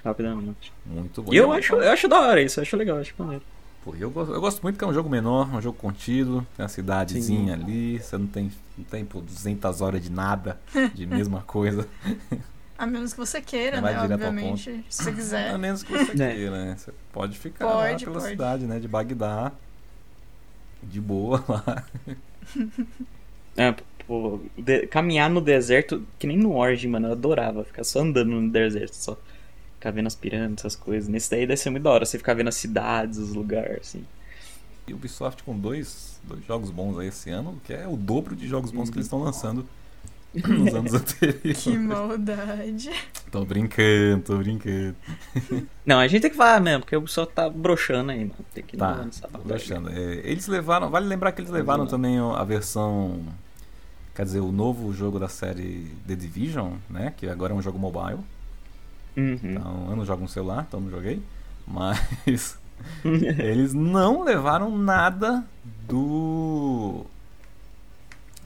Rapidamente. 0.04 0.72
Muito 0.86 1.22
bom. 1.24 1.34
E 1.34 1.38
eu 1.38 1.52
acho, 1.52 1.76
eu 1.76 1.92
acho 1.92 2.08
da 2.08 2.20
hora 2.20 2.42
isso, 2.42 2.60
eu 2.60 2.62
acho 2.64 2.76
legal, 2.78 2.96
eu 2.98 3.02
acho 3.02 3.14
maneiro. 3.18 3.44
Pô, 3.84 3.94
eu, 4.00 4.10
gosto, 4.10 4.34
eu 4.34 4.40
gosto 4.42 4.62
muito 4.64 4.78
que 4.78 4.84
é 4.84 4.88
um 4.88 4.94
jogo 4.94 5.10
menor, 5.10 5.54
um 5.54 5.62
jogo 5.62 5.78
contido, 5.78 6.46
tem 6.56 6.64
uma 6.64 6.70
cidadezinha 6.70 7.54
ali, 7.54 8.00
você 8.00 8.18
não 8.18 8.28
tem, 8.28 8.52
não 8.78 8.86
tem 8.86 9.04
pô, 9.04 9.20
200 9.20 9.82
horas 9.82 10.02
de 10.02 10.10
nada, 10.10 10.58
de 10.96 11.06
mesma 11.06 11.42
coisa. 11.42 11.86
A 12.78 12.86
menos 12.86 13.12
que 13.14 13.20
você 13.20 13.42
queira, 13.42 13.82
né? 13.82 14.00
Obviamente. 14.02 14.84
Se 14.90 15.04
você 15.04 15.10
A 15.10 15.14
quiser. 15.14 15.58
menos 15.58 15.84
que 15.84 15.92
você 15.92 16.12
É. 16.24 16.34
queira, 16.34 16.52
né? 16.66 16.76
Você 16.78 16.92
pode 17.12 17.38
ficar 17.38 17.66
Pode, 17.68 18.06
lá 18.06 18.12
pela 18.12 18.20
pode. 18.22 18.32
cidade, 18.32 18.66
né? 18.66 18.80
De 18.80 18.88
Bagdá. 18.88 19.52
De 20.82 21.00
boa 21.00 21.44
lá. 21.48 21.86
É, 23.56 23.74
pô, 24.08 24.40
de- 24.58 24.88
caminhar 24.88 25.30
no 25.30 25.40
deserto, 25.40 26.06
que 26.18 26.26
nem 26.28 26.38
no 26.38 26.56
Origin, 26.58 26.88
mano, 26.88 27.08
eu 27.08 27.12
adorava 27.12 27.64
ficar 27.64 27.84
só 27.84 28.00
andando 28.02 28.32
no 28.32 28.50
deserto, 28.50 28.94
só 28.96 29.18
ficar 29.84 29.92
vendo 29.92 30.08
as 30.08 30.16
pirâmides, 30.16 30.64
essas 30.64 30.76
coisas. 30.78 31.10
Nesse 31.10 31.30
daí 31.30 31.46
deve 31.46 31.58
ser 31.58 31.70
muito 31.70 31.84
da 31.84 31.92
hora, 31.92 32.06
você 32.06 32.18
ficar 32.18 32.34
vendo 32.34 32.48
as 32.48 32.56
cidades, 32.56 33.18
os 33.18 33.34
lugares, 33.34 33.80
assim. 33.82 34.06
E 34.88 34.94
o 34.94 34.96
Ubisoft 34.96 35.44
com 35.44 35.58
dois, 35.60 36.20
dois 36.24 36.46
jogos 36.46 36.70
bons 36.70 36.98
aí 36.98 37.08
esse 37.08 37.30
ano, 37.30 37.60
que 37.66 37.74
é 37.74 37.86
o 37.88 37.98
dobro 37.98 38.34
de 38.36 38.48
jogos 38.48 38.72
bons 38.72 38.90
que 38.90 38.96
eles 38.96 39.08
estão 39.08 39.20
lançando 39.22 39.66
nos 40.34 40.74
anos 40.74 40.94
anteriores. 40.96 41.64
Que 41.64 41.78
maldade. 41.78 42.92
Tô 43.30 43.44
brincando, 43.44 44.24
tô 44.24 44.38
brincando. 44.38 44.96
Não, 45.86 46.00
a 46.00 46.08
gente 46.08 46.22
tem 46.22 46.32
que 46.32 46.38
falar 46.38 46.62
mesmo, 46.62 46.82
porque 46.82 46.96
o 46.96 47.02
pessoal 47.02 47.28
tá 47.28 47.50
broxando 47.50 48.12
aí, 48.12 48.20
mano. 48.20 48.36
Tem 48.54 48.64
que 48.64 48.78
Tá, 48.78 48.92
lançar 48.96 49.28
bagulho. 49.30 49.50
deixando. 49.50 49.90
É, 49.90 50.22
eles 50.24 50.48
levaram, 50.48 50.90
vale 50.90 51.08
lembrar 51.08 51.34
que 51.34 51.42
eles 51.42 51.52
levaram 51.52 51.86
também 51.88 52.18
a 52.20 52.44
versão, 52.46 53.22
quer 54.16 54.24
dizer, 54.26 54.40
o 54.40 54.52
novo 54.52 54.94
jogo 54.94 55.20
da 55.20 55.28
série 55.30 55.92
The 56.08 56.16
Division, 56.16 56.74
né? 56.90 57.14
Que 57.18 57.28
agora 57.28 57.54
é 57.54 57.56
um 57.56 57.62
jogo 57.62 57.78
mobile. 57.78 58.20
Uhum. 59.16 59.40
Então, 59.44 59.88
eu 59.90 59.96
não 59.96 60.06
jogo 60.06 60.24
no 60.24 60.28
celular, 60.28 60.66
então 60.68 60.80
não 60.80 60.90
joguei. 60.90 61.22
Mas 61.68 62.58
eles 63.04 63.74
não 63.74 64.24
levaram 64.24 64.76
nada 64.76 65.44
do. 65.88 67.06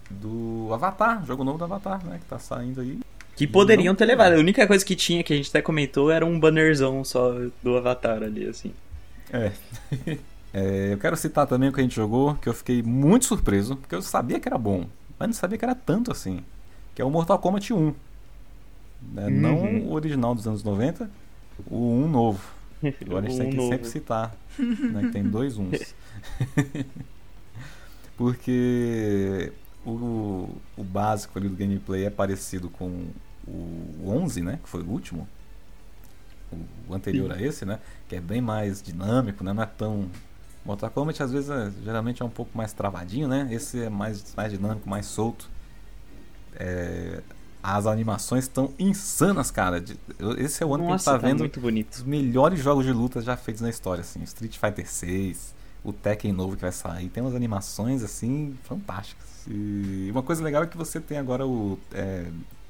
Do 0.10 0.69
Avatar, 0.71 1.25
jogo 1.25 1.43
novo 1.43 1.58
do 1.58 1.65
Avatar, 1.65 2.06
né? 2.06 2.19
Que 2.19 2.25
tá 2.25 2.39
saindo 2.39 2.82
aí. 2.82 2.99
Que 3.36 3.45
poderiam 3.45 3.93
ter 3.93 4.06
levado. 4.06 4.34
A 4.34 4.39
única 4.39 4.65
coisa 4.65 4.84
que 4.84 4.95
tinha, 4.95 5.23
que 5.23 5.34
a 5.34 5.36
gente 5.36 5.49
até 5.49 5.62
comentou, 5.62 6.10
era 6.10 6.25
um 6.25 6.39
bannerzão 6.39 7.03
só 7.03 7.34
do 7.62 7.77
Avatar 7.77 8.23
ali, 8.23 8.47
assim. 8.47 8.73
É. 9.32 9.51
É, 10.53 10.93
eu 10.93 10.97
quero 10.97 11.15
citar 11.17 11.45
também 11.45 11.69
o 11.69 11.73
que 11.73 11.80
a 11.80 11.84
gente 11.84 11.95
jogou, 11.95 12.34
que 12.36 12.47
eu 12.47 12.53
fiquei 12.53 12.82
muito 12.82 13.25
surpreso, 13.25 13.75
porque 13.75 13.93
eu 13.93 14.01
sabia 14.01 14.39
que 14.39 14.47
era 14.47 14.58
bom, 14.58 14.88
mas 15.19 15.27
não 15.27 15.34
sabia 15.34 15.58
que 15.58 15.65
era 15.65 15.75
tanto 15.75 16.12
assim. 16.12 16.39
Que 16.95 17.01
é 17.01 17.06
o 17.06 17.12
Mortal 17.12 17.38
Kombat 17.38 17.71
1. 17.73 17.93
Né? 19.01 19.29
Não 19.29 19.57
Uhum. 19.63 19.88
o 19.89 19.93
original 19.93 20.33
dos 20.36 20.47
anos 20.47 20.63
90, 20.63 21.10
o 21.67 21.77
1 22.03 22.10
novo. 22.10 22.39
Agora 23.05 23.25
a 23.25 23.29
gente 23.29 23.38
tem 23.39 23.47
Um 23.47 23.51
que 23.51 23.57
novo. 23.57 23.69
sempre 23.69 23.88
citar, 23.89 24.36
né, 24.60 25.01
que 25.03 25.12
tem 25.12 25.23
dois 25.23 25.57
uns. 25.57 25.93
Porque 28.17 29.51
o, 29.86 30.49
o 30.75 30.83
básico 30.83 31.38
ali 31.38 31.47
do 31.47 31.55
gameplay 31.55 32.05
é 32.05 32.10
parecido 32.10 32.69
com 32.69 33.07
o 33.47 34.03
11, 34.10 34.41
né, 34.41 34.60
que 34.62 34.69
foi 34.69 34.81
o 34.81 34.89
último. 34.89 35.27
O 36.88 36.93
anterior 36.93 37.31
a 37.31 37.41
esse, 37.41 37.65
né, 37.65 37.79
que 38.07 38.15
é 38.15 38.21
bem 38.21 38.41
mais 38.41 38.81
dinâmico, 38.81 39.43
né, 39.43 39.53
não 39.53 39.63
é 39.63 39.65
tão... 39.65 40.10
Mortal 40.65 40.89
Kombat 40.89 41.23
às 41.23 41.31
vezes 41.31 41.49
é- 41.49 41.71
geralmente 41.83 42.21
é 42.21 42.25
um 42.25 42.29
pouco 42.29 42.57
mais 42.57 42.73
travadinho, 42.73 43.25
né? 43.25 43.47
Esse 43.51 43.83
é 43.83 43.89
mais, 43.89 44.36
mais 44.36 44.51
dinâmico, 44.51 44.89
mais 44.89 45.05
solto. 45.05 45.49
É, 46.57 47.21
as 47.61 47.85
animações 47.85 48.45
estão 48.45 48.73
insanas, 48.79 49.51
cara. 49.51 49.83
Esse 50.37 50.63
é 50.63 50.65
o 50.65 50.73
ano 50.75 50.85
Nossa, 50.87 51.03
que 51.03 51.09
a 51.09 51.13
gente 51.13 51.21
tá 51.21 51.21
tá 51.21 51.27
vendo 51.27 51.39
muito 51.39 51.59
bonito. 51.59 51.95
os 51.95 52.03
melhores 52.03 52.59
jogos 52.59 52.85
de 52.85 52.91
luta 52.93 53.21
já 53.21 53.35
feitos 53.35 53.61
na 53.61 53.69
história, 53.69 54.01
assim. 54.01 54.21
Street 54.23 54.57
Fighter 54.57 54.89
6, 54.89 55.55
o 55.83 55.91
Tekken 55.93 56.31
novo 56.33 56.55
que 56.55 56.61
vai 56.61 56.71
sair, 56.71 57.09
tem 57.09 57.21
umas 57.23 57.35
animações 57.35 58.03
assim 58.03 58.55
fantásticas. 58.63 59.25
E 59.49 60.09
uma 60.11 60.21
coisa 60.23 60.43
legal 60.43 60.63
é 60.63 60.67
que 60.67 60.77
você 60.77 60.99
tem 60.99 61.17
agora 61.17 61.45
o 61.45 61.77
é, 61.93 62.25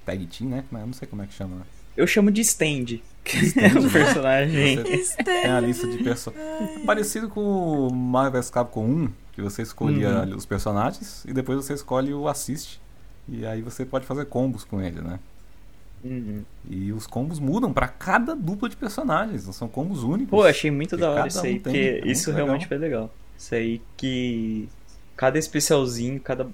Tag 0.05 0.25
Team, 0.27 0.49
né? 0.49 0.63
Eu 0.71 0.85
não 0.85 0.93
sei 0.93 1.07
como 1.07 1.21
é 1.21 1.27
que 1.27 1.33
chama. 1.33 1.65
Eu 1.95 2.05
chamo 2.05 2.29
de 2.31 2.41
Stand, 2.41 2.99
que 3.23 3.37
é 3.37 3.43
Stand, 3.43 3.79
o 3.79 3.83
né? 3.83 3.89
personagem. 3.91 4.83
Tem 5.23 5.45
a 5.51 5.59
lista 5.59 5.87
de 5.87 5.97
personagens. 6.03 6.85
Parecido 6.85 7.27
com 7.29 7.87
o 7.87 7.91
Marvel 7.93 8.39
vs 8.39 8.51
Capcom 8.51 8.85
1, 8.85 9.09
que 9.33 9.41
você 9.41 9.63
escolhia 9.63 10.23
Uhum. 10.23 10.35
os 10.35 10.45
personagens 10.45 11.25
e 11.25 11.33
depois 11.33 11.57
você 11.65 11.73
escolhe 11.73 12.13
o 12.13 12.27
assist. 12.27 12.79
E 13.29 13.45
aí 13.45 13.61
você 13.61 13.85
pode 13.85 14.05
fazer 14.05 14.25
combos 14.25 14.63
com 14.63 14.81
ele, 14.81 15.01
né? 15.01 15.19
Uhum. 16.03 16.43
E 16.69 16.91
os 16.93 17.07
combos 17.07 17.39
mudam 17.39 17.73
pra 17.73 17.87
cada 17.87 18.35
dupla 18.35 18.69
de 18.69 18.75
personagens, 18.75 19.45
não 19.45 19.53
são 19.53 19.67
combos 19.67 20.03
únicos. 20.03 20.29
Pô, 20.29 20.43
achei 20.43 20.71
muito 20.71 20.95
da 20.95 21.11
hora 21.11 21.27
isso 21.27 21.39
um 21.39 21.43
aí, 21.43 21.53
tem, 21.53 21.61
porque 21.61 21.77
é 21.77 21.91
muito 21.93 22.07
isso 22.07 22.29
legal. 22.29 22.45
realmente 22.45 22.67
foi 22.67 22.77
legal. 22.77 23.13
Isso 23.37 23.55
aí 23.55 23.81
que. 23.95 24.69
Cada 25.15 25.37
especialzinho, 25.37 26.19
cada. 26.19 26.47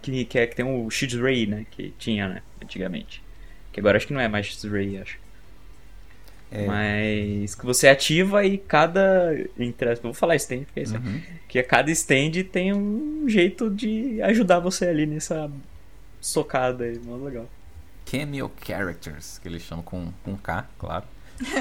Que, 0.00 0.24
que, 0.24 0.38
é, 0.38 0.46
que 0.46 0.56
tem 0.56 0.64
o 0.64 0.90
X-Ray, 0.90 1.46
né? 1.46 1.66
Que 1.70 1.92
tinha, 1.98 2.28
né? 2.28 2.42
Antigamente. 2.62 3.22
Que 3.70 3.80
agora 3.80 3.98
acho 3.98 4.06
que 4.06 4.14
não 4.14 4.20
é 4.20 4.28
mais 4.28 4.46
X-Ray, 4.46 4.98
acho. 4.98 5.18
É. 6.50 6.66
Mas 6.66 7.54
que 7.54 7.64
você 7.64 7.86
ativa 7.86 8.44
e 8.44 8.58
cada. 8.58 9.36
Entre 9.58 9.94
vou 9.96 10.14
falar 10.14 10.34
stand, 10.36 10.64
porque 10.64 10.80
é 10.80 10.82
isso. 10.82 10.96
Uhum. 10.96 11.20
Que 11.46 11.58
a 11.58 11.64
cada 11.64 11.90
stand 11.90 12.42
tem 12.50 12.72
um 12.72 13.28
jeito 13.28 13.70
de 13.70 14.20
ajudar 14.22 14.58
você 14.58 14.86
ali 14.86 15.06
nessa 15.06 15.50
socada 16.20 16.84
aí. 16.84 16.98
Muito 16.98 17.24
legal. 17.24 17.46
Cameo 18.10 18.50
Characters, 18.66 19.38
que 19.38 19.48
eles 19.48 19.62
chamam 19.62 19.84
com, 19.84 20.12
com 20.24 20.36
K, 20.36 20.66
claro. 20.78 21.04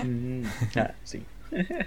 Hum, 0.05 0.43
ah, 0.77 0.91
sim. 1.05 1.23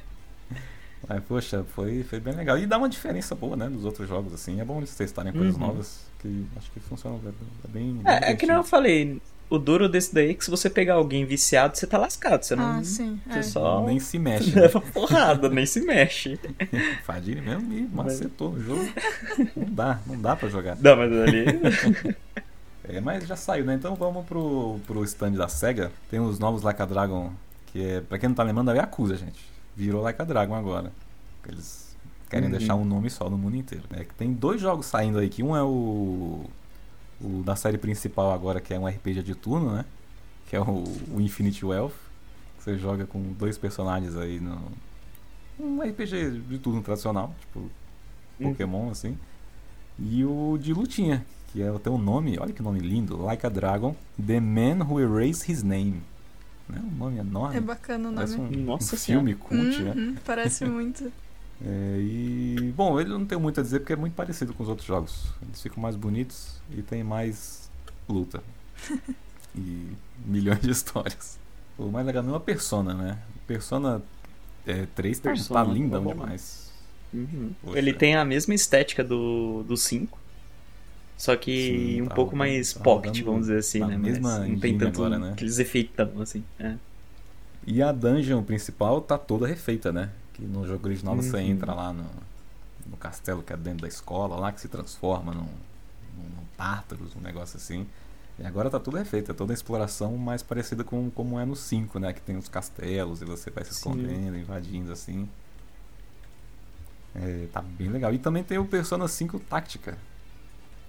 Mas, 1.08 1.24
poxa, 1.24 1.64
foi, 1.74 2.04
foi 2.04 2.20
bem 2.20 2.32
legal. 2.35 2.56
E 2.58 2.64
dá 2.66 2.78
uma 2.78 2.88
diferença 2.88 3.35
boa, 3.35 3.56
né, 3.56 3.68
dos 3.68 3.85
outros 3.85 4.08
jogos, 4.08 4.32
assim. 4.32 4.61
É 4.61 4.64
bom 4.64 4.78
eles 4.78 4.94
testarem 4.94 5.32
coisas 5.32 5.54
Uhum. 5.54 5.61
novas, 5.66 6.06
que 6.20 6.46
acho 6.56 6.70
que 6.70 6.78
funcionam 6.80 7.20
é, 7.24 7.28
é 7.28 7.68
bem, 7.68 7.94
bem 7.94 8.02
É, 8.12 8.30
é 8.30 8.37
que 8.37 8.46
não 8.46 8.56
eu 8.56 8.64
falei. 8.64 9.20
O 9.50 9.58
duro 9.58 9.88
desse 9.88 10.14
daí 10.14 10.30
é 10.30 10.35
que 10.35 10.44
se 10.44 10.50
você 10.50 10.70
pegar 10.70 10.94
alguém 10.94 11.26
viciado, 11.26 11.76
você 11.76 11.87
tá 11.87 11.98
lascado. 11.98 12.42
Você 12.44 12.54
não. 12.56 12.78
Ah, 12.78 12.85
sim. 12.85 13.20
Você 13.28 13.38
É. 13.40 13.42
só 13.42 13.85
Nem 13.85 13.98
se 13.98 14.18
mexe, 14.18 14.50
né? 14.54 14.62
leva 14.62 14.80
porrada, 14.80 15.48
nem 15.50 15.66
se 15.66 15.80
mexe. 15.80 16.38
Fadini 17.04 17.40
mesmo 17.42 17.62
me 17.68 17.82
macetou 17.82 18.52
no 18.52 18.62
jogo. 18.62 18.88
Não 19.56 19.74
dá, 19.74 20.00
não 20.06 20.18
dá 20.20 20.37
pra 20.37 20.48
jogar. 20.48 20.77
Não, 20.81 20.96
mas 20.96 21.12
ali. 21.12 21.44
É, 22.97 23.01
mas 23.01 23.27
já 23.27 23.37
saiu, 23.37 23.65
né? 23.65 23.75
Então 23.75 23.95
vamos 23.95 24.25
pro, 24.27 24.79
pro 24.87 25.03
stand 25.05 25.33
da 25.33 25.49
SEGA. 25.49 25.90
Tem 26.11 26.21
os 26.21 26.38
novos 26.38 26.63
Like 26.63 26.81
a 26.83 26.87
Dragon, 26.87 27.33
que 27.67 27.83
é, 27.83 28.01
pra 28.01 28.19
quem 28.19 28.29
não 28.29 28.37
tá 28.37 28.43
lembrando, 28.43 28.71
é 28.71 28.75
a 28.75 28.77
Yakuza, 28.83 29.17
gente. 29.17 29.40
Virou 29.77 30.03
Like 30.03 30.21
a 30.21 30.25
Dragon 30.25 30.55
agora. 30.55 30.93
Eles 31.49 31.97
querem 32.29 32.51
Uhum. 32.51 32.57
deixar 32.59 32.75
um 32.75 32.85
nome 32.85 33.09
só 33.11 33.29
no 33.31 33.38
mundo 33.38 33.57
inteiro. 33.57 33.85
É, 33.95 34.05
que 34.05 34.15
tem 34.15 34.33
dois 34.33 34.61
jogos 34.61 34.87
saindo 34.87 35.19
aí, 35.19 35.29
que 35.29 35.43
um 35.43 35.57
é 35.57 35.63
o, 35.63 36.45
o 37.21 37.43
da 37.45 37.57
série 37.57 37.79
principal 37.79 38.33
agora, 38.33 38.61
que 38.61 38.73
é 38.75 38.79
um 38.79 38.87
RPG 38.87 39.23
de 39.23 39.35
turno, 39.35 39.73
né? 39.73 39.85
Que 40.49 40.57
é 40.57 40.61
o, 40.61 40.85
o 41.15 41.21
Infinite 41.21 41.65
Wealth. 41.65 41.93
Que 42.59 42.65
você 42.65 42.79
joga 42.79 43.07
com 43.07 43.21
dois 43.33 43.57
personagens 43.59 44.17
aí 44.17 44.38
no... 44.38 44.61
Um 45.59 45.81
RPG 45.83 46.40
de 46.49 46.59
turno 46.59 46.83
tradicional, 46.83 47.35
tipo 47.40 47.71
Uhum. 48.40 48.51
Pokémon, 48.51 48.90
assim. 48.90 49.17
E 49.99 50.25
o 50.25 50.59
de 50.61 50.73
lutinha, 50.73 51.25
que 51.53 51.63
é, 51.63 51.71
tem 51.79 51.92
um 51.92 51.98
nome, 51.98 52.38
olha 52.38 52.53
que 52.53 52.63
nome 52.63 52.81
lindo, 52.81 53.17
Like 53.23 53.44
a 53.44 53.48
Dragon, 53.48 53.94
The 54.25 54.40
Man 54.40 54.85
Who 54.85 55.00
Erased 55.00 55.50
His 55.50 55.63
Name. 55.63 56.03
Né? 56.69 56.81
Um 56.83 56.96
nome 56.96 57.19
enorme. 57.19 57.57
É 57.57 57.61
bacana 57.61 58.09
o 58.09 58.15
Parece 58.15 58.38
nome. 58.38 58.57
um, 58.57 58.65
Nossa 58.65 58.94
um 58.94 58.98
filme 58.98 59.35
cult, 59.35 59.83
né? 59.83 59.92
Uhum, 59.94 60.15
parece 60.25 60.65
muito. 60.65 61.13
É, 61.65 61.96
e, 62.00 62.73
bom, 62.77 62.98
ele 63.00 63.11
não 63.11 63.25
tem 63.25 63.38
muito 63.38 63.61
a 63.61 63.63
dizer 63.63 63.79
porque 63.79 63.92
é 63.92 63.96
muito 63.96 64.15
parecido 64.15 64.53
com 64.53 64.65
os 64.65 64.69
outros 64.69 64.85
jogos. 64.85 65.27
Eles 65.40 65.63
ficam 65.63 65.81
mais 65.81 65.94
bonitos 65.94 66.61
e 66.77 66.83
tem 66.83 67.05
mais 67.05 67.71
luta. 68.09 68.42
e 69.55 69.92
milhões 70.27 70.61
de 70.61 70.73
histórias. 70.73 71.38
O 71.79 71.85
mais 71.85 72.05
legal 72.05 72.25
não 72.25 72.35
é 72.35 72.37
a 72.37 72.40
Persona, 72.40 72.94
né? 72.94 73.19
Persona 73.46 74.03
é, 74.67 74.87
3 74.87 75.19
tá, 75.21 75.31
Persona, 75.31 75.65
tá 75.65 75.73
lindão 75.73 76.03
bom. 76.03 76.13
demais. 76.13 76.73
Uhum. 77.15 77.53
Ele 77.75 77.92
tem 77.92 78.17
a 78.17 78.25
mesma 78.25 78.55
estética 78.55 79.05
do, 79.05 79.63
do 79.63 79.77
5. 79.77 80.19
Só 81.23 81.37
que 81.37 81.68
Sim, 81.68 82.02
um 82.02 82.06
tá 82.06 82.16
pouco 82.16 82.35
mais 82.35 82.73
tá 82.73 82.81
pocket, 82.81 83.23
vamos 83.23 83.42
dizer 83.42 83.58
assim, 83.58 83.79
né? 83.79 83.96
Mas 83.96 84.00
mesma 84.00 84.38
não 84.40 84.58
tem 84.58 84.77
tanto 84.77 85.04
agora, 85.04 85.20
né? 85.20 85.33
aqueles 85.35 85.60
efeitão, 85.60 86.20
assim. 86.20 86.42
É. 86.58 86.75
E 87.64 87.81
a 87.81 87.92
dungeon 87.92 88.42
principal 88.42 89.00
tá 89.00 89.16
toda 89.16 89.46
refeita, 89.46 89.92
né? 89.92 90.10
Que 90.33 90.42
no 90.42 90.66
jogo 90.66 90.85
original 90.85 91.14
você 91.14 91.37
Uhum. 91.37 91.42
entra 91.42 91.75
lá 91.75 91.92
no, 91.92 92.10
no 92.90 92.96
castelo 92.96 93.40
que 93.40 93.52
é 93.52 93.56
dentro 93.56 93.83
da 93.83 93.87
escola, 93.87 94.35
lá 94.35 94.50
que 94.50 94.60
se 94.60 94.66
transforma 94.66 95.33
num, 95.33 95.42
num, 95.42 96.44
Tartarus, 96.56 97.14
um 97.14 97.20
negócio 97.20 97.56
assim. 97.56 97.87
E 98.37 98.44
agora 98.44 98.68
tá 98.68 98.81
tudo 98.81 98.96
refeito, 98.96 99.31
é 99.31 99.35
toda 99.35 99.52
a 99.52 99.54
exploração 99.54 100.16
mais 100.16 100.42
parecida 100.42 100.83
com 100.83 101.08
como 101.08 101.38
é 101.38 101.44
no 101.44 101.54
5, 101.54 102.00
né? 102.00 102.12
Que 102.12 102.20
tem 102.20 102.37
os 102.37 102.48
castelos 102.48 103.23
e 103.23 103.25
você 103.25 103.48
vai 103.48 103.62
se 103.62 103.70
Sim. 103.73 103.77
escondendo, 103.77 104.37
invadindo 104.37 104.90
assim. 104.90 105.29
É, 107.14 107.46
tá 107.52 107.62
bem 107.62 107.90
legal. 107.90 108.12
E 108.12 108.18
também 108.18 108.42
tem 108.42 108.58
o 108.58 108.64
Persona 108.64 109.06
5 109.06 109.38
Táctica, 109.38 109.96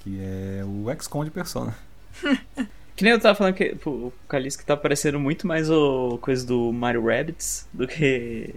que 0.04 0.20
é 0.22 0.64
o 0.66 0.86
XCOM 1.01 1.24
de 1.26 1.32
Persona. 1.32 1.76
Que 2.95 3.04
nem 3.04 3.14
eu 3.14 3.20
tava 3.20 3.34
falando 3.34 3.56
que 3.56 3.76
pô, 3.76 3.89
o 3.89 4.14
Kalisk 4.30 4.62
tá 4.64 4.78
parecendo 4.78 5.20
muito 5.20 5.47
mais 5.47 5.68
o 5.68 6.20
coisa 6.22 6.45
do 6.45 6.72
Mario 6.72 7.04
Rabbids 7.08 7.68
do 7.74 7.88
que. 7.88 8.54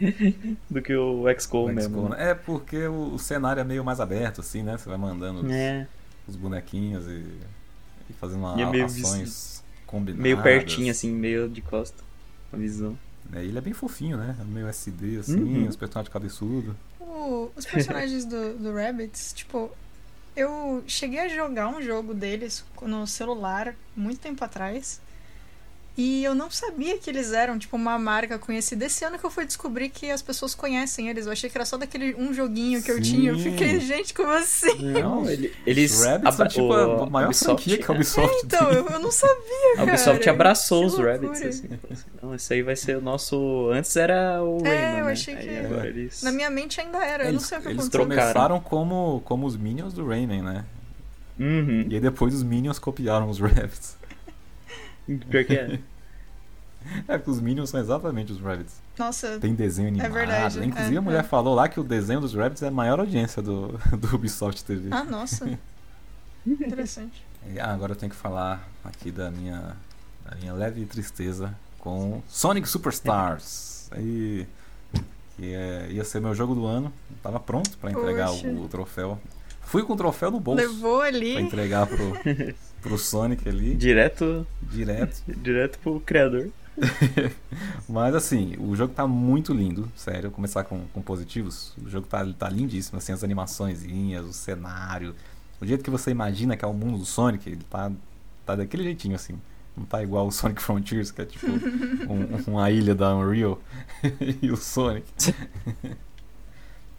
do 0.68 0.82
que 0.82 0.92
o 0.92 1.22
XCOM 1.38 1.72
mesmo. 1.72 2.08
Né? 2.08 2.30
É 2.30 2.34
porque 2.34 2.88
o, 2.88 3.14
o 3.14 3.18
cenário 3.18 3.60
é 3.60 3.64
meio 3.64 3.84
mais 3.84 4.00
aberto, 4.00 4.40
assim, 4.40 4.64
né? 4.64 4.76
Você 4.76 4.88
vai 4.88 4.98
mandando 4.98 5.46
os, 5.46 5.52
É, 5.52 5.86
os 6.26 6.34
bonequinhos 6.34 7.06
e, 7.06 7.24
e 8.10 8.12
fazendo 8.20 8.40
uma, 8.40 8.58
E 8.58 8.62
é 8.62 8.66
meio 8.68 8.84
ações 8.86 9.62
combinadas. 9.86 10.20
meio 10.20 10.42
pertinho, 10.42 10.90
assim, 10.90 11.12
meio 11.12 11.48
de 11.48 11.60
costa. 11.62 12.02
A 12.52 12.56
visão. 12.56 12.98
É, 13.32 13.44
ele 13.44 13.56
é 13.56 13.60
bem 13.60 13.72
fofinho, 13.72 14.16
né? 14.16 14.34
É 14.40 14.44
meio 14.44 14.66
SD, 14.66 15.18
assim, 15.18 15.40
Uhum. 15.40 15.68
os 15.68 15.76
personagens 15.76 16.12
cabeçudo. 16.12 16.76
O- 16.98 17.50
os 17.54 17.64
personagens 17.64 18.24
do, 18.24 18.54
do 18.58 18.74
Rabbids, 18.74 19.32
tipo, 19.32 19.70
eu 20.36 20.84
cheguei 20.86 21.20
a 21.20 21.28
jogar 21.28 21.68
um 21.68 21.80
jogo 21.80 22.12
deles 22.12 22.64
no 22.82 23.06
celular 23.06 23.74
muito 23.96 24.20
tempo 24.20 24.44
atrás. 24.44 25.00
E 25.98 26.22
eu 26.22 26.34
não 26.34 26.50
sabia 26.50 26.98
que 26.98 27.08
eles 27.08 27.32
eram, 27.32 27.58
tipo, 27.58 27.74
uma 27.74 27.98
marca 27.98 28.38
conhecida. 28.38 28.84
Esse 28.84 29.02
ano 29.02 29.18
que 29.18 29.24
eu 29.24 29.30
fui 29.30 29.46
descobrir 29.46 29.88
que 29.88 30.10
as 30.10 30.20
pessoas 30.20 30.54
conhecem 30.54 31.08
eles. 31.08 31.24
Eu 31.24 31.32
achei 31.32 31.48
que 31.48 31.56
era 31.56 31.64
só 31.64 31.78
daquele 31.78 32.14
um 32.16 32.34
joguinho 32.34 32.82
que 32.82 32.90
eu 32.90 32.96
Sim. 32.96 33.02
tinha. 33.02 33.30
Eu 33.30 33.38
fiquei, 33.38 33.80
gente, 33.80 34.12
como 34.12 34.30
assim? 34.30 34.76
Não, 34.92 35.26
ele- 35.28 35.54
eles. 35.66 35.98
Os 35.98 36.04
Rabbids 36.04 36.34
são 36.34 36.48
tipo 36.48 36.64
o- 36.66 37.02
a 37.04 37.06
maior 37.08 37.28
Ubisoft, 37.28 37.64
franquia 37.64 37.78
que 37.82 37.90
a 37.90 37.94
é. 37.94 37.96
Ubisoft 37.96 38.36
Então, 38.44 38.66
tem. 38.66 38.76
eu, 38.76 38.86
eu 38.88 38.98
não 38.98 39.10
sabia, 39.10 39.72
A 39.72 39.76
cara. 39.76 39.88
Ubisoft 39.88 40.28
abraçou 40.28 40.80
Que 40.80 40.86
os 40.86 40.92
loucura. 40.92 41.12
Rabbits, 41.12 41.42
assim. 41.42 41.68
falou 41.68 41.78
assim, 41.92 42.04
Não, 42.22 42.34
esse 42.34 42.52
aí 42.52 42.62
vai 42.62 42.76
ser 42.76 42.98
o 42.98 43.00
nosso. 43.00 43.70
Antes 43.72 43.96
era 43.96 44.42
o 44.44 44.58
É, 44.66 44.68
Rayman. 44.68 44.98
eu 44.98 45.04
né? 45.06 45.12
achei 45.12 45.34
Aí 45.34 45.48
que- 45.48 45.58
agora 45.60 45.88
eles. 45.88 46.22
Na 46.22 46.30
minha 46.30 46.50
mente 46.50 46.78
ainda 46.78 46.98
era. 47.02 47.22
Eu 47.24 47.28
não 47.28 47.32
Eles, 47.36 47.46
sei 47.46 47.56
o 47.56 47.60
que 47.62 47.68
eles 47.68 47.78
aconteceu. 47.80 48.06
trocaram. 48.06 48.32
começaram 48.32 48.60
como, 48.60 49.22
como 49.24 49.46
os 49.46 49.56
Minions 49.56 49.94
do 49.94 50.06
Rayman, 50.06 50.42
né? 50.42 50.64
Uhum. 51.40 51.86
E 51.88 51.94
aí 51.94 52.00
depois 52.00 52.34
os 52.34 52.42
Minions 52.42 52.78
copiaram 52.78 53.30
os 53.30 53.38
Rabbits. 53.40 53.96
Pior 55.06 55.44
que 55.44 55.54
é. 55.54 55.78
É, 57.08 57.18
porque 57.18 57.30
os 57.32 57.40
Minions 57.40 57.70
são 57.70 57.80
exatamente 57.80 58.30
os 58.30 58.40
Rabbits. 58.40 58.80
Nossa, 58.96 59.40
Tem 59.40 59.52
desenho 59.56 59.88
animado. 59.88 60.12
verdade, 60.12 60.64
Inclusive 60.64 60.94
é, 60.94 60.98
a 60.98 61.02
mulher 61.02 61.20
é. 61.20 61.22
falou 61.24 61.52
lá 61.52 61.68
que 61.68 61.80
o 61.80 61.82
desenho 61.82 62.20
dos 62.20 62.32
Rabbits 62.32 62.62
é 62.62 62.68
a 62.68 62.70
maior 62.70 63.00
audiência 63.00 63.42
do, 63.42 63.76
do 63.98 64.14
Ubisoft 64.14 64.62
TV. 64.64 64.90
ah, 64.92 65.02
nossa. 65.02 65.58
Interessante. 66.46 67.24
E, 67.48 67.60
ah, 67.60 67.72
agora 67.72 67.92
eu 67.92 67.96
tenho 67.96 68.10
que 68.10 68.16
falar 68.16 68.68
aqui 68.84 69.12
da 69.12 69.30
minha, 69.30 69.76
da 70.28 70.34
minha 70.36 70.52
leve 70.52 70.84
tristeza 70.84 71.54
com 71.78 72.20
Sonic 72.26 72.68
Superstars. 72.68 73.88
Aí, 73.92 74.48
que 75.36 75.54
é, 75.54 75.86
ia 75.90 76.04
ser 76.04 76.20
meu 76.20 76.34
jogo 76.34 76.56
do 76.56 76.66
ano. 76.66 76.92
Tava 77.22 77.38
pronto 77.38 77.78
pra 77.78 77.90
entregar 77.92 78.32
o, 78.32 78.64
o 78.64 78.68
troféu. 78.68 79.16
Fui 79.60 79.84
com 79.84 79.92
o 79.92 79.96
troféu 79.96 80.32
no 80.32 80.40
bolso 80.40 80.60
Levou 80.60 80.98
pra 80.98 81.06
ali. 81.08 81.38
entregar 81.38 81.86
pro, 81.86 82.14
pro 82.86 82.98
Sonic 82.98 83.48
ali, 83.48 83.74
Direto, 83.74 84.46
direto. 84.62 85.22
direto 85.42 85.78
pro 85.80 86.00
criador. 86.00 86.48
Mas 87.88 88.14
assim, 88.14 88.54
o 88.58 88.76
jogo 88.76 88.92
tá 88.94 89.06
muito 89.06 89.52
lindo, 89.54 89.90
sério. 89.96 90.22
Vou 90.24 90.30
começar 90.32 90.64
com, 90.64 90.82
com 90.92 91.00
positivos. 91.02 91.72
O 91.84 91.88
jogo 91.88 92.06
tá, 92.06 92.24
tá 92.38 92.48
lindíssimo, 92.48 92.98
assim, 92.98 93.12
as 93.12 93.24
animaçõezinhas, 93.24 94.24
o 94.26 94.32
cenário. 94.32 95.14
O 95.60 95.66
jeito 95.66 95.82
que 95.82 95.90
você 95.90 96.10
imagina 96.10 96.56
que 96.56 96.64
é 96.64 96.68
o 96.68 96.74
mundo 96.74 96.98
do 96.98 97.04
Sonic, 97.06 97.48
ele 97.48 97.60
tá, 97.70 97.90
tá 98.44 98.54
daquele 98.56 98.82
jeitinho, 98.82 99.14
assim. 99.14 99.34
Não 99.76 99.84
tá 99.84 100.02
igual 100.02 100.26
o 100.26 100.30
Sonic 100.32 100.60
Frontiers, 100.62 101.10
que 101.10 101.22
é 101.22 101.24
tipo 101.24 101.46
um- 102.10 102.50
uma 102.52 102.70
ilha 102.70 102.94
da 102.94 103.14
Unreal 103.16 103.58
e 104.42 104.50
o 104.50 104.56
Sonic. 104.56 105.06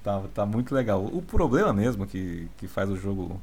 tá, 0.03 0.23
tá 0.33 0.45
muito 0.45 0.73
legal. 0.73 1.05
O 1.05 1.21
problema 1.21 1.73
mesmo 1.73 2.05
que, 2.07 2.47
que 2.57 2.67
faz 2.67 2.89
o 2.89 2.95
jogo 2.97 3.39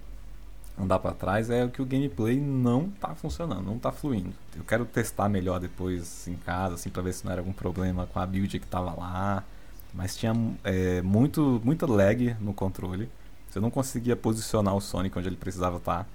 andar 0.79 0.99
pra 0.99 1.12
trás 1.12 1.51
é 1.51 1.66
que 1.68 1.81
o 1.81 1.87
gameplay 1.87 2.41
não 2.41 2.89
tá 2.91 3.14
funcionando, 3.14 3.62
não 3.64 3.79
tá 3.79 3.93
fluindo. 3.93 4.33
Eu 4.57 4.64
quero 4.64 4.85
testar 4.85 5.29
melhor 5.29 5.61
depois 5.61 6.27
em 6.27 6.35
casa, 6.37 6.75
assim, 6.75 6.91
pra 6.91 7.03
ver 7.03 7.12
se 7.14 7.25
não 7.25 7.33
era 7.33 7.41
algum 7.41 7.53
problema 7.53 8.07
com 8.12 8.18
a 8.18 8.27
build 8.27 8.59
que 8.59 8.66
tava 8.66 8.93
lá. 8.93 9.45
Mas 9.93 10.16
tinha 10.16 10.33
é, 10.64 11.01
muito, 11.03 11.61
muita 11.64 11.87
lag 11.87 12.35
no 12.41 12.53
controle. 12.53 13.09
Você 13.49 13.61
não 13.61 13.70
conseguia 13.70 14.16
posicionar 14.16 14.75
o 14.75 14.81
Sonic 14.81 15.16
onde 15.16 15.29
ele 15.29 15.37
precisava 15.37 15.77
estar. 15.77 16.09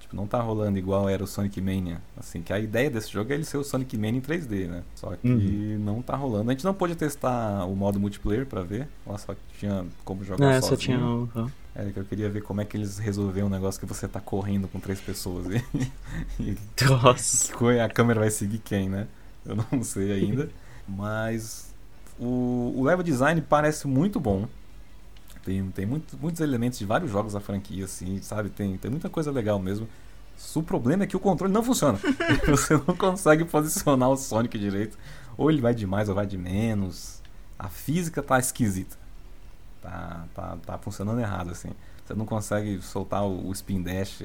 Tipo, 0.00 0.16
não 0.16 0.26
tá 0.26 0.40
rolando 0.40 0.76
igual 0.76 1.08
era 1.08 1.22
o 1.22 1.26
Sonic 1.28 1.60
Mania. 1.60 2.00
Assim, 2.18 2.42
que 2.42 2.52
a 2.52 2.58
ideia 2.58 2.90
desse 2.90 3.12
jogo 3.12 3.30
é 3.30 3.36
ele 3.36 3.44
ser 3.44 3.58
o 3.58 3.62
Sonic 3.62 3.96
Mania 3.96 4.18
em 4.18 4.20
3D, 4.20 4.66
né? 4.66 4.82
Só 4.96 5.14
que 5.14 5.28
Uhum. 5.28 5.78
não 5.78 6.02
tá 6.02 6.16
rolando. 6.16 6.50
A 6.50 6.52
gente 6.54 6.64
não 6.64 6.74
pôde 6.74 6.96
testar 6.96 7.64
o 7.66 7.76
modo 7.76 8.00
multiplayer 8.00 8.44
pra 8.44 8.62
ver. 8.62 8.88
Lá 9.06 9.16
só 9.16 9.36
tinha 9.60 9.86
como 10.04 10.24
jogar 10.24 10.44
É, 10.50 10.60
sozinho. 10.60 10.68
só 10.68 10.76
tinha 10.76 10.98
o. 11.44 11.50
É, 11.74 11.90
que 11.90 11.98
eu 11.98 12.04
queria 12.04 12.28
ver 12.28 12.42
como 12.42 12.60
é 12.60 12.64
que 12.66 12.76
eles 12.76 12.98
resolveram 12.98 13.46
um 13.46 13.50
negócio 13.50 13.80
que 13.80 13.86
você 13.86 14.06
tá 14.06 14.20
correndo 14.20 14.68
com 14.68 14.78
três 14.78 15.00
pessoas 15.00 15.46
e, 16.38 16.56
Nossa. 16.84 17.54
a 17.82 17.88
câmera 17.88 18.20
vai 18.20 18.30
seguir 18.30 18.58
quem, 18.58 18.88
né? 18.90 19.06
Eu 19.44 19.56
não 19.70 19.82
sei 19.82 20.12
ainda. 20.12 20.50
Mas 20.86 21.72
o, 22.18 22.74
o 22.76 22.84
level 22.84 23.02
design 23.02 23.40
parece 23.40 23.86
muito 23.86 24.20
bom. 24.20 24.46
Tem, 25.44 25.66
tem 25.70 25.86
muito- 25.86 26.16
muitos 26.18 26.40
elementos 26.40 26.78
de 26.78 26.84
vários 26.84 27.10
jogos 27.10 27.32
da 27.32 27.40
franquia, 27.40 27.84
assim, 27.84 28.20
sabe? 28.22 28.50
Tem, 28.50 28.76
tem 28.76 28.90
muita 28.90 29.08
coisa 29.08 29.30
legal 29.30 29.58
mesmo. 29.58 29.88
O 30.54 30.62
problema 30.62 31.04
é 31.04 31.06
que 31.06 31.16
o 31.16 31.20
controle 31.20 31.52
não 31.52 31.62
funciona. 31.62 31.98
Você 32.48 32.74
não 32.74 32.94
consegue 32.96 33.44
posicionar 33.44 34.10
o 34.10 34.16
Sonic 34.16 34.58
direito. 34.58 34.96
Ou 35.36 35.50
ele 35.50 35.60
vai 35.60 35.74
de 35.74 35.86
mais 35.86 36.08
ou 36.08 36.14
vai 36.14 36.26
de 36.26 36.36
menos. 36.36 37.20
A 37.58 37.68
física 37.68 38.22
tá 38.22 38.38
esquisita. 38.38 38.96
Tá, 39.82 40.26
tá, 40.34 40.56
tá 40.64 40.78
funcionando 40.78 41.20
errado, 41.20 41.50
assim. 41.50 41.70
Você 42.04 42.14
não 42.14 42.24
consegue 42.24 42.80
soltar 42.80 43.24
o, 43.24 43.48
o 43.48 43.52
spin 43.52 43.82
dash 43.82 44.24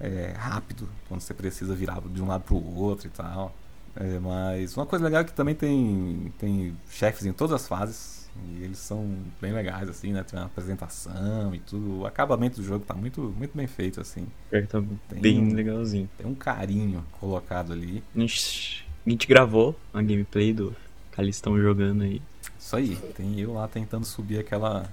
é, 0.00 0.32
rápido 0.36 0.88
quando 1.08 1.20
você 1.20 1.34
precisa 1.34 1.74
virar 1.74 2.00
de 2.00 2.22
um 2.22 2.26
lado 2.26 2.42
pro 2.44 2.56
outro 2.56 3.06
e 3.06 3.10
tal. 3.10 3.54
É, 3.94 4.18
mas 4.18 4.76
uma 4.76 4.86
coisa 4.86 5.04
legal 5.04 5.20
é 5.20 5.24
que 5.24 5.32
também 5.32 5.54
tem, 5.54 6.32
tem 6.38 6.76
chefes 6.88 7.26
em 7.26 7.32
todas 7.32 7.54
as 7.54 7.68
fases. 7.68 8.20
E 8.48 8.62
eles 8.62 8.78
são 8.78 9.18
bem 9.40 9.52
legais, 9.52 9.88
assim, 9.88 10.12
né? 10.12 10.22
Tem 10.22 10.38
uma 10.38 10.46
apresentação 10.46 11.54
e 11.54 11.58
tudo. 11.58 12.00
O 12.00 12.06
acabamento 12.06 12.60
do 12.60 12.66
jogo 12.66 12.84
tá 12.84 12.94
muito, 12.94 13.20
muito 13.36 13.56
bem 13.56 13.66
feito, 13.66 14.00
assim. 14.00 14.26
Que 14.50 14.62
tá 14.62 14.80
Tem 15.08 15.20
bem 15.20 15.40
um- 15.40 15.52
legalzinho. 15.52 16.08
Tem 16.16 16.26
um 16.26 16.34
carinho 16.34 17.04
colocado 17.18 17.72
ali. 17.72 18.02
A 18.14 18.20
gente, 18.20 18.86
a 19.04 19.10
gente 19.10 19.26
gravou 19.26 19.74
a 19.92 20.00
gameplay 20.00 20.52
do 20.52 20.74
estão 21.18 21.60
jogando 21.60 22.02
aí. 22.02 22.22
Isso 22.70 22.76
aí. 22.76 22.96
Tem 23.16 23.40
eu 23.40 23.52
lá 23.52 23.66
tentando 23.66 24.06
subir 24.06 24.38
aquela. 24.38 24.88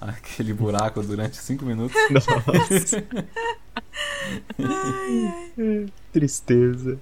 aquele 0.00 0.54
buraco 0.54 1.02
durante 1.02 1.36
cinco 1.36 1.66
minutos. 1.66 1.94
Nossa. 2.10 3.04
Tristeza. 6.10 6.98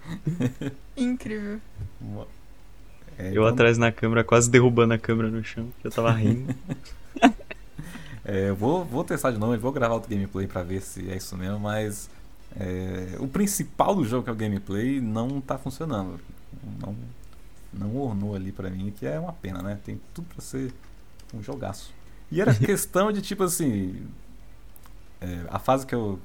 Incrível. 0.96 1.60
É, 3.16 3.28
Eu 3.28 3.30
então, 3.30 3.46
atrás 3.46 3.78
na 3.78 3.92
câmera, 3.92 4.24
quase 4.24 4.50
derrubando 4.50 4.94
a 4.94 4.98
câmera 4.98 5.30
no 5.30 5.44
chão, 5.44 5.68
que 5.80 5.86
eu 5.86 5.90
tava 5.92 6.10
rindo. 6.12 6.52
É, 8.30 8.50
eu 8.50 8.56
vou, 8.56 8.84
vou 8.84 9.02
testar 9.04 9.30
de 9.30 9.38
novo, 9.38 9.54
eu 9.54 9.58
vou 9.58 9.72
gravar 9.72 9.94
outro 9.94 10.10
gameplay 10.10 10.46
pra 10.46 10.62
ver 10.62 10.82
se 10.82 11.10
é 11.10 11.16
isso 11.16 11.34
mesmo, 11.34 11.58
mas 11.58 12.10
é, 12.54 13.16
o 13.18 13.26
principal 13.26 13.94
do 13.94 14.04
jogo, 14.04 14.24
que 14.24 14.28
é 14.28 14.32
o 14.34 14.36
gameplay, 14.36 15.00
não 15.00 15.40
tá 15.40 15.56
funcionando. 15.56 16.20
Não, 16.78 16.94
não 17.72 17.96
ornou 17.96 18.34
ali 18.34 18.52
pra 18.52 18.70
mim, 18.70 18.92
que 18.96 19.06
é 19.06 19.18
uma 19.18 19.32
pena, 19.32 19.62
né? 19.62 19.78
Tem 19.84 20.00
tudo 20.14 20.26
pra 20.28 20.40
ser 20.42 20.72
um 21.34 21.42
jogaço. 21.42 21.92
E 22.30 22.40
era 22.40 22.52
questão 22.56 23.10
de 23.12 23.20
tipo 23.22 23.42
assim. 23.44 24.06
é, 25.20 25.44
a 25.48 25.58
fase 25.58 25.86
que 25.86 25.94
eu. 25.94 26.18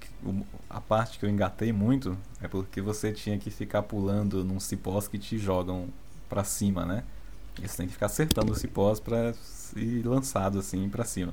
que 0.00 0.08
o- 0.24 0.44
A 0.68 0.80
parte 0.80 1.18
que 1.18 1.24
eu 1.24 1.30
engatei 1.30 1.72
muito 1.72 2.16
é 2.40 2.48
porque 2.48 2.80
você 2.80 3.12
tinha 3.12 3.38
que 3.38 3.50
ficar 3.50 3.82
pulando 3.82 4.42
num 4.44 4.58
cipós 4.58 5.06
que 5.06 5.18
te 5.18 5.38
jogam 5.38 5.88
pra 6.28 6.42
cima, 6.44 6.84
né? 6.84 7.04
E 7.62 7.68
você 7.68 7.76
tem 7.76 7.86
que 7.86 7.92
ficar 7.92 8.06
acertando 8.06 8.50
os 8.52 8.58
cipós 8.58 8.98
pra 8.98 9.32
ir 9.76 10.04
lançado 10.04 10.58
assim 10.58 10.88
pra 10.88 11.04
cima. 11.04 11.32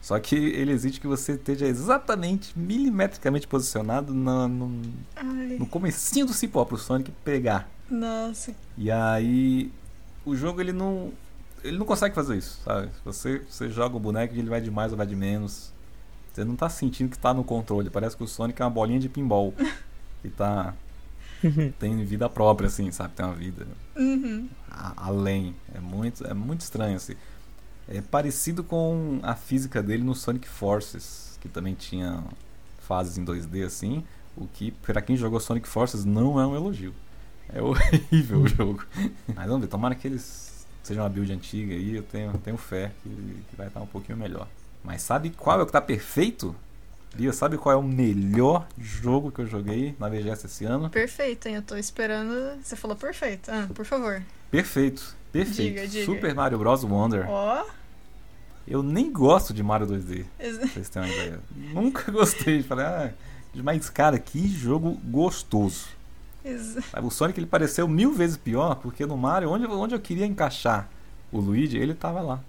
Só 0.00 0.18
que 0.18 0.34
ele 0.34 0.72
exige 0.72 0.98
que 0.98 1.06
você 1.06 1.34
esteja 1.34 1.64
exatamente 1.64 2.58
milimetricamente 2.58 3.46
posicionado 3.46 4.12
na- 4.12 4.48
no, 4.48 4.82
Ai, 5.14 5.56
no 5.60 5.66
comecinho 5.66 6.26
do 6.26 6.32
cipó 6.34 6.64
pro 6.64 6.76
Sonic 6.76 7.12
pegar. 7.24 7.68
Nossa. 7.92 8.54
E 8.76 8.90
aí 8.90 9.70
o 10.24 10.34
jogo 10.36 10.60
ele 10.60 10.72
não 10.72 11.12
ele 11.64 11.78
não 11.78 11.86
consegue 11.86 12.14
fazer 12.14 12.36
isso, 12.36 12.60
sabe? 12.64 12.90
Você 13.04 13.40
você 13.48 13.70
joga 13.70 13.96
o 13.96 14.00
boneco 14.00 14.34
e 14.34 14.38
ele 14.38 14.48
vai 14.48 14.60
de 14.60 14.70
mais 14.70 14.90
ou 14.92 14.98
vai 14.98 15.06
de 15.06 15.14
menos. 15.16 15.70
Você 16.32 16.44
não 16.44 16.56
tá 16.56 16.68
sentindo 16.68 17.10
que 17.10 17.18
tá 17.18 17.32
no 17.34 17.44
controle, 17.44 17.90
parece 17.90 18.16
que 18.16 18.24
o 18.24 18.26
Sonic 18.28 18.60
é 18.60 18.64
uma 18.64 18.70
bolinha 18.70 18.98
de 18.98 19.08
pinball 19.08 19.52
que 20.22 20.28
tá 20.30 20.74
tem 21.78 22.04
vida 22.04 22.28
própria 22.28 22.68
assim, 22.68 22.90
sabe? 22.92 23.14
Tem 23.14 23.26
uma 23.26 23.34
vida 23.34 23.66
Uhum. 23.96 24.48
a- 24.70 24.94
além. 25.08 25.54
É 25.74 25.80
muito 25.80 26.26
é 26.26 26.32
muito 26.34 26.60
estranho 26.62 26.96
assim. 26.96 27.14
É 27.88 28.00
parecido 28.00 28.62
com 28.64 29.18
a 29.22 29.34
física 29.34 29.82
dele 29.82 30.02
no 30.04 30.14
Sonic 30.14 30.48
Forces, 30.48 31.36
que 31.40 31.48
também 31.48 31.74
tinha 31.74 32.22
fases 32.80 33.18
em 33.18 33.24
2D 33.24 33.64
assim, 33.64 34.04
o 34.36 34.46
que 34.46 34.70
pra 34.70 35.02
quem 35.02 35.16
jogou 35.16 35.38
Sonic 35.40 35.68
Forces 35.68 36.04
não 36.04 36.40
é 36.40 36.46
um 36.46 36.54
elogio. 36.54 36.94
É 37.54 37.60
horrível 37.62 38.40
o 38.40 38.48
jogo. 38.48 38.84
Mas 39.34 39.46
vamos 39.46 39.60
ver, 39.62 39.66
tomara 39.68 39.94
que 39.94 40.06
eles 40.08 40.66
sejam 40.82 41.02
uma 41.04 41.10
build 41.10 41.32
antiga 41.32 41.74
aí, 41.74 41.96
eu 41.96 42.02
tenho, 42.02 42.32
tenho 42.38 42.56
fé 42.56 42.90
que, 43.02 43.08
que 43.50 43.56
vai 43.56 43.66
estar 43.68 43.80
um 43.80 43.86
pouquinho 43.86 44.16
melhor. 44.18 44.48
Mas 44.82 45.02
sabe 45.02 45.30
qual 45.30 45.60
é 45.60 45.62
o 45.62 45.66
que 45.66 45.72
tá 45.72 45.80
perfeito? 45.80 46.54
Lia, 47.14 47.32
sabe 47.32 47.58
qual 47.58 47.74
é 47.74 47.76
o 47.76 47.82
melhor 47.82 48.66
jogo 48.78 49.30
que 49.30 49.40
eu 49.40 49.46
joguei 49.46 49.94
na 49.98 50.08
VGS 50.08 50.46
esse 50.46 50.64
ano? 50.64 50.88
Perfeito, 50.88 51.46
hein? 51.46 51.56
Eu 51.56 51.62
tô 51.62 51.76
esperando. 51.76 52.58
Você 52.62 52.74
falou 52.74 52.96
perfeito. 52.96 53.50
Ah, 53.50 53.68
por 53.74 53.84
favor. 53.84 54.22
Perfeito, 54.50 55.14
perfeito. 55.30 55.74
Diga, 55.74 55.86
diga. 55.86 56.06
Super 56.06 56.34
Mario 56.34 56.58
Bros. 56.58 56.82
Wonder. 56.84 57.26
Ó. 57.28 57.66
Eu 58.66 58.82
nem 58.82 59.12
gosto 59.12 59.52
de 59.52 59.62
Mario 59.62 59.86
2D, 59.88 60.24
ex- 60.38 60.56
vocês 60.72 60.88
terem 60.88 61.08
uma 61.10 61.14
ideia. 61.16 61.40
Nunca 61.74 62.10
gostei. 62.12 62.62
Falei, 62.62 62.86
ah, 62.86 63.12
mas 63.56 63.90
cara, 63.90 64.18
que 64.18 64.48
jogo 64.48 64.92
gostoso. 65.04 65.86
Ex- 66.44 66.78
Sabe, 66.90 67.06
O 67.06 67.10
Sonic 67.10 67.38
ele 67.38 67.46
pareceu 67.46 67.86
mil 67.88 68.12
vezes 68.12 68.36
pior, 68.36 68.76
porque 68.76 69.04
no 69.06 69.16
Mario, 69.16 69.50
onde, 69.50 69.66
onde 69.66 69.94
eu 69.94 70.00
queria 70.00 70.26
encaixar 70.26 70.88
o 71.30 71.38
Luigi, 71.40 71.76
ele 71.78 71.94
tava 71.94 72.20
lá. 72.20 72.40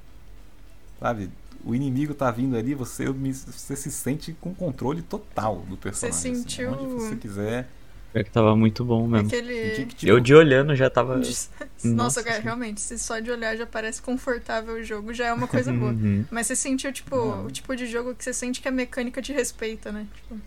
Sabe? 1.00 1.30
O 1.66 1.74
inimigo 1.74 2.14
tá 2.14 2.30
vindo 2.30 2.58
ali, 2.58 2.74
você, 2.76 3.06
você 3.08 3.76
se 3.76 3.90
sente 3.92 4.36
com 4.42 4.54
controle 4.54 5.02
total 5.02 5.58
do 5.70 5.78
personagem. 5.78 6.32
assim. 6.32 6.42
sentiu- 6.42 6.72
Onde 6.74 6.86
você 6.94 7.16
quiser. 7.16 7.70
Pior 8.12 8.24
que 8.26 8.30
tava 8.32 8.56
muito 8.56 8.86
bom 8.86 9.08
mesmo. 9.08 9.28
Aquele. 9.28 9.86
que, 9.88 10.08
Eu 10.08 10.20
de 10.20 10.36
olhando 10.36 10.76
já 10.76 10.88
tava. 10.90 11.16
Nossa, 11.18 11.50
Nossa 11.84 12.22
cara, 12.22 12.36
Senhora. 12.36 12.42
realmente, 12.44 12.80
se 12.80 13.00
só 13.00 13.18
de 13.20 13.32
olhar 13.32 13.56
já 13.58 13.66
parece 13.66 14.02
confortável 14.02 14.76
o 14.76 14.84
jogo, 14.84 15.14
já 15.14 15.28
é 15.28 15.34
uma 15.34 15.48
coisa 15.48 15.74
boa. 15.74 15.92
Uhum. 15.94 16.24
Mas 16.30 16.46
você 16.48 16.56
sentiu, 16.56 16.92
tipo, 16.94 17.16
o 17.16 17.50
tipo 17.50 17.76
de 17.76 17.88
jogo 17.88 18.14
que 18.14 18.24
você 18.24 18.32
sente 18.34 18.62
que 18.62 18.68
a 18.68 18.72
mecânica 18.72 19.20
te 19.22 19.34
respeita, 19.34 19.92
né? 19.92 20.06
Tipo, 20.16 20.40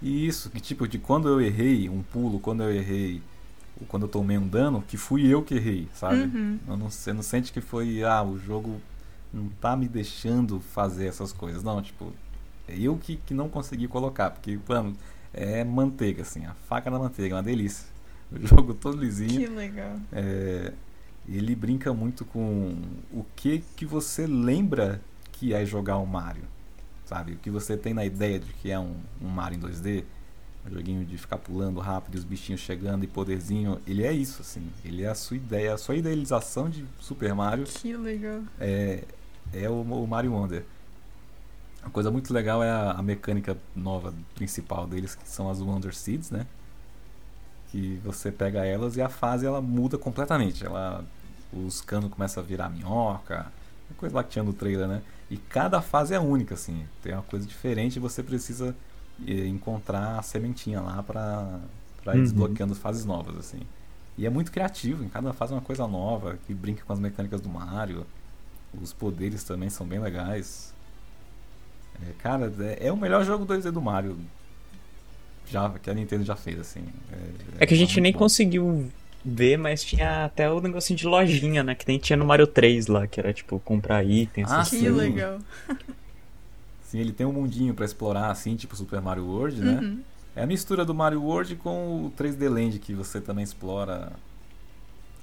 E 0.00 0.26
isso, 0.26 0.50
que 0.50 0.60
tipo, 0.60 0.86
de 0.86 0.98
quando 0.98 1.28
eu 1.28 1.40
errei 1.40 1.88
um 1.88 2.02
pulo, 2.02 2.38
quando 2.38 2.62
eu 2.62 2.72
errei, 2.72 3.20
ou 3.80 3.86
quando 3.86 4.04
eu 4.04 4.08
tomei 4.08 4.38
um 4.38 4.46
dano, 4.46 4.82
que 4.86 4.96
fui 4.96 5.26
eu 5.26 5.42
que 5.42 5.54
errei, 5.54 5.88
sabe? 5.94 6.22
Uhum. 6.22 6.58
Eu 6.66 6.76
não, 6.76 6.90
você 6.90 7.12
não 7.12 7.22
sente 7.22 7.52
que 7.52 7.60
foi, 7.60 8.02
ah, 8.04 8.22
o 8.22 8.38
jogo 8.38 8.80
não 9.32 9.48
tá 9.60 9.76
me 9.76 9.88
deixando 9.88 10.60
fazer 10.60 11.06
essas 11.06 11.32
coisas. 11.32 11.62
Não, 11.62 11.82
tipo, 11.82 12.12
é 12.66 12.78
eu 12.78 12.96
que, 12.96 13.16
que 13.16 13.34
não 13.34 13.48
consegui 13.48 13.88
colocar, 13.88 14.30
porque, 14.30 14.58
mano, 14.68 14.96
é 15.32 15.64
manteiga, 15.64 16.22
assim, 16.22 16.44
a 16.46 16.54
faca 16.68 16.90
na 16.90 16.98
manteiga, 16.98 17.34
é 17.34 17.36
uma 17.36 17.42
delícia. 17.42 17.86
O 18.30 18.46
jogo 18.46 18.74
todo 18.74 19.00
lisinho. 19.00 19.40
que 19.40 19.46
legal. 19.46 19.96
É, 20.12 20.74
ele 21.26 21.54
brinca 21.56 21.94
muito 21.94 22.26
com 22.26 22.76
o 23.10 23.24
que 23.34 23.64
que 23.74 23.86
você 23.86 24.26
lembra 24.26 25.00
que 25.32 25.54
é 25.54 25.64
jogar 25.64 25.96
um 25.96 26.04
Mario, 26.04 26.42
sabe? 27.08 27.32
O 27.32 27.36
que 27.38 27.50
você 27.50 27.76
tem 27.76 27.94
na 27.94 28.04
ideia 28.04 28.38
de 28.38 28.52
que 28.52 28.70
é 28.70 28.78
um, 28.78 28.94
um 29.20 29.28
Mario 29.28 29.58
em 29.58 29.60
2D, 29.62 30.04
um 30.66 30.70
joguinho 30.70 31.04
de 31.06 31.16
ficar 31.16 31.38
pulando 31.38 31.80
rápido 31.80 32.14
e 32.14 32.18
os 32.18 32.24
bichinhos 32.24 32.60
chegando 32.60 33.02
e 33.02 33.06
poderzinho, 33.06 33.80
ele 33.86 34.04
é 34.04 34.12
isso, 34.12 34.42
assim. 34.42 34.70
Ele 34.84 35.02
é 35.02 35.08
a 35.08 35.14
sua 35.14 35.36
ideia, 35.38 35.72
a 35.72 35.78
sua 35.78 35.96
idealização 35.96 36.68
de 36.68 36.84
Super 37.00 37.34
Mario 37.34 37.64
Que 37.64 37.96
legal. 37.96 38.42
é, 38.60 39.04
é 39.54 39.70
o, 39.70 39.80
o 39.80 40.06
Mario 40.06 40.32
Wonder. 40.34 40.64
Uma 41.82 41.90
coisa 41.90 42.10
muito 42.10 42.34
legal 42.34 42.62
é 42.62 42.70
a, 42.70 42.90
a 42.92 43.02
mecânica 43.02 43.56
nova 43.74 44.12
principal 44.34 44.86
deles, 44.86 45.14
que 45.14 45.26
são 45.26 45.48
as 45.48 45.60
Wonder 45.60 45.94
Seeds, 45.94 46.30
né? 46.30 46.46
Que 47.70 47.98
você 48.04 48.30
pega 48.30 48.64
elas 48.66 48.96
e 48.96 49.02
a 49.02 49.08
fase 49.08 49.46
ela 49.46 49.62
muda 49.62 49.96
completamente. 49.96 50.66
Ela, 50.66 51.04
os 51.52 51.80
canos 51.80 52.10
começam 52.10 52.42
a 52.42 52.46
virar 52.46 52.68
minhoca, 52.68 53.46
coisa 53.96 54.14
lá 54.14 54.22
que 54.22 54.30
tinha 54.30 54.42
no 54.42 54.52
trailer, 54.52 54.86
né? 54.86 55.02
E 55.30 55.36
cada 55.36 55.80
fase 55.82 56.14
é 56.14 56.20
única, 56.20 56.54
assim. 56.54 56.86
Tem 57.02 57.12
uma 57.12 57.22
coisa 57.22 57.46
diferente 57.46 57.96
e 57.96 58.00
você 58.00 58.22
precisa 58.22 58.74
eh, 59.26 59.46
encontrar 59.46 60.18
a 60.18 60.22
sementinha 60.22 60.80
lá 60.80 61.02
pra, 61.02 61.60
pra 62.02 62.16
ir 62.18 62.22
Uhum. 62.22 62.22
desbloqueando 62.22 62.74
fases 62.74 63.04
novas, 63.04 63.36
assim. 63.36 63.60
E 64.16 64.26
é 64.26 64.30
muito 64.30 64.50
criativo, 64.52 65.04
em 65.04 65.08
cada 65.08 65.32
fase 65.32 65.52
é 65.52 65.56
uma 65.56 65.62
coisa 65.62 65.86
nova, 65.86 66.38
que 66.46 66.54
brinca 66.54 66.84
com 66.84 66.92
as 66.92 66.98
mecânicas 67.00 67.40
do 67.40 67.48
Mario. 67.48 68.06
Os 68.72 68.92
poderes 68.92 69.44
também 69.44 69.70
são 69.70 69.86
bem 69.86 69.98
legais. 70.00 70.74
É, 72.02 72.12
cara, 72.18 72.52
é, 72.60 72.88
é 72.88 72.92
o 72.92 72.96
melhor 72.96 73.24
jogo 73.24 73.44
2D 73.46 73.70
do 73.72 73.80
Mario 73.82 74.16
já, 75.46 75.70
que 75.78 75.88
a 75.90 75.94
Nintendo 75.94 76.24
já 76.24 76.36
fez, 76.36 76.58
assim. 76.60 76.84
É 77.58 77.66
que 77.66 77.74
a 77.74 77.76
gente 77.76 77.92
muito 77.94 78.00
nem 78.00 78.12
bom. 78.12 78.18
conseguiu 78.18 78.90
ver, 79.24 79.56
mas 79.58 79.82
tinha 79.84 80.24
até 80.24 80.50
o 80.50 80.60
negocinho 80.60 80.96
de 80.98 81.06
lojinha, 81.06 81.62
né? 81.62 81.74
Que 81.74 81.86
nem 81.88 81.98
tinha 81.98 82.16
no 82.16 82.24
Mario 82.24 82.46
3 82.46 82.86
lá, 82.86 83.06
que 83.06 83.18
era 83.20 83.32
tipo 83.32 83.58
comprar 83.60 84.04
itens. 84.04 84.50
Ah, 84.50 84.60
essas 84.60 84.78
que 84.78 84.88
legal. 84.88 85.38
Sim, 86.84 86.98
ele 87.00 87.12
tem 87.12 87.26
um 87.26 87.32
mundinho 87.32 87.74
pra 87.74 87.84
explorar, 87.84 88.30
assim, 88.30 88.56
tipo 88.56 88.74
Super 88.74 89.00
Mario 89.00 89.24
World, 89.26 89.60
né? 89.60 89.80
Uhum. 89.82 90.00
É 90.34 90.42
a 90.42 90.46
mistura 90.46 90.84
do 90.84 90.94
Mario 90.94 91.22
World 91.22 91.56
com 91.56 92.06
o 92.06 92.10
3D 92.16 92.48
Land, 92.48 92.78
que 92.78 92.94
você 92.94 93.20
também 93.20 93.44
explora 93.44 94.12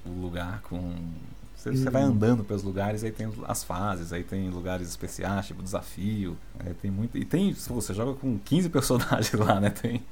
o 0.04 0.10
lugar 0.10 0.60
com. 0.62 0.94
Você, 1.56 1.70
você 1.74 1.88
Hum. 1.88 1.90
vai 1.90 2.02
andando 2.02 2.44
pelos 2.44 2.62
lugares, 2.62 3.02
aí 3.02 3.10
tem 3.10 3.28
as 3.48 3.64
fases, 3.64 4.12
aí 4.12 4.22
tem 4.22 4.48
lugares 4.50 4.86
especiais, 4.88 5.46
tipo 5.46 5.62
desafio. 5.62 6.36
é, 6.64 6.72
tem 6.74 6.90
muito. 6.90 7.16
E 7.18 7.24
tem. 7.24 7.52
Você 7.52 7.92
joga 7.94 8.12
com 8.14 8.38
15 8.38 8.68
personagens 8.70 9.32
lá, 9.32 9.58
né? 9.58 9.70
Tem, 9.70 10.02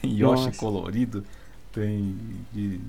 tem 0.00 0.12
Yoshi 0.18 0.46
Nossa. 0.46 0.58
colorido, 0.58 1.24
tem. 1.72 2.16
de- 2.52 2.80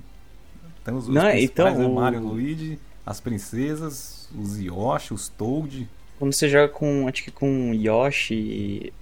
tem 0.84 0.94
os, 0.94 1.08
Não, 1.08 1.30
então, 1.30 1.74
né? 1.78 1.86
o- 1.86 1.94
Mario 1.94 2.20
Luigi, 2.20 2.78
as 3.04 3.20
princesas, 3.20 4.28
os 4.38 4.58
Yoshi, 4.58 5.14
os 5.14 5.28
Toad. 5.28 5.88
Quando 6.18 6.32
você 6.32 6.48
joga 6.48 6.68
com, 6.68 7.06
acho 7.08 7.24
que 7.24 7.30
com 7.30 7.72
Yoshi. 7.74 8.92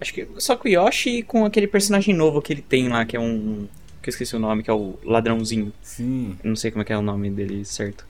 Acho 0.00 0.14
que 0.14 0.28
só 0.38 0.56
com 0.56 0.68
o 0.68 0.70
Yoshi 0.70 1.18
e 1.18 1.22
com 1.22 1.44
aquele 1.44 1.66
personagem 1.66 2.14
novo 2.14 2.40
que 2.42 2.52
ele 2.52 2.62
tem 2.62 2.88
lá, 2.88 3.04
que 3.04 3.16
é 3.16 3.20
um. 3.20 3.66
Que 4.02 4.08
eu 4.08 4.12
esqueci 4.12 4.36
o 4.36 4.38
nome, 4.38 4.62
que 4.62 4.70
é 4.70 4.72
o 4.72 4.96
ladrãozinho. 5.04 5.72
Sim. 5.82 6.36
Eu 6.44 6.48
não 6.50 6.56
sei 6.56 6.70
como 6.70 6.82
é 6.82 6.84
que 6.84 6.92
é 6.92 6.98
o 6.98 7.02
nome 7.02 7.28
dele 7.30 7.64
certo. 7.64 8.06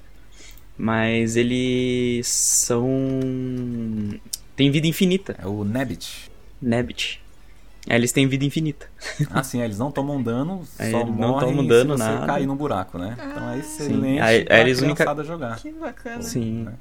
Mas 0.77 1.37
eles 1.37 2.27
são. 2.29 2.91
Tem 4.55 4.71
vida 4.71 4.87
infinita. 4.87 5.37
É 5.39 5.47
o 5.47 5.65
Nabbit. 5.65 6.31
Nebbit. 6.61 7.23
É, 7.89 7.95
eles 7.95 8.11
têm 8.13 8.27
vida 8.27 8.45
infinita. 8.45 8.89
Ah, 9.31 9.43
sim, 9.45 9.63
eles 9.63 9.79
não 9.79 9.91
tomam 9.93 10.21
dano, 10.23 10.63
É, 10.79 10.91
só 10.91 11.01
eles 11.01 11.17
não 11.17 11.29
morrem 11.29 11.49
tomam 11.51 11.67
dano, 11.67 11.97
se 11.97 12.03
você 12.03 12.11
nada. 12.11 12.27
cair 12.27 12.47
no 12.47 12.57
buraco, 12.57 12.99
né? 12.99 13.17
Então 13.31 13.51
é 13.51 13.55
Sim. 13.55 13.59
excelente 13.61 14.21
Aí- 14.21 14.37
aí 14.39 14.45
pra 14.45 14.61
eles 14.61 14.81
única- 14.83 15.25
jogar. 15.25 15.57
Que 15.59 15.71
bacana. 15.73 16.23
Sim. 16.23 16.65
né? 16.65 16.75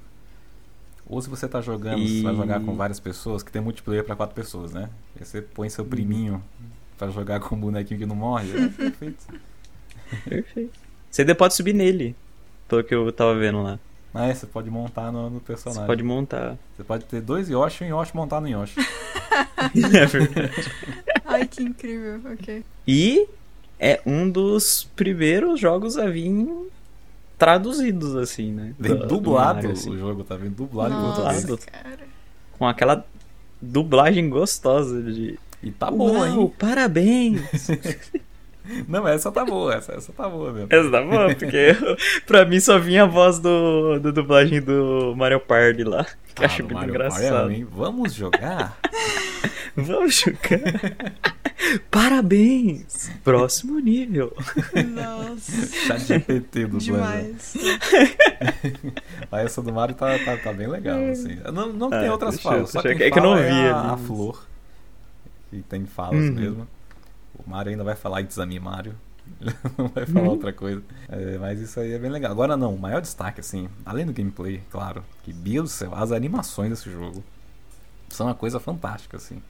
Ou 1.07 1.21
se 1.21 1.29
você 1.29 1.47
tá 1.47 1.61
jogando, 1.61 1.99
E- 1.99 2.17
você 2.19 2.23
vai 2.23 2.35
jogar 2.35 2.59
com 2.61 2.75
várias 2.75 2.99
pessoas, 2.99 3.43
que 3.43 3.51
tem 3.51 3.61
multiplayer 3.61 4.03
pra 4.03 4.15
quatro 4.15 4.35
pessoas, 4.35 4.71
né? 4.73 4.89
Aí 5.19 5.23
você 5.25 5.39
põe 5.41 5.69
seu 5.69 5.85
priminho 5.85 6.43
pra 6.97 7.09
jogar 7.11 7.39
com 7.39 7.55
um 7.55 7.59
bonequinho 7.59 7.99
que 7.99 8.05
não 8.07 8.15
morre, 8.15 8.49
é 8.49 8.67
perfeito. 8.69 9.25
Perfeito. 10.27 10.79
Você 11.11 11.21
ainda 11.21 11.35
pode 11.35 11.53
subir 11.53 11.73
nele. 11.73 12.15
Pelo 12.67 12.83
que 12.83 12.95
eu 12.95 13.11
tava 13.11 13.35
vendo 13.35 13.61
lá. 13.61 13.79
Mas 14.15 14.29
é, 14.29 14.33
você 14.33 14.47
pode 14.47 14.69
montar 14.71 15.11
no, 15.11 15.29
no 15.29 15.39
Você 15.39 15.45
personagem. 15.45 15.85
pode 15.85 16.01
montar. 16.03 16.57
Você 16.75 16.83
pode 16.83 17.03
ter 17.05 17.19
dois 17.21 17.49
Yoshi 17.49 17.83
e 17.83 17.87
um 17.93 17.99
Yoshi 17.99 18.15
montar 18.15 18.39
no 18.39 18.47
Yoshi. 18.47 18.75
é 19.93 20.05
verdade. 20.05 20.71
Ai, 21.25 21.45
que 21.47 21.61
incrível. 21.63 22.21
Ok. 22.33 22.63
E 22.87 23.27
é 23.77 23.99
um 24.05 24.29
dos 24.29 24.87
primeiros 24.95 25.59
jogos 25.59 25.97
a 25.97 26.07
vir 26.09 26.47
traduzidos, 27.37 28.15
assim, 28.15 28.51
né? 28.53 28.73
Vem 28.79 28.93
Do- 28.95 28.99
do 29.01 29.07
dublado 29.07 29.55
Mario, 29.55 29.71
assim. 29.71 29.89
o 29.89 29.97
jogo, 29.97 30.23
tá 30.23 30.37
vendo? 30.37 30.55
Dublado 30.55 30.93
em 30.93 30.97
Nossa, 30.97 31.21
português. 31.47 31.65
cara. 31.65 31.99
Com 32.57 32.65
aquela 32.65 33.05
dublagem 33.61 34.29
gostosa 34.29 35.01
de. 35.03 35.37
E 35.61 35.71
tá 35.71 35.91
bom, 35.91 36.11
Uau, 36.13 36.25
hein? 36.43 36.53
parabéns! 36.57 37.41
Não, 38.87 39.07
essa 39.07 39.31
tá 39.31 39.45
boa, 39.45 39.73
essa, 39.75 39.93
essa 39.93 40.11
tá 40.13 40.27
boa 40.27 40.51
mesmo. 40.51 40.67
Essa 40.71 40.89
tá 40.91 41.01
boa, 41.01 41.33
porque 41.35 41.75
pra 42.25 42.45
mim 42.45 42.59
só 42.59 42.77
vinha 42.79 43.03
a 43.03 43.07
voz 43.07 43.39
do, 43.39 43.99
do 43.99 44.11
dublagem 44.11 44.61
do 44.61 45.13
Mario 45.15 45.39
Party 45.39 45.83
lá. 45.83 46.05
Que 46.33 46.43
Ah, 46.43 46.47
acho 46.47 46.63
muito 46.63 46.73
Mario 46.73 46.89
engraçado. 46.89 47.47
Party 47.47 47.61
é. 47.61 47.65
Vamos 47.71 48.13
jogar? 48.13 48.77
Vamos 49.77 50.15
jogar. 50.21 51.13
Parabéns! 51.91 53.11
Próximo 53.23 53.79
nível. 53.79 54.33
Nossa, 54.93 55.67
Chat 55.67 55.99
GPT 56.05 56.65
do 56.67 56.77
demais. 56.77 57.55
A 59.31 59.41
essa 59.41 59.61
do 59.61 59.73
Mario 59.73 59.95
tá, 59.95 60.17
tá, 60.19 60.37
tá 60.37 60.53
bem 60.53 60.67
legal, 60.67 60.97
assim. 61.09 61.37
Não, 61.53 61.71
não 61.73 61.89
tem 61.89 62.07
Ah, 62.07 62.11
outras 62.13 62.35
deixa- 62.35 62.49
falas, 62.49 62.69
só 62.69 62.79
é 62.81 63.09
que 63.11 63.19
eu 63.19 63.23
não 63.23 63.35
vi 63.35 63.43
é 63.43 63.69
a, 63.69 63.93
a 63.93 63.97
Flor, 63.97 64.45
que 65.49 65.61
tem 65.63 65.85
falas 65.85 66.23
Uhum. 66.25 66.31
mesmo. 66.33 66.67
O 67.45 67.49
Mario 67.49 67.71
ainda 67.71 67.83
vai 67.83 67.95
falar 67.95 68.21
me, 68.45 68.59
Mario. 68.59 68.95
não 69.77 69.87
vai 69.87 70.05
falar 70.05 70.25
Uhum. 70.25 70.29
outra 70.31 70.53
coisa. 70.53 70.81
É, 71.09 71.37
mas 71.37 71.59
isso 71.59 71.79
aí 71.79 71.93
é 71.93 71.97
bem 71.99 72.11
legal. 72.11 72.31
Agora 72.31 72.55
não, 72.55 72.73
o 72.75 72.79
maior 72.79 73.01
destaque, 73.01 73.39
assim, 73.39 73.67
além 73.85 74.05
do 74.05 74.13
gameplay, 74.13 74.61
claro, 74.69 75.03
que, 75.23 75.33
Deus 75.33 75.69
do 75.71 75.73
céu, 75.73 75.95
as 75.95 76.11
animações 76.11 76.69
desse 76.69 76.89
jogo 76.91 77.23
são 78.09 78.27
uma 78.27 78.35
coisa 78.35 78.59
fantástica, 78.59 79.17
assim. 79.17 79.41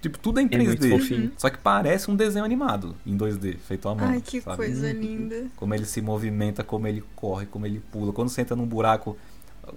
Tipo, 0.00 0.18
tudo 0.18 0.40
é 0.40 0.42
em 0.42 0.48
É 0.50 0.58
muito 0.58 0.80
3D, 0.82 0.90
fofinho. 0.90 1.32
só 1.38 1.48
que 1.48 1.58
parece 1.58 2.10
um 2.10 2.16
desenho 2.16 2.44
animado 2.44 2.96
em 3.06 3.16
2D, 3.16 3.56
feito 3.58 3.88
à 3.88 3.94
mão. 3.94 4.08
Ai, 4.08 4.20
que 4.20 4.40
sabe? 4.40 4.56
coisa 4.56 4.92
linda. 4.92 5.46
Como 5.56 5.72
ele 5.74 5.84
se 5.86 6.00
movimenta, 6.02 6.64
como 6.64 6.86
ele 6.88 7.04
corre, 7.14 7.46
como 7.46 7.64
ele 7.66 7.80
pula. 7.92 8.12
Quando 8.12 8.28
você 8.28 8.40
entra 8.40 8.56
num 8.56 8.66
buraco, 8.66 9.16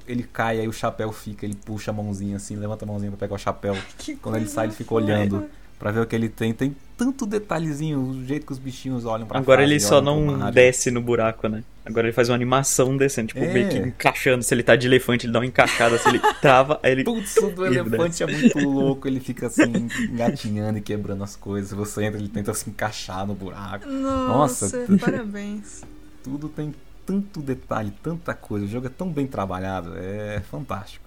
ele 0.08 0.24
cai, 0.24 0.60
aí 0.60 0.68
o 0.68 0.74
chapéu 0.74 1.12
fica, 1.12 1.46
ele 1.46 1.54
puxa 1.56 1.92
a 1.92 1.94
mãozinha 1.94 2.38
assim, 2.38 2.56
levanta 2.56 2.84
a 2.86 2.88
mãozinha 2.88 3.12
pra 3.12 3.20
pegar 3.20 3.36
o 3.36 3.38
chapéu. 3.38 3.78
Que 4.00 4.16
Quando 4.16 4.38
ele 4.38 4.48
sai, 4.48 4.66
ele 4.66 4.74
fica 4.74 4.94
olhando 4.96 5.48
pra 5.80 5.92
ver 5.92 6.00
o 6.02 6.06
que 6.06 6.16
ele 6.16 6.30
tem. 6.30 6.54
Tem 6.54 6.76
tanto 6.98 7.26
detalhezinho, 7.26 8.00
o 8.00 8.26
jeito 8.26 8.46
que 8.46 8.54
os 8.54 8.58
bichinhos 8.60 9.04
olham 9.06 9.28
pra 9.28 9.38
Agora 9.38 9.62
fase, 9.62 9.72
ele 9.74 9.80
só 9.82 10.02
não 10.02 10.50
desce 10.52 10.90
no 10.92 11.02
buraco, 11.02 11.48
né? 11.50 11.64
Agora 11.86 12.08
ele 12.08 12.14
faz 12.14 12.30
uma 12.30 12.36
animação 12.36 12.96
descendo, 12.98 13.28
tipo, 13.28 13.40
É. 13.44 13.54
meio 13.54 13.70
que 13.70 13.78
encaixando. 13.78 14.44
Se 14.44 14.54
ele 14.54 14.64
tá 14.64 14.76
de 14.76 14.88
elefante, 14.88 15.26
ele 15.26 15.34
dá 15.34 15.40
uma 15.40 15.46
encaixada. 15.46 15.98
Se 16.00 16.08
ele 16.08 16.20
trava, 16.42 16.80
aí 16.82 16.94
ele. 16.94 17.04
Putz, 17.04 17.36
o 17.38 17.50
do 17.52 17.66
Ele 17.68 17.78
elefante 17.80 18.24
é 18.24 18.28
muito 18.28 18.58
louco, 18.60 19.08
ele 19.08 19.20
fica 19.20 19.48
assim, 19.48 19.88
engatinhando 20.10 20.78
e 20.80 20.82
quebrando 20.82 21.24
as 21.24 21.36
coisas. 21.36 21.72
Você 21.72 22.06
entra, 22.06 22.20
ele 22.20 22.30
tenta 22.30 22.54
se 22.54 22.70
encaixar 22.70 23.28
no 23.28 23.36
buraco. 23.36 23.88
Nossa, 23.88 24.66
Nossa. 24.88 24.98
parabéns. 25.00 25.84
Tudo 26.24 26.50
tem 26.50 26.74
tanto 27.06 27.40
detalhe, 27.42 27.94
tanta 28.02 28.34
coisa. 28.34 28.66
O 28.66 28.70
jogo 28.70 28.88
é 28.88 28.90
tão 28.90 29.10
bem 29.12 29.28
trabalhado, 29.28 29.94
é 29.96 30.42
fantástico. 30.50 31.05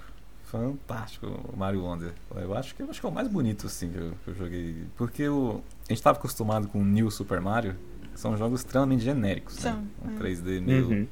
Fantástico 0.50 1.26
o 1.26 1.56
Mario 1.56 1.82
Wonder. 1.84 2.14
Eu 2.34 2.56
acho 2.56 2.74
que, 2.74 2.82
eu 2.82 2.88
acho 2.88 3.00
que 3.00 3.06
é 3.06 3.08
o 3.08 3.12
mais 3.12 3.28
bonito 3.28 3.66
assim 3.66 3.90
que 3.90 3.98
eu, 3.98 4.12
que 4.24 4.30
eu 4.30 4.34
joguei. 4.34 4.86
Porque 4.96 5.28
o, 5.28 5.62
a 5.84 5.88
gente 5.90 5.98
estava 5.98 6.16
acostumado 6.16 6.68
com 6.68 6.80
o 6.80 6.84
New 6.84 7.10
Super 7.10 7.38
Mario, 7.40 7.76
que 8.12 8.18
são 8.18 8.34
jogos 8.36 8.60
extremamente 8.60 9.04
genéricos. 9.04 9.56
São, 9.56 9.76
né? 9.76 9.88
Um 10.04 10.16
é. 10.16 10.18
3D 10.18 10.60
meio, 10.62 10.88
Uhum. 10.88 11.06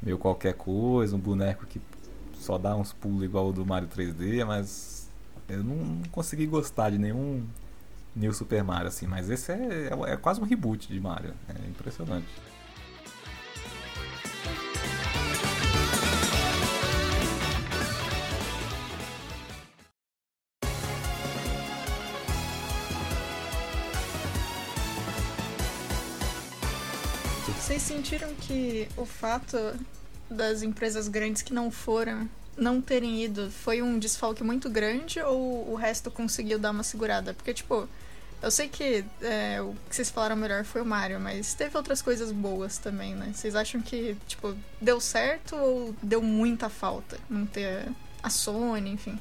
meio 0.00 0.18
qualquer 0.18 0.54
coisa, 0.54 1.16
um 1.16 1.18
boneco 1.18 1.66
que 1.66 1.80
só 2.34 2.56
dá 2.58 2.76
uns 2.76 2.92
pulos 2.92 3.24
igual 3.24 3.48
o 3.48 3.52
do 3.52 3.66
Mario 3.66 3.88
3D, 3.88 4.44
mas 4.44 5.10
eu 5.48 5.64
não, 5.64 5.74
não 5.74 6.02
consegui 6.12 6.46
gostar 6.46 6.90
de 6.90 6.98
nenhum 6.98 7.44
New 8.14 8.32
Super 8.32 8.62
Mario 8.62 8.86
assim. 8.86 9.08
Mas 9.08 9.28
esse 9.28 9.50
é, 9.50 9.90
é, 9.90 10.12
é 10.12 10.16
quase 10.16 10.40
um 10.40 10.44
reboot 10.44 10.86
de 10.86 11.00
Mario. 11.00 11.34
É 11.48 11.68
impressionante. 11.68 12.26
Sentiram 27.96 28.34
que 28.34 28.88
o 28.96 29.06
fato 29.06 29.56
das 30.30 30.62
empresas 30.62 31.08
grandes 31.08 31.40
que 31.40 31.52
não 31.52 31.70
foram 31.70 32.28
não 32.56 32.80
terem 32.80 33.22
ido 33.22 33.50
foi 33.50 33.82
um 33.82 33.98
desfalque 33.98 34.42
muito 34.42 34.68
grande 34.68 35.20
ou 35.20 35.70
o 35.70 35.74
resto 35.74 36.10
conseguiu 36.10 36.58
dar 36.58 36.70
uma 36.70 36.82
segurada? 36.82 37.34
Porque, 37.34 37.52
tipo, 37.52 37.88
eu 38.42 38.50
sei 38.50 38.68
que 38.68 39.04
é, 39.22 39.60
o 39.60 39.74
que 39.88 39.96
vocês 39.96 40.10
falaram 40.10 40.36
melhor 40.36 40.64
foi 40.64 40.80
o 40.80 40.86
Mario, 40.86 41.20
mas 41.20 41.54
teve 41.54 41.76
outras 41.76 42.00
coisas 42.02 42.32
boas 42.32 42.78
também, 42.78 43.14
né? 43.14 43.30
Vocês 43.34 43.54
acham 43.54 43.80
que, 43.80 44.16
tipo, 44.26 44.54
deu 44.80 45.00
certo 45.00 45.56
ou 45.56 45.94
deu 46.02 46.22
muita 46.22 46.68
falta 46.68 47.18
não 47.28 47.46
ter 47.46 47.88
a 48.22 48.30
Sony, 48.30 48.90
enfim? 48.90 49.18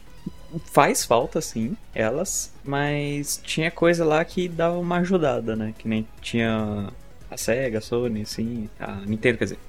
Faz 0.71 1.03
falta, 1.03 1.41
sim, 1.41 1.75
elas, 1.93 2.51
mas 2.63 3.41
tinha 3.43 3.69
coisa 3.69 4.05
lá 4.05 4.23
que 4.23 4.47
dava 4.47 4.77
uma 4.77 4.97
ajudada, 4.97 5.55
né? 5.55 5.73
Que 5.77 5.87
nem 5.87 6.07
tinha 6.21 6.89
a 7.35 7.37
Sega, 7.37 7.77
a 7.77 7.81
Sony, 7.81 8.21
assim, 8.21 8.69
a 8.79 8.93
Nintendo, 9.05 9.37
quer 9.37 9.43
dizer. 9.45 9.59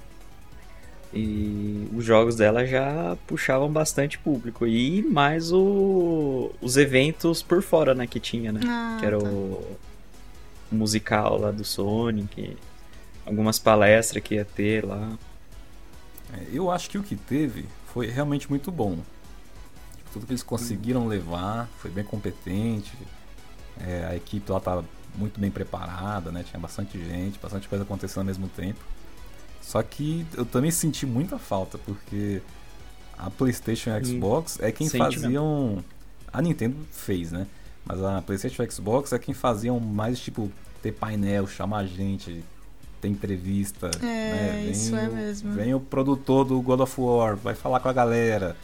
E 1.13 1.89
os 1.95 2.05
jogos 2.05 2.37
dela 2.37 2.67
já 2.67 3.17
puxavam 3.27 3.71
bastante 3.71 4.19
público. 4.19 4.67
E 4.67 5.03
mais 5.03 5.53
o, 5.53 6.51
os 6.61 6.77
eventos 6.77 7.43
por 7.43 7.63
fora, 7.63 7.95
né, 7.95 8.07
que 8.07 8.21
tinha, 8.21 8.53
né? 8.53 8.61
Ah, 8.67 8.97
que 8.99 9.07
era 9.07 9.19
tá. 9.19 9.29
o, 9.29 9.77
o 10.71 10.75
musical 10.75 11.39
lá 11.39 11.51
do 11.51 11.65
Sonic, 11.65 12.57
algumas 13.25 13.59
palestras 13.59 14.23
que 14.23 14.35
ia 14.35 14.45
ter 14.45 14.85
lá. 14.85 15.17
É, 16.35 16.47
Eu 16.53 16.71
acho 16.71 16.91
que 16.91 16.99
o 16.99 17.03
que 17.03 17.17
teve 17.17 17.65
foi 17.93 18.09
realmente 18.09 18.49
muito 18.51 18.71
bom. 18.71 18.97
Tipo, 19.97 20.11
Tudo 20.13 20.27
que 20.27 20.33
eles 20.33 20.43
conseguiram 20.43 21.07
levar 21.07 21.69
foi 21.79 21.91
bem 21.91 22.05
competente. 22.05 22.93
É, 23.81 24.07
a 24.11 24.17
equipe 24.17 24.51
lá 24.51 24.59
estava 24.59 24.85
muito 25.15 25.39
bem 25.41 25.51
preparada, 25.51 26.31
né? 26.31 26.43
Tinha 26.49 26.61
bastante 26.61 26.99
gente, 26.99 27.39
bastante 27.39 27.69
coisa 27.69 27.85
acontecendo 27.85 28.19
ao 28.21 28.25
mesmo 28.25 28.49
tempo. 28.49 28.81
Só 29.63 29.83
que 29.83 30.27
eu 30.37 30.45
também 30.45 30.71
senti 30.71 31.05
muita 31.07 31.39
falta, 31.39 31.77
porque 31.79 32.41
a 33.19 33.31
PlayStation 33.31 33.91
e 33.91 33.93
a 33.93 33.97
Hum, 33.99 34.05
Xbox 34.05 34.59
é 34.61 34.71
quem 34.73 34.89
faziam. 34.89 35.85
A 36.33 36.41
Nintendo 36.43 36.77
fez, 36.91 37.33
né? 37.33 37.47
Mas 37.85 38.03
a 38.03 38.21
PlayStation 38.23 38.63
e 38.63 38.67
a 38.67 38.71
Xbox 38.71 39.13
é 39.13 39.19
quem 39.19 39.35
faziam 39.35 39.79
mais, 39.81 40.19
tipo, 40.21 40.51
ter 40.83 40.93
painel, 40.93 41.47
chamar 41.47 41.87
gente, 41.87 42.45
ter 43.01 43.09
entrevista. 43.09 43.91
É, 44.03 44.05
né? 44.05 44.61
Vem 44.65 44.71
isso 44.73 44.95
é 44.97 45.09
o- 45.09 45.13
mesmo. 45.15 45.53
Vem 45.53 45.75
o 45.75 45.81
produtor 45.81 46.45
do 46.45 46.61
God 46.61 46.81
of 46.81 47.01
War, 47.01 47.37
vai 47.37 47.55
falar 47.55 47.81
com 47.81 47.89
a 47.89 47.93
galera. 47.93 48.57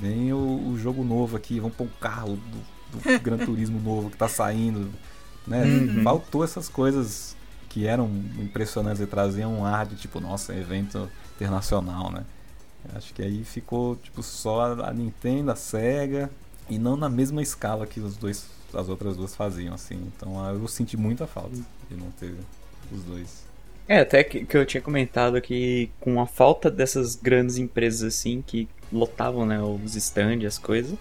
Vem 0.00 0.32
o, 0.32 0.68
o 0.70 0.78
jogo 0.78 1.04
novo 1.04 1.36
aqui, 1.36 1.60
vamos 1.60 1.76
pôr 1.76 1.84
um 1.84 1.90
carro 2.00 2.36
do, 2.36 2.98
do 2.98 3.20
Gran 3.20 3.38
Turismo 3.38 3.78
novo 3.80 4.10
que 4.10 4.16
tá 4.16 4.28
saindo. 4.28 4.90
Né? 5.48 5.64
Uhum. 5.64 6.02
Faltou 6.02 6.44
essas 6.44 6.68
coisas 6.68 7.36
que 7.68 7.86
eram 7.86 8.06
impressionantes 8.38 9.00
e 9.00 9.06
traziam 9.06 9.52
um 9.58 9.64
ar 9.64 9.86
de 9.86 9.96
tipo, 9.96 10.20
nossa, 10.20 10.54
evento 10.54 11.08
internacional, 11.36 12.10
né? 12.10 12.24
Acho 12.94 13.12
que 13.12 13.22
aí 13.22 13.44
ficou 13.44 13.96
tipo 13.96 14.22
só 14.22 14.72
a 14.82 14.92
Nintendo, 14.92 15.50
a 15.50 15.56
Sega 15.56 16.30
e 16.70 16.78
não 16.78 16.96
na 16.96 17.08
mesma 17.08 17.42
escala 17.42 17.86
que 17.86 18.00
os 18.00 18.16
dois, 18.16 18.46
as 18.72 18.88
outras 18.88 19.16
duas 19.16 19.34
faziam, 19.34 19.74
assim. 19.74 20.10
Então 20.16 20.42
ah, 20.42 20.52
eu 20.52 20.66
senti 20.68 20.96
muita 20.96 21.26
falta 21.26 21.56
de 21.90 21.96
não 21.96 22.10
ter 22.12 22.34
os 22.92 23.02
dois. 23.02 23.44
É, 23.86 24.00
até 24.00 24.22
que, 24.22 24.44
que 24.44 24.56
eu 24.56 24.66
tinha 24.66 24.82
comentado 24.82 25.40
que 25.40 25.90
com 25.98 26.20
a 26.20 26.26
falta 26.26 26.70
dessas 26.70 27.16
grandes 27.16 27.56
empresas 27.56 28.02
assim 28.02 28.42
que 28.46 28.68
lotavam 28.92 29.46
né, 29.46 29.60
os 29.62 29.96
stands, 29.96 30.46
as 30.46 30.58
coisas, 30.58 30.96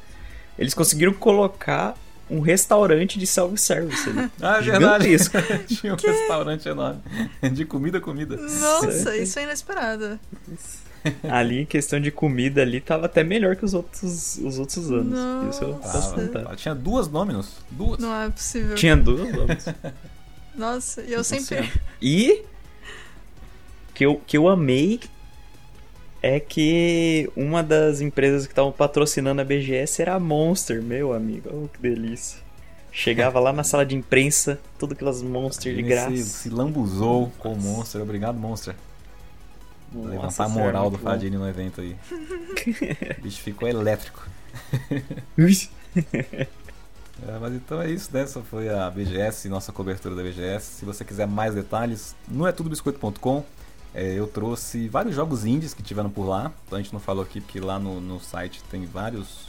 eles 0.57 0.73
conseguiram 0.73 1.13
colocar 1.13 1.97
um 2.29 2.39
restaurante 2.39 3.17
de 3.17 3.25
self-service 3.25 4.09
ali. 4.09 4.31
Ah, 4.41 4.57
é 4.57 4.61
verdade. 4.61 5.03
Gigantesco. 5.05 5.37
Tinha 5.67 5.93
um 5.93 5.95
restaurante 5.95 6.67
enorme. 6.67 7.01
De 7.53 7.65
comida, 7.65 7.99
comida. 7.99 8.35
Nossa, 8.35 9.15
isso 9.15 9.39
é 9.39 9.43
inesperado. 9.43 10.19
ali 11.29 11.61
em 11.61 11.65
questão 11.65 11.99
de 11.99 12.11
comida 12.11 12.61
ali 12.61 12.81
tava 12.81 13.05
até 13.05 13.23
melhor 13.23 13.55
que 13.55 13.63
os 13.63 13.73
outros, 13.73 14.37
os 14.37 14.59
outros 14.59 14.91
anos. 14.91 15.55
Isso 15.55 15.63
eu 15.63 15.75
posso 15.75 16.15
Tava. 16.15 16.27
contar. 16.27 16.55
Tinha 16.55 16.75
duas 16.75 17.07
Dominos. 17.07 17.57
Duas. 17.71 17.99
Não 17.99 18.13
é 18.13 18.29
possível. 18.29 18.75
Tinha 18.75 18.95
duas 18.97 19.21
anos. 19.21 19.65
Nossa, 20.55 21.01
e 21.03 21.13
eu 21.13 21.23
sempre. 21.23 21.71
E 22.01 22.43
que 23.93 24.05
eu, 24.05 24.21
que 24.27 24.37
eu 24.37 24.47
amei 24.47 24.99
é 26.27 26.41
que 26.41 27.29
uma 27.37 27.63
das 27.63 28.01
empresas 28.01 28.45
que 28.45 28.51
estavam 28.51 28.71
patrocinando 28.71 29.39
a 29.39 29.45
BGS 29.45 30.01
era 30.01 30.15
a 30.15 30.19
Monster, 30.19 30.83
meu 30.83 31.13
amigo. 31.13 31.49
Oh, 31.53 31.67
que 31.69 31.79
delícia. 31.79 32.39
Chegava 32.91 33.39
lá 33.39 33.53
na 33.53 33.63
sala 33.63 33.85
de 33.85 33.95
imprensa, 33.95 34.59
tudo 34.77 34.93
aquelas 34.93 35.21
Monster 35.21 35.73
de 35.73 35.81
graça. 35.81 36.11
Se, 36.17 36.23
se 36.23 36.49
lambuzou 36.49 37.31
com 37.39 37.53
o 37.53 37.57
Monster. 37.57 38.01
Obrigado, 38.01 38.37
Monster. 38.37 38.75
Nossa, 39.93 40.09
Levantar 40.09 40.43
a 40.43 40.49
moral 40.49 40.91
do. 40.91 40.97
Fadini 40.97 41.37
no 41.37 41.47
evento 41.47 41.79
aí. 41.79 41.95
o 43.19 43.21
bicho 43.21 43.41
ficou 43.41 43.69
elétrico. 43.69 44.27
É, 47.25 47.39
mas 47.39 47.53
então 47.53 47.81
é 47.81 47.89
isso, 47.89 48.09
né? 48.13 48.23
Essa 48.23 48.41
foi 48.41 48.69
a 48.69 48.89
BGS, 48.89 49.47
nossa 49.49 49.71
cobertura 49.71 50.13
da 50.13 50.21
BGS. 50.21 50.65
Se 50.65 50.85
você 50.85 51.05
quiser 51.05 51.25
mais 51.25 51.55
detalhes, 51.55 52.15
no 52.27 52.45
é 52.45 52.51
tudobiscoito.com. 52.51 53.43
É, 53.97 54.13
eu 54.13 54.27
trouxe 54.27 54.87
vários 54.87 55.15
jogos 55.15 55.43
indies 55.43 55.73
que 55.73 55.81
tiveram 55.81 56.11
por 56.11 56.27
lá. 56.27 56.51
Então 56.67 56.77
a 56.77 56.81
gente 56.81 56.93
não 56.93 56.99
falou 56.99 57.23
aqui 57.23 57.41
porque 57.41 57.59
lá 57.59 57.79
no, 57.79 57.99
no 57.99 58.19
site 58.19 58.61
tem 58.69 58.85
vários 58.85 59.47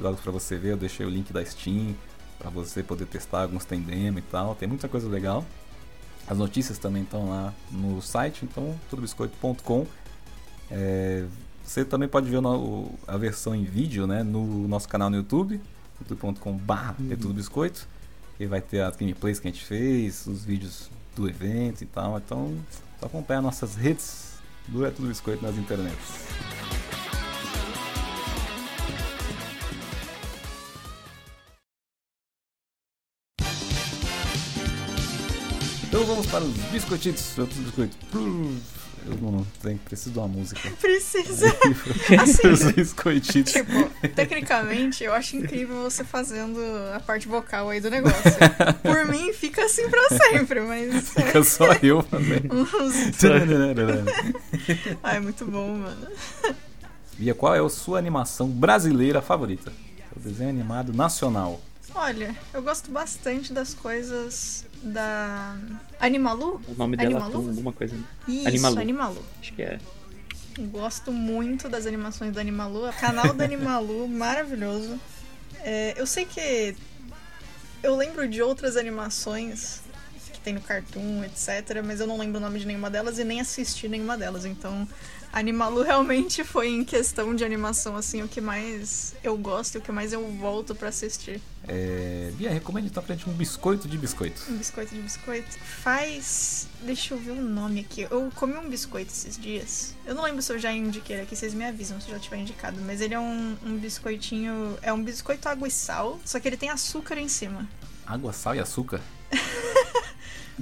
jogos 0.00 0.20
para 0.20 0.30
você 0.30 0.56
ver. 0.56 0.74
Eu 0.74 0.76
deixei 0.76 1.04
o 1.04 1.10
link 1.10 1.32
da 1.32 1.44
Steam 1.44 1.96
para 2.38 2.50
você 2.50 2.84
poder 2.84 3.06
testar. 3.06 3.42
Alguns 3.42 3.64
tem 3.64 3.80
demo 3.80 4.20
e 4.20 4.22
tal. 4.22 4.54
Tem 4.54 4.68
muita 4.68 4.88
coisa 4.88 5.08
legal. 5.08 5.44
As 6.28 6.38
notícias 6.38 6.78
também 6.78 7.02
estão 7.02 7.30
lá 7.30 7.52
no 7.68 8.00
site, 8.00 8.44
então 8.44 8.78
tudobiscoito.com. 8.88 9.84
É, 10.70 11.24
você 11.64 11.84
também 11.84 12.08
pode 12.08 12.30
ver 12.30 12.38
o, 12.38 12.94
a 13.08 13.16
versão 13.16 13.56
em 13.56 13.64
vídeo 13.64 14.06
né, 14.06 14.22
no 14.22 14.68
nosso 14.68 14.88
canal 14.88 15.10
no 15.10 15.16
YouTube, 15.16 15.60
youtube.com.br 15.98 16.72
uhum. 17.00 17.08
é 17.10 17.16
tudo 17.16 17.34
biscoito. 17.34 17.88
E 18.38 18.46
vai 18.46 18.60
ter 18.60 18.82
as 18.82 18.94
gameplays 18.94 19.40
que 19.40 19.48
a 19.48 19.50
gente 19.50 19.64
fez, 19.64 20.28
os 20.28 20.44
vídeos 20.44 20.88
do 21.16 21.28
evento 21.28 21.82
e 21.82 21.86
tal. 21.86 22.16
Então, 22.18 22.56
só 23.00 23.06
acompanhar 23.06 23.40
nossas 23.40 23.74
redes 23.74 24.34
do 24.68 24.84
É 24.84 24.90
Tudo 24.90 25.08
Biscoito 25.08 25.42
nas 25.42 25.56
internets. 25.56 25.96
Então 35.84 36.04
vamos 36.04 36.26
para 36.26 36.44
os 36.44 36.54
biscoititos. 36.70 37.38
Outros 37.38 37.58
biscoitos. 37.58 37.96
Eu 39.06 39.16
não 39.16 39.46
tenho, 39.62 39.78
preciso 39.78 40.10
de 40.10 40.18
uma 40.18 40.28
música. 40.28 40.70
Precisa. 40.80 41.46
assim, 42.22 42.72
biscoititos. 42.72 43.52
Tipo, 43.52 43.88
tecnicamente, 44.14 45.04
eu 45.04 45.12
acho 45.12 45.36
incrível 45.36 45.82
você 45.82 46.04
fazendo 46.04 46.60
a 46.94 47.00
parte 47.00 47.26
vocal 47.26 47.68
aí 47.70 47.80
do 47.80 47.90
negócio. 47.90 48.20
Por 48.82 49.06
mim, 49.06 49.32
fica 49.32 49.64
assim 49.64 49.88
pra 49.88 50.08
sempre, 50.08 50.60
mas. 50.60 51.10
Fica 51.10 51.42
só 51.42 51.72
eu 51.82 52.02
fazendo. 52.02 52.68
Ai, 55.02 55.16
é 55.16 55.20
muito 55.20 55.44
bom, 55.46 55.76
mano. 55.76 56.08
Bia, 57.16 57.34
qual 57.34 57.54
é 57.54 57.60
a 57.64 57.68
sua 57.68 57.98
animação 57.98 58.48
brasileira 58.48 59.20
favorita? 59.22 59.72
O 60.16 60.20
desenho 60.20 60.50
animado 60.50 60.92
nacional. 60.92 61.60
Olha, 61.94 62.34
eu 62.54 62.62
gosto 62.62 62.90
bastante 62.90 63.52
das 63.52 63.74
coisas 63.74 64.64
da 64.82 65.56
Animalu? 65.98 66.60
O 66.68 66.74
nome 66.74 66.96
dela 66.96 67.18
é 67.18 67.22
alguma 67.22 67.72
coisa. 67.72 67.96
Isso, 68.26 68.48
Animalu. 68.48 68.80
Animalu. 68.80 69.24
Acho 69.40 69.52
que 69.52 69.62
é. 69.62 69.78
Gosto 70.58 71.12
muito 71.12 71.68
das 71.68 71.86
animações 71.86 72.32
do 72.32 72.40
Animalu. 72.40 72.88
O 72.88 72.92
canal 72.92 73.32
do 73.32 73.42
Animalu, 73.42 74.08
maravilhoso. 74.08 74.98
É, 75.62 75.94
eu 75.96 76.06
sei 76.06 76.24
que 76.24 76.76
eu 77.82 77.96
lembro 77.96 78.28
de 78.28 78.42
outras 78.42 78.76
animações 78.76 79.80
que 80.32 80.40
tem 80.40 80.54
no 80.54 80.60
Cartoon, 80.60 81.24
etc, 81.24 81.82
mas 81.84 82.00
eu 82.00 82.06
não 82.06 82.18
lembro 82.18 82.38
o 82.38 82.40
nome 82.40 82.58
de 82.58 82.66
nenhuma 82.66 82.90
delas 82.90 83.18
e 83.18 83.24
nem 83.24 83.40
assisti 83.40 83.88
nenhuma 83.88 84.16
delas, 84.16 84.44
então 84.44 84.86
Animalu 85.32 85.82
realmente 85.82 86.42
foi 86.42 86.68
em 86.68 86.84
questão 86.84 87.34
de 87.34 87.44
animação 87.44 87.96
assim 87.96 88.20
o 88.22 88.28
que 88.28 88.40
mais 88.40 89.14
eu 89.22 89.36
gosto 89.36 89.76
e 89.76 89.78
o 89.78 89.80
que 89.80 89.92
mais 89.92 90.12
eu 90.12 90.28
volto 90.32 90.74
para 90.74 90.88
assistir. 90.88 91.40
É... 91.68 92.32
Bia, 92.34 92.50
recomendo 92.50 92.86
então 92.86 93.00
pra 93.00 93.14
gente 93.14 93.30
um 93.30 93.32
biscoito 93.32 93.86
de 93.86 93.96
biscoito. 93.96 94.42
Um 94.48 94.56
biscoito 94.56 94.92
de 94.92 95.00
biscoito. 95.00 95.48
Faz. 95.82 96.66
Deixa 96.82 97.14
eu 97.14 97.18
ver 97.18 97.30
o 97.30 97.40
nome 97.40 97.80
aqui. 97.80 98.08
Eu 98.10 98.30
comi 98.34 98.54
um 98.54 98.68
biscoito 98.68 99.12
esses 99.12 99.38
dias. 99.38 99.94
Eu 100.04 100.16
não 100.16 100.24
lembro 100.24 100.42
se 100.42 100.52
eu 100.52 100.58
já 100.58 100.72
indiquei 100.72 101.14
ele 101.16 101.22
aqui, 101.22 101.36
vocês 101.36 101.54
me 101.54 101.64
avisam 101.64 102.00
se 102.00 102.08
eu 102.08 102.14
já 102.14 102.20
tiver 102.20 102.38
indicado. 102.38 102.80
Mas 102.84 103.00
ele 103.00 103.14
é 103.14 103.20
um, 103.20 103.56
um 103.64 103.76
biscoitinho. 103.76 104.76
É 104.82 104.92
um 104.92 105.02
biscoito 105.02 105.48
água 105.48 105.68
e 105.68 105.70
sal, 105.70 106.18
só 106.24 106.40
que 106.40 106.48
ele 106.48 106.56
tem 106.56 106.70
açúcar 106.70 107.18
em 107.18 107.28
cima. 107.28 107.68
Água, 108.04 108.32
sal 108.32 108.56
e 108.56 108.58
açúcar? 108.58 109.00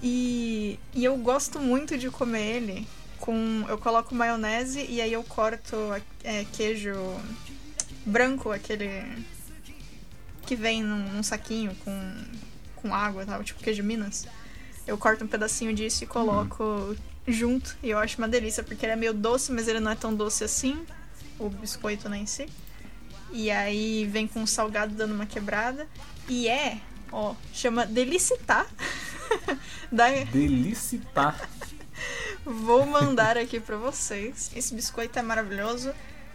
e, 0.00 0.78
e 0.94 1.04
eu 1.04 1.16
gosto 1.16 1.58
muito 1.58 1.98
de 1.98 2.08
comer 2.10 2.58
ele 2.58 2.86
com. 3.24 3.64
Eu 3.66 3.78
coloco 3.78 4.14
maionese 4.14 4.84
e 4.86 5.00
aí 5.00 5.14
eu 5.14 5.24
corto 5.24 5.76
é, 6.22 6.44
queijo 6.52 6.94
branco, 8.04 8.52
aquele 8.52 9.24
que 10.42 10.54
vem 10.54 10.82
num, 10.82 11.08
num, 11.10 11.22
saquinho 11.22 11.74
com, 11.76 12.14
com 12.76 12.94
água 12.94 13.24
tal, 13.24 13.42
tipo 13.42 13.60
queijo 13.60 13.82
Minas. 13.82 14.26
Eu 14.86 14.98
corto 14.98 15.24
um 15.24 15.26
pedacinho 15.26 15.72
disso 15.72 16.04
e 16.04 16.06
coloco 16.06 16.62
uhum. 16.62 16.96
junto. 17.26 17.74
E 17.82 17.88
eu 17.88 17.98
acho 17.98 18.18
uma 18.18 18.28
delícia, 18.28 18.62
porque 18.62 18.84
ele 18.84 18.92
é 18.92 18.96
meio 18.96 19.14
doce, 19.14 19.50
mas 19.50 19.68
ele 19.68 19.80
não 19.80 19.92
é 19.92 19.94
tão 19.94 20.14
doce 20.14 20.44
assim. 20.44 20.84
O 21.38 21.48
biscoito 21.48 22.10
né, 22.10 22.18
em 22.18 22.26
si. 22.26 22.46
E 23.32 23.50
aí 23.50 24.04
vem 24.04 24.28
com 24.28 24.46
salgado 24.46 24.94
dando 24.94 25.14
uma 25.14 25.24
quebrada. 25.24 25.88
E 26.28 26.46
é, 26.46 26.78
ó, 27.10 27.34
chama 27.54 27.86
Delicitar. 27.86 28.66
da... 29.90 30.10
Delicitar. 30.30 31.48
Vou 32.44 32.84
mandar 32.84 33.38
aqui 33.38 33.58
para 33.58 33.76
vocês. 33.76 34.50
Esse 34.54 34.74
biscoito 34.74 35.18
é 35.18 35.22
maravilhoso. 35.22 35.92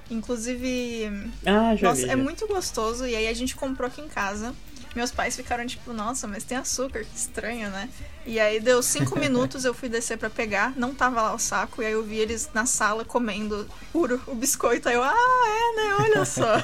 Inclusive, 0.10 1.32
ah, 1.45 1.76
já 1.76 1.89
nossa, 1.89 2.01
vi, 2.01 2.10
é 2.10 2.16
muito 2.16 2.47
gostoso. 2.47 3.05
E 3.05 3.16
aí 3.16 3.28
a 3.28 3.34
gente 3.34 3.55
comprou 3.55 3.88
aqui 3.88 4.01
em 4.01 4.07
casa. 4.07 4.55
Meus 4.95 5.12
pais 5.12 5.36
ficaram 5.36 5.68
tipo, 5.68 5.93
nossa, 5.93 6.28
mas 6.28 6.43
tem 6.43 6.57
açúcar, 6.57 7.03
que 7.03 7.16
estranho, 7.16 7.70
né? 7.70 7.88
E 8.26 8.39
aí 8.39 8.60
deu 8.60 8.82
cinco 8.82 9.18
minutos, 9.20 9.64
eu 9.64 9.74
fui 9.74 9.88
descer 9.88 10.18
para 10.18 10.32
pegar, 10.32 10.74
não 10.76 10.95
tava 10.95 11.22
lá 11.22 11.32
o 11.32 11.38
saco, 11.38 11.84
e 11.84 11.86
aí 11.86 11.91
eu 11.91 12.03
vi 12.03 12.18
eles 12.18 12.49
na 12.55 12.66
sala 12.66 13.05
comendo 13.05 13.70
puro 13.91 14.20
o 14.26 14.34
biscoito. 14.34 14.89
Aí 14.89 14.95
eu, 14.95 15.03
ah, 15.03 15.14
é, 15.14 15.76
né? 15.76 15.95
Olha 15.99 16.26
só. 16.26 16.57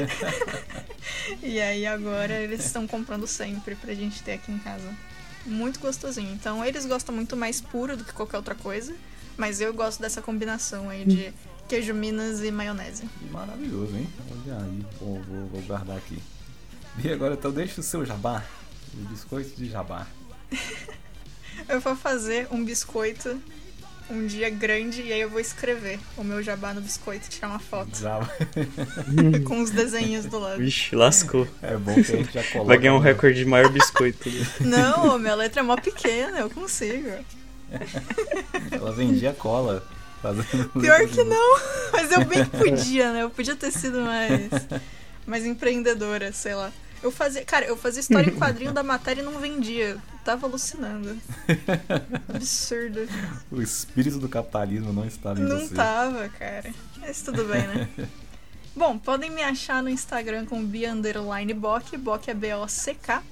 e 1.42 1.60
aí 1.60 1.86
agora 1.86 2.32
eles 2.32 2.64
estão 2.64 2.86
comprando 2.86 3.26
sempre 3.26 3.74
pra 3.74 3.92
gente 3.92 4.22
ter 4.22 4.32
aqui 4.32 4.50
em 4.50 4.58
casa 4.58 4.90
muito 5.46 5.80
gostosinho. 5.80 6.32
Então 6.32 6.64
eles 6.64 6.86
gostam 6.86 7.14
muito 7.14 7.36
mais 7.36 7.60
puro 7.60 7.96
do 7.96 8.04
que 8.04 8.12
qualquer 8.12 8.36
outra 8.36 8.54
coisa, 8.54 8.94
mas 9.36 9.60
eu 9.60 9.72
gosto 9.72 10.00
dessa 10.00 10.20
combinação 10.20 10.88
aí 10.88 11.04
de 11.04 11.32
queijo 11.68 11.94
Minas 11.94 12.42
e 12.42 12.50
maionese. 12.50 13.08
Maravilhoso, 13.30 13.96
hein? 13.96 14.08
Olha 14.30 14.56
aí, 14.58 14.86
vou, 14.98 15.22
vou, 15.22 15.46
vou 15.46 15.62
guardar 15.62 15.96
aqui. 15.96 16.18
E 17.02 17.08
agora 17.10 17.34
então 17.34 17.52
deixa 17.52 17.80
o 17.80 17.84
seu 17.84 18.04
jabá, 18.04 18.44
o 18.94 19.08
biscoito 19.08 19.56
de 19.56 19.68
jabá. 19.68 20.06
eu 21.68 21.80
vou 21.80 21.94
fazer 21.94 22.48
um 22.50 22.64
biscoito 22.64 23.40
um 24.10 24.26
dia 24.26 24.50
grande 24.50 25.02
e 25.02 25.12
aí 25.12 25.20
eu 25.20 25.30
vou 25.30 25.40
escrever 25.40 25.98
o 26.16 26.24
meu 26.24 26.42
jabá 26.42 26.74
no 26.74 26.80
biscoito 26.80 27.26
e 27.26 27.30
tirar 27.30 27.48
uma 27.48 27.58
foto. 27.58 27.90
Com 29.46 29.62
os 29.62 29.70
desenhos 29.70 30.26
do 30.26 30.38
lado. 30.38 30.58
Vixe, 30.58 30.94
lascou. 30.94 31.46
É 31.62 31.76
bom 31.76 31.94
que 31.94 32.00
a 32.00 32.16
gente 32.16 32.32
já 32.32 32.42
coloca. 32.44 32.68
Vai 32.68 32.78
ganhar 32.78 32.94
um 32.94 32.98
recorde 32.98 33.38
de 33.38 33.44
maior 33.44 33.70
biscoito. 33.70 34.28
Não, 34.60 35.18
minha 35.18 35.34
letra 35.34 35.60
é 35.60 35.62
mó 35.62 35.76
pequena, 35.76 36.40
eu 36.40 36.50
consigo. 36.50 37.10
Ela 38.70 38.92
vendia 38.92 39.32
cola. 39.32 39.86
Pior 40.78 41.08
que 41.08 41.24
não, 41.24 41.58
mas 41.92 42.12
eu 42.12 42.24
bem 42.26 42.44
podia, 42.44 43.12
né? 43.12 43.22
Eu 43.22 43.30
podia 43.30 43.56
ter 43.56 43.70
sido 43.70 44.00
mais, 44.02 44.50
mais 45.26 45.46
empreendedora, 45.46 46.30
sei 46.32 46.54
lá. 46.54 46.70
Eu 47.02 47.10
fazia, 47.10 47.42
cara, 47.44 47.64
eu 47.64 47.76
fazia 47.76 48.00
história 48.00 48.30
em 48.30 48.36
quadrinho 48.36 48.72
da 48.72 48.82
matéria 48.82 49.22
e 49.22 49.24
não 49.24 49.38
vendia. 49.38 49.96
Tava 50.24 50.46
alucinando. 50.46 51.18
Absurdo. 52.34 53.00
O 53.50 53.60
espírito 53.60 54.18
do 54.18 54.28
capitalismo 54.28 54.92
não 54.92 55.06
estava 55.06 55.40
em 55.40 55.44
não 55.44 55.58
você. 55.58 55.74
Não 55.74 55.76
tava, 55.76 56.28
cara. 56.28 56.72
Mas 56.98 57.22
tudo 57.22 57.44
bem, 57.44 57.66
né? 57.66 57.88
Bom, 58.74 58.96
podem 58.98 59.30
me 59.30 59.42
achar 59.42 59.82
no 59.82 59.88
Instagram 59.88 60.46
com 60.46 60.60
Underline 60.60 61.52
Bock, 61.52 61.96
é 62.30 62.34
B-O-C-K. 62.34 63.22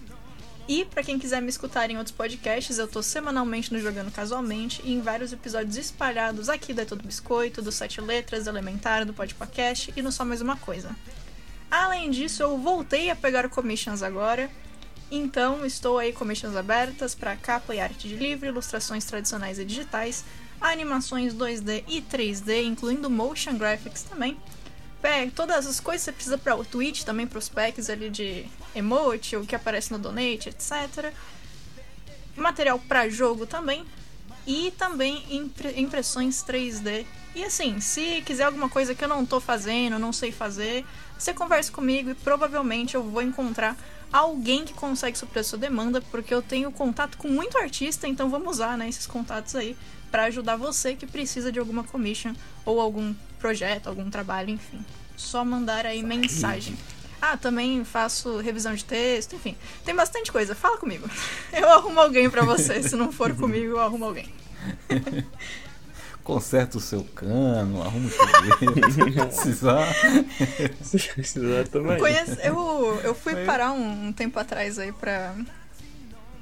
E 0.66 0.84
para 0.84 1.02
quem 1.02 1.18
quiser 1.18 1.40
me 1.40 1.48
escutar 1.48 1.88
em 1.90 1.96
outros 1.96 2.14
podcasts, 2.14 2.76
eu 2.76 2.86
tô 2.86 3.02
semanalmente 3.02 3.72
no 3.72 3.80
Jogando 3.80 4.12
Casualmente 4.12 4.82
e 4.84 4.92
em 4.92 5.00
vários 5.00 5.32
episódios 5.32 5.78
espalhados 5.78 6.50
aqui 6.50 6.74
da 6.74 6.84
Todo 6.84 7.02
Biscoito, 7.02 7.62
do 7.62 7.72
Sete 7.72 8.02
Letras, 8.02 8.46
Elementar, 8.46 9.06
do 9.06 9.14
Podcast 9.14 9.94
e 9.96 10.02
no 10.02 10.12
Só 10.12 10.26
Mais 10.26 10.42
Uma 10.42 10.58
Coisa. 10.58 10.94
Além 11.70 12.10
disso, 12.10 12.42
eu 12.42 12.58
voltei 12.58 13.08
a 13.08 13.16
pegar 13.16 13.48
commissions 13.48 14.02
agora. 14.02 14.50
Então, 15.10 15.64
estou 15.64 15.98
aí 15.98 16.12
commissions 16.12 16.54
abertas 16.54 17.14
para 17.14 17.34
capa 17.36 17.74
e 17.74 17.80
arte 17.80 18.08
de 18.08 18.16
livro, 18.16 18.46
ilustrações 18.46 19.04
tradicionais 19.04 19.58
e 19.58 19.64
digitais, 19.64 20.24
animações 20.60 21.34
2D 21.34 21.84
e 21.88 22.02
3D, 22.02 22.64
incluindo 22.64 23.08
motion 23.08 23.56
graphics 23.56 24.02
também. 24.02 24.36
É, 25.02 25.26
todas 25.30 25.66
as 25.66 25.80
coisas 25.80 26.02
que 26.02 26.04
você 26.06 26.12
precisa 26.12 26.38
para 26.38 26.56
o 26.56 26.64
Twitch, 26.64 27.04
também 27.04 27.26
para 27.26 27.38
os 27.38 27.48
packs 27.48 27.88
ali 27.88 28.10
de 28.10 28.44
emote, 28.74 29.36
o 29.36 29.46
que 29.46 29.54
aparece 29.54 29.92
no 29.92 29.98
donate, 29.98 30.50
etc. 30.50 31.12
Material 32.36 32.78
para 32.80 33.08
jogo 33.08 33.46
também. 33.46 33.86
E 34.46 34.72
também 34.72 35.24
impre 35.30 35.80
impressões 35.80 36.42
3D. 36.42 37.06
E 37.34 37.44
assim, 37.44 37.80
se 37.80 38.22
quiser 38.22 38.44
alguma 38.44 38.68
coisa 38.68 38.94
que 38.94 39.04
eu 39.04 39.08
não 39.08 39.24
tô 39.24 39.40
fazendo, 39.40 39.98
não 39.98 40.12
sei 40.12 40.32
fazer, 40.32 40.84
você 41.18 41.32
conversa 41.32 41.70
comigo 41.70 42.10
e 42.10 42.14
provavelmente 42.14 42.94
eu 42.94 43.02
vou 43.02 43.22
encontrar 43.22 43.76
alguém 44.12 44.64
que 44.64 44.72
consegue 44.72 45.18
suprir 45.18 45.40
a 45.40 45.44
sua 45.44 45.58
demanda, 45.58 46.00
porque 46.00 46.32
eu 46.32 46.42
tenho 46.42 46.70
contato 46.70 47.18
com 47.18 47.28
muito 47.28 47.58
artista, 47.58 48.08
então 48.08 48.30
vamos 48.30 48.56
usar 48.56 48.76
né, 48.76 48.88
esses 48.88 49.06
contatos 49.06 49.54
aí 49.54 49.76
para 50.10 50.24
ajudar 50.24 50.56
você 50.56 50.94
que 50.94 51.06
precisa 51.06 51.52
de 51.52 51.58
alguma 51.58 51.84
commission 51.84 52.34
ou 52.64 52.80
algum 52.80 53.14
projeto, 53.38 53.88
algum 53.88 54.08
trabalho, 54.10 54.50
enfim. 54.50 54.84
Só 55.16 55.44
mandar 55.44 55.84
aí 55.84 56.02
mensagem. 56.02 56.76
Ah, 57.20 57.36
também 57.36 57.84
faço 57.84 58.38
revisão 58.38 58.74
de 58.74 58.84
texto, 58.84 59.34
enfim. 59.34 59.56
Tem 59.84 59.94
bastante 59.94 60.30
coisa. 60.30 60.54
Fala 60.54 60.78
comigo. 60.78 61.08
Eu 61.52 61.68
arrumo 61.68 62.00
alguém 62.00 62.30
para 62.30 62.44
você. 62.44 62.82
Se 62.82 62.94
não 62.94 63.10
for 63.10 63.34
comigo, 63.34 63.72
eu 63.72 63.80
arrumo 63.80 64.04
alguém. 64.04 64.32
conserta 66.28 66.76
o 66.76 66.80
seu 66.80 67.02
cano, 67.14 67.82
arruma 67.82 68.06
o 68.06 68.10
chuveiro, 68.10 68.92
se 68.92 69.10
precisar. 69.10 69.94
se 70.82 70.98
precisar 70.98 71.66
também. 71.68 71.98
Conhece, 71.98 72.38
eu, 72.44 73.00
eu 73.02 73.14
fui 73.14 73.46
parar 73.46 73.72
um, 73.72 74.08
um, 74.08 74.12
tempo 74.12 74.38
atrás 74.38 74.78
aí 74.78 74.92
pra, 74.92 75.34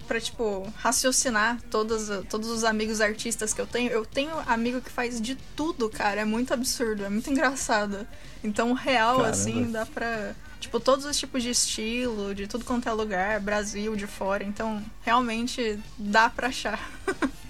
pra, 0.09 0.20
tipo, 0.20 0.66
raciocinar 0.78 1.61
todos, 1.70 2.11
todos 2.28 2.51
os 2.51 2.64
amigos 2.64 3.01
artistas 3.01 3.55
que 3.55 3.61
eu 3.61 3.66
tenho. 3.66 3.93
Eu 3.93 4.05
tenho 4.05 4.37
amigo 4.49 4.80
que 4.80 4.91
faz 4.91 5.20
de 5.20 5.37
tudo, 5.55 5.89
cara. 5.89 6.22
É 6.22 6.24
muito 6.24 6.53
absurdo, 6.53 7.05
é 7.05 7.09
muito 7.09 7.30
engraçado. 7.30 8.05
Então, 8.43 8.72
real, 8.72 9.18
Caramba. 9.18 9.30
assim, 9.30 9.70
dá 9.70 9.87
pra. 9.87 10.34
Tipo, 10.59 10.80
todos 10.80 11.05
os 11.05 11.16
tipos 11.16 11.45
de 11.45 11.51
estilo, 11.51 12.34
de 12.34 12.49
tudo 12.49 12.64
quanto 12.64 12.89
é 12.89 12.93
lugar, 12.93 13.39
Brasil, 13.39 13.95
de 13.95 14.09
fora. 14.09 14.43
Então, 14.43 14.84
realmente 15.03 15.78
dá 15.97 16.28
pra 16.28 16.49
achar. 16.49 16.91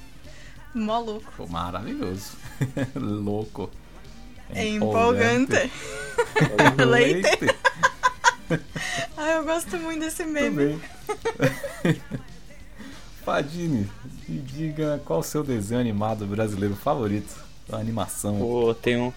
Mó 0.77 1.01
louco. 1.01 1.49
Maravilhoso. 1.49 2.33
Louco. 2.95 3.71
É 4.51 4.69
empolgante. 4.69 5.71
Leite. 6.79 6.85
Leite. 6.85 7.57
Ah, 9.17 9.31
eu 9.31 9.45
gosto 9.45 9.77
muito 9.79 10.01
desse 10.01 10.25
meme. 10.25 10.79
Também. 11.83 12.01
Fadini, 13.25 13.91
me 14.29 14.39
diga 14.39 15.03
qual 15.05 15.19
o 15.19 15.23
seu 15.23 15.43
desenho 15.43 15.81
animado 15.81 16.25
brasileiro 16.27 16.77
favorito? 16.77 17.35
A 17.73 17.77
animação. 17.79 18.39
Pô, 18.39 18.73
tem 18.73 18.97
um, 18.99 19.13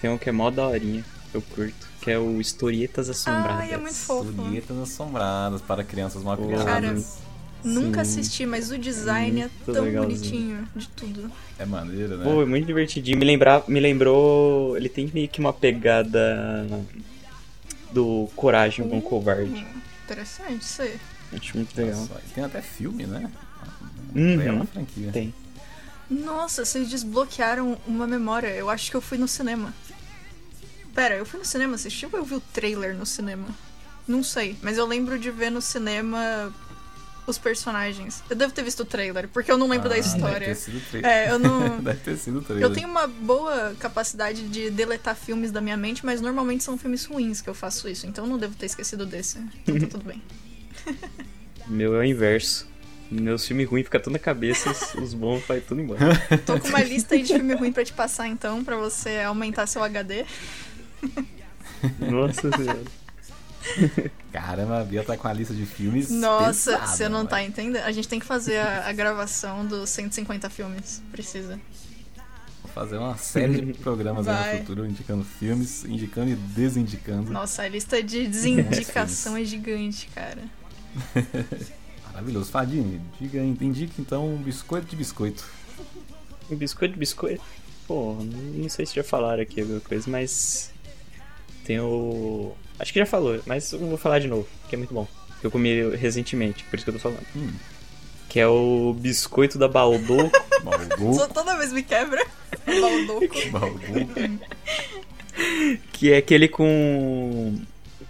tem 0.00 0.10
um 0.10 0.16
que 0.16 0.28
é 0.28 0.32
mó 0.32 0.48
daorinha, 0.48 1.04
eu 1.34 1.42
curto, 1.42 1.88
que 2.00 2.08
é 2.08 2.18
o 2.20 2.40
Historietas 2.40 3.08
Assombradas. 3.08 3.62
Ai, 3.62 3.72
é 3.72 3.78
muito 3.78 3.96
fofo. 3.96 4.30
Historietas 4.30 4.78
assombradas 4.78 5.60
para 5.60 5.82
crianças 5.82 6.22
mal 6.22 6.36
criadas. 6.36 7.18
Nunca 7.64 8.04
Sim. 8.04 8.20
assisti, 8.20 8.46
mas 8.46 8.70
o 8.70 8.78
design 8.78 9.40
é 9.40 9.44
Muito 9.44 9.72
tão 9.72 9.84
legalzinho. 9.84 10.18
bonitinho 10.20 10.68
de 10.76 10.88
tudo. 10.88 11.30
É 11.58 11.66
maneiro, 11.66 12.16
né? 12.16 12.24
Pô, 12.24 12.42
é 12.42 12.46
muito 12.46 12.66
divertidinho. 12.66 13.18
Me, 13.18 13.24
lembrar, 13.24 13.64
me 13.68 13.80
lembrou. 13.80 14.76
Ele 14.76 14.88
tem 14.88 15.10
meio 15.12 15.28
que 15.28 15.40
uma 15.40 15.52
pegada 15.52 16.66
do 17.92 18.28
Coragem 18.36 18.88
com 18.88 18.98
o 18.98 19.02
Covarde. 19.02 19.50
Hum, 19.50 19.80
Interessante 20.04 20.62
isso 20.62 20.82
aí. 20.82 20.96
Acho 21.32 21.56
muito 21.56 21.76
legal. 21.76 21.98
Nossa, 22.00 22.22
tem 22.34 22.44
até 22.44 22.62
filme, 22.62 23.06
né? 23.06 23.30
Uhum. 24.14 24.40
É 24.40 24.50
uma 24.52 24.64
franquia. 24.64 25.10
Tem. 25.12 25.34
Nossa, 26.08 26.64
vocês 26.64 26.88
desbloquearam 26.88 27.76
uma 27.86 28.06
memória. 28.06 28.48
Eu 28.48 28.70
acho 28.70 28.90
que 28.90 28.96
eu 28.96 29.00
fui 29.02 29.18
no 29.18 29.28
cinema. 29.28 29.74
Pera, 30.94 31.16
eu 31.16 31.26
fui 31.26 31.38
no 31.38 31.44
cinema 31.44 31.74
assistir 31.74 32.06
ou 32.10 32.18
eu 32.18 32.24
vi 32.24 32.34
o 32.34 32.40
trailer 32.40 32.94
no 32.94 33.04
cinema? 33.04 33.46
Não 34.06 34.22
sei, 34.22 34.56
mas 34.62 34.78
eu 34.78 34.86
lembro 34.86 35.18
de 35.18 35.30
ver 35.30 35.50
no 35.50 35.60
cinema 35.60 36.52
os 37.30 37.38
personagens. 37.38 38.22
Eu 38.30 38.36
devo 38.36 38.52
ter 38.52 38.62
visto 38.62 38.80
o 38.80 38.84
trailer, 38.84 39.28
porque 39.28 39.50
eu 39.50 39.58
não 39.58 39.68
lembro 39.68 39.88
da 39.88 39.94
Ah, 39.94 39.98
Deve 39.98 40.08
história. 40.16 40.46
ter 40.48 40.54
sido 40.54 40.78
o 40.78 40.80
trailer. 40.80 41.10
É, 41.10 41.30
eu 41.30 41.38
não. 41.38 41.78
Deve 41.82 42.00
ter 42.00 42.16
sido 42.16 42.38
o 42.38 42.42
trailer. 42.42 42.64
Eu 42.68 42.72
tenho 42.72 42.88
uma 42.88 43.06
boa 43.06 43.74
capacidade 43.78 44.48
de 44.48 44.70
deletar 44.70 45.14
filmes 45.16 45.50
da 45.52 45.60
minha 45.60 45.76
mente, 45.76 46.04
mas 46.04 46.20
normalmente 46.20 46.64
são 46.64 46.76
filmes 46.78 47.04
ruins 47.04 47.40
que 47.40 47.48
eu 47.48 47.54
faço 47.54 47.88
isso, 47.88 48.06
então 48.06 48.24
eu 48.24 48.30
não 48.30 48.38
devo 48.38 48.54
ter 48.54 48.66
esquecido 48.66 49.04
desse. 49.06 49.38
Então 49.66 49.78
tá 49.78 49.86
tudo 49.98 50.04
bem. 50.04 50.22
Meu 51.66 51.94
é 51.96 51.98
o 51.98 52.04
inverso. 52.04 52.66
Meus 53.10 53.46
filmes 53.46 53.66
ruins 53.68 53.84
ficam 53.84 54.00
tudo 54.02 54.12
na 54.12 54.18
cabeça, 54.18 54.70
os- 54.70 54.94
os 54.94 55.14
bons 55.14 55.42
vai 55.48 55.60
tudo 55.60 55.80
embora. 55.80 55.98
Tô 56.44 56.58
com 56.60 56.68
uma 56.68 56.82
lista 56.82 57.14
aí 57.14 57.22
de 57.22 57.32
filme 57.34 57.54
ruim 57.54 57.72
pra 57.72 57.82
te 57.84 57.92
passar 57.92 58.28
então, 58.28 58.62
pra 58.62 58.76
você 58.76 59.20
aumentar 59.20 59.66
seu 59.66 59.82
HD. 59.82 60.26
Nossa 62.00 62.50
senhora. 62.56 62.82
Caramba, 64.32 64.80
a 64.80 64.84
Bia 64.84 65.02
tá 65.02 65.16
com 65.16 65.28
a 65.28 65.32
lista 65.32 65.54
de 65.54 65.66
filmes. 65.66 66.10
Nossa, 66.10 66.72
pesada, 66.72 66.86
você 66.86 67.08
não 67.08 67.26
tá 67.26 67.36
moleque. 67.36 67.50
entendendo? 67.50 67.82
A 67.82 67.92
gente 67.92 68.08
tem 68.08 68.20
que 68.20 68.26
fazer 68.26 68.58
a, 68.58 68.88
a 68.88 68.92
gravação 68.92 69.66
dos 69.66 69.90
150 69.90 70.48
filmes. 70.50 71.02
Precisa. 71.10 71.60
Vou 72.62 72.72
fazer 72.72 72.98
uma 72.98 73.16
série 73.16 73.60
de 73.60 73.72
programas 73.74 74.26
no 74.26 74.34
futuro 74.58 74.86
indicando 74.86 75.24
filmes, 75.24 75.84
indicando 75.84 76.30
e 76.30 76.34
desindicando. 76.34 77.32
Nossa, 77.32 77.62
a 77.62 77.68
lista 77.68 78.02
de 78.02 78.26
desindicação 78.26 79.36
é 79.36 79.44
gigante, 79.44 80.08
cara. 80.14 80.42
Maravilhoso. 82.12 82.50
Fadinho, 82.50 83.00
diga, 83.20 83.38
indica 83.38 83.94
então 83.98 84.34
um 84.34 84.42
biscoito 84.42 84.86
de 84.86 84.96
biscoito. 84.96 85.44
Um 86.50 86.56
biscoito 86.56 86.94
de 86.94 87.00
biscoito. 87.00 87.42
Pô, 87.86 88.18
não 88.20 88.68
sei 88.68 88.84
se 88.84 88.94
já 88.96 89.04
falaram 89.04 89.42
aqui 89.42 89.60
alguma 89.60 89.80
coisa, 89.80 90.10
mas. 90.10 90.70
Tem 91.68 91.78
o. 91.80 92.54
Acho 92.78 92.94
que 92.94 92.98
já 92.98 93.04
falou, 93.04 93.38
mas 93.44 93.70
eu 93.74 93.78
vou 93.80 93.98
falar 93.98 94.20
de 94.20 94.26
novo, 94.26 94.48
que 94.70 94.74
é 94.74 94.78
muito 94.78 94.94
bom. 94.94 95.06
Que 95.38 95.46
eu 95.46 95.50
comi 95.50 95.94
recentemente, 95.96 96.64
por 96.64 96.76
isso 96.76 96.84
que 96.84 96.88
eu 96.90 96.94
tô 96.94 97.00
falando. 97.00 97.20
Hum, 97.36 97.50
Que 98.26 98.40
é 98.40 98.48
o 98.48 98.94
biscoito 98.98 99.58
da 99.58 99.68
Baldoco. 99.68 100.30
Baldu. 100.64 101.12
Só 101.14 101.28
toda 101.28 101.58
vez 101.58 101.70
me 101.70 101.82
quebra. 101.82 102.26
Baldoco. 102.66 103.36
Baldu. 103.52 104.40
que 105.92 106.10
é 106.10 106.16
aquele 106.16 106.48
com. 106.48 107.60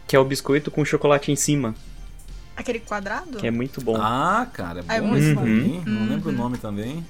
Que 0.06 0.14
é 0.14 0.20
o 0.20 0.24
biscoito 0.24 0.70
com 0.70 0.84
chocolate 0.84 1.32
em 1.32 1.36
cima. 1.36 1.74
Aquele 2.56 2.78
quadrado? 2.78 3.38
Que 3.38 3.46
é 3.48 3.50
muito 3.50 3.80
bom. 3.80 3.96
Ah, 4.00 4.48
cara, 4.52 4.78
é 4.80 4.82
bom 4.82 4.88
Ah, 4.88 4.94
é 4.96 5.00
muito 5.00 5.24
esse 5.24 5.34
bom. 5.34 5.40
também. 5.42 5.82
Não 5.84 6.02
Uhum. 6.02 6.08
lembro 6.10 6.28
o 6.28 6.32
nome 6.32 6.58
também. 6.58 7.04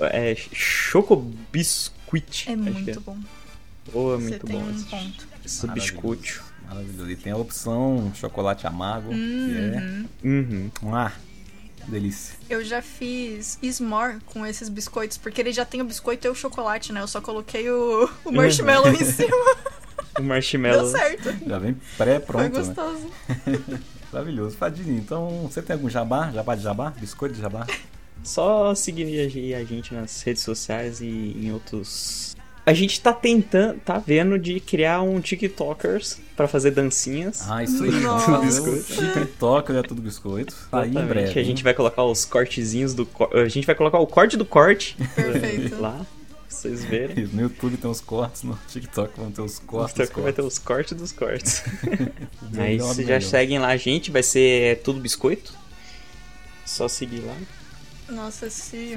É 0.00 0.34
Chocobiscuit. 0.52 2.48
É 2.50 2.54
acho 2.54 2.62
que 2.62 2.70
muito 2.70 3.00
bom. 3.02 3.16
Oh, 3.94 4.14
é 4.14 4.16
Você 4.16 4.22
muito 4.30 4.46
tem 4.46 4.58
bom 4.58 4.64
um 4.66 4.70
esse, 4.74 4.84
ponto. 4.86 5.28
Esse 5.46 5.66
biscoito. 5.68 6.42
Maravilhoso. 6.68 7.10
E 7.10 7.16
tem 7.16 7.32
a 7.32 7.36
opção 7.36 8.12
chocolate 8.14 8.66
amargo, 8.66 9.10
que 9.10 9.14
Uhum. 9.14 10.06
Uhum. 10.24 10.70
é. 10.82 10.96
Ah, 10.96 11.12
delícia. 11.86 12.34
Eu 12.50 12.64
já 12.64 12.82
fiz 12.82 13.58
s'more 13.62 14.18
com 14.26 14.44
esses 14.44 14.68
biscoitos, 14.68 15.16
porque 15.16 15.40
ele 15.40 15.52
já 15.52 15.64
tem 15.64 15.80
o 15.80 15.84
biscoito 15.84 16.26
e 16.26 16.30
o 16.30 16.34
chocolate, 16.34 16.92
né? 16.92 17.00
Eu 17.00 17.08
só 17.08 17.20
coloquei 17.20 17.70
o, 17.70 18.10
o 18.24 18.32
marshmallow 18.32 18.92
em 18.92 18.96
cima. 19.04 19.28
O 20.18 20.20
Deu 20.20 20.24
marshmallow. 20.24 20.86
certo. 20.90 21.34
Já 21.46 21.58
vem 21.58 21.74
Foi 21.74 22.06
pré-pronto, 22.06 22.42
né? 22.42 22.48
gostoso. 22.48 23.10
Maravilhoso. 24.12 24.56
Fadinho, 24.56 24.96
então 24.98 25.42
você 25.48 25.62
tem 25.62 25.74
algum 25.74 25.88
jabá? 25.90 26.30
Jabá 26.32 26.54
de 26.54 26.62
jabá? 26.62 26.90
Biscoito 26.98 27.34
de 27.34 27.40
jabá? 27.40 27.66
Só 28.24 28.74
seguir 28.74 29.54
a 29.54 29.62
gente 29.64 29.94
nas 29.94 30.22
redes 30.22 30.42
sociais 30.42 31.00
e 31.00 31.06
em 31.06 31.52
outros. 31.52 32.35
A 32.66 32.74
gente 32.74 33.00
tá 33.00 33.12
tentando, 33.12 33.78
tá 33.78 33.96
vendo 33.96 34.36
de 34.36 34.58
criar 34.58 35.00
um 35.00 35.20
TikTokers 35.20 36.18
pra 36.36 36.48
fazer 36.48 36.72
dancinhas. 36.72 37.48
Ah, 37.48 37.62
isso 37.62 37.84
aí. 37.84 37.92
Nossa. 37.92 38.28
Vamos 38.28 38.58
fazer 38.58 38.68
o 38.68 38.82
TikTok, 38.82 39.72
é 39.72 39.82
tudo 39.82 40.02
biscoito. 40.02 40.52
Tá 40.68 40.80
aí 40.80 40.90
em 40.90 41.06
breve. 41.06 41.38
A 41.38 41.44
gente 41.44 41.62
vai 41.62 41.72
colocar 41.72 42.02
os 42.02 42.24
cortezinhos 42.24 42.92
do. 42.92 43.08
A 43.32 43.48
gente 43.48 43.64
vai 43.64 43.76
colocar 43.76 44.00
o 44.00 44.06
corte 44.08 44.36
do 44.36 44.44
corte 44.44 44.96
Perfeito. 45.14 45.80
lá, 45.80 45.92
pra 45.92 46.06
vocês 46.48 46.84
verem. 46.84 47.28
No 47.28 47.42
YouTube 47.42 47.76
tem 47.76 47.88
os 47.88 48.00
cortes, 48.00 48.42
no 48.42 48.58
TikTok 48.66 49.16
vão 49.16 49.30
ter 49.30 49.42
os 49.42 49.60
cortes. 49.60 49.94
dos 49.94 50.02
TikTok 50.02 50.20
vai 50.24 50.32
ter 50.32 50.42
os 50.42 50.58
cortes 50.58 50.98
dos 50.98 51.12
cortes. 51.12 51.62
Aí 52.58 52.78
vocês 52.78 53.06
já 53.06 53.20
seguem 53.20 53.60
lá 53.60 53.68
a 53.68 53.76
gente, 53.76 54.10
vai 54.10 54.24
ser 54.24 54.82
tudo 54.82 54.98
biscoito. 54.98 55.54
Só 56.64 56.88
seguir 56.88 57.20
lá. 57.20 57.36
Nossa, 58.08 58.50
se, 58.50 58.96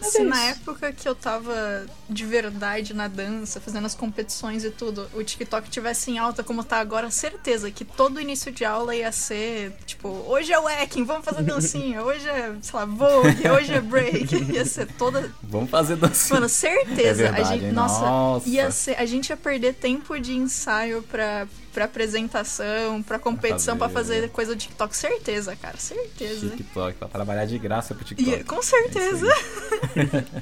É. 0.00 0.10
se 0.10 0.20
é 0.20 0.24
na 0.24 0.42
época 0.44 0.92
que 0.92 1.08
eu 1.08 1.14
tava 1.14 1.86
de 2.08 2.24
verdade 2.24 2.94
na 2.94 3.08
dança, 3.08 3.60
fazendo 3.60 3.86
as 3.86 3.94
competições 3.94 4.64
e 4.64 4.70
tudo, 4.70 5.08
o 5.14 5.22
TikTok 5.22 5.68
tivesse 5.70 6.10
em 6.10 6.18
alta 6.18 6.42
como 6.42 6.64
tá 6.64 6.78
agora, 6.78 7.10
certeza 7.10 7.70
que 7.70 7.84
todo 7.84 8.20
início 8.20 8.50
de 8.52 8.64
aula 8.64 8.94
ia 8.94 9.12
ser, 9.12 9.72
tipo, 9.86 10.08
hoje 10.26 10.52
é 10.52 10.58
wacking, 10.58 11.04
vamos 11.04 11.24
fazer 11.24 11.42
dancinha, 11.42 12.02
hoje 12.04 12.28
é, 12.28 12.54
sei 12.60 12.78
lá, 12.78 12.84
vogue, 12.84 13.48
hoje 13.48 13.72
é 13.72 13.80
break, 13.80 14.52
ia 14.52 14.64
ser 14.64 14.86
toda... 14.92 15.32
Vamos 15.42 15.70
fazer 15.70 15.96
dancinha. 15.96 16.34
Mano, 16.40 16.48
certeza, 16.48 17.22
É 17.22 17.32
verdade, 17.32 17.42
a 17.42 17.56
gente, 17.56 17.72
nossa, 17.72 18.00
Nossa. 18.00 18.48
ia 18.48 18.70
ser, 18.70 18.96
a 18.96 19.06
gente 19.06 19.30
ia 19.30 19.36
perder 19.36 19.74
tempo 19.74 20.18
de 20.18 20.34
ensaio 20.36 21.02
pra, 21.02 21.46
pra 21.72 21.84
apresentação, 21.86 23.02
pra 23.02 23.18
competição, 23.18 23.76
pra 23.78 23.88
fazer- 23.88 24.14
fazer 24.16 24.28
coisa 24.30 24.54
do 24.54 24.58
TikTok, 24.58 24.96
certeza, 24.96 25.54
cara, 25.56 25.76
certeza. 25.78 26.50
TikTok, 26.50 26.98
pra 26.98 27.08
trabalhar 27.08 27.44
de 27.46 27.58
graça 27.58 27.94
pro 27.94 28.04
TikTok. 28.04 28.36
Ia- 28.38 28.44
com 28.44 28.62
certeza. 28.62 29.26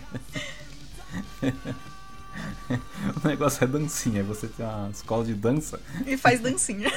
O 3.24 3.26
negócio 3.26 3.64
é 3.64 3.66
dancinha, 3.66 4.22
você 4.22 4.47
tem 4.47 4.64
uma 4.64 4.91
escola 4.91 5.24
de 5.24 5.35
dança. 5.35 5.81
E 6.07 6.16
faz 6.16 6.41
dancinha. 6.41 6.91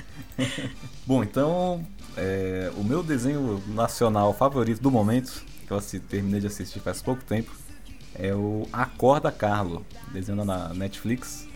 Bom, 1.06 1.22
então, 1.22 1.86
é, 2.16 2.72
o 2.76 2.82
meu 2.82 3.02
desenho 3.02 3.62
nacional 3.68 4.32
favorito 4.34 4.80
do 4.80 4.90
momento, 4.90 5.42
que 5.66 5.72
eu 5.72 5.80
terminei 6.08 6.40
de 6.40 6.46
assistir 6.46 6.80
faz 6.80 7.02
pouco 7.02 7.22
tempo, 7.24 7.50
é 8.14 8.34
o 8.34 8.66
Acorda 8.72 9.30
Carlo, 9.30 9.84
desenho 10.12 10.44
na 10.44 10.72
Netflix, 10.74 11.46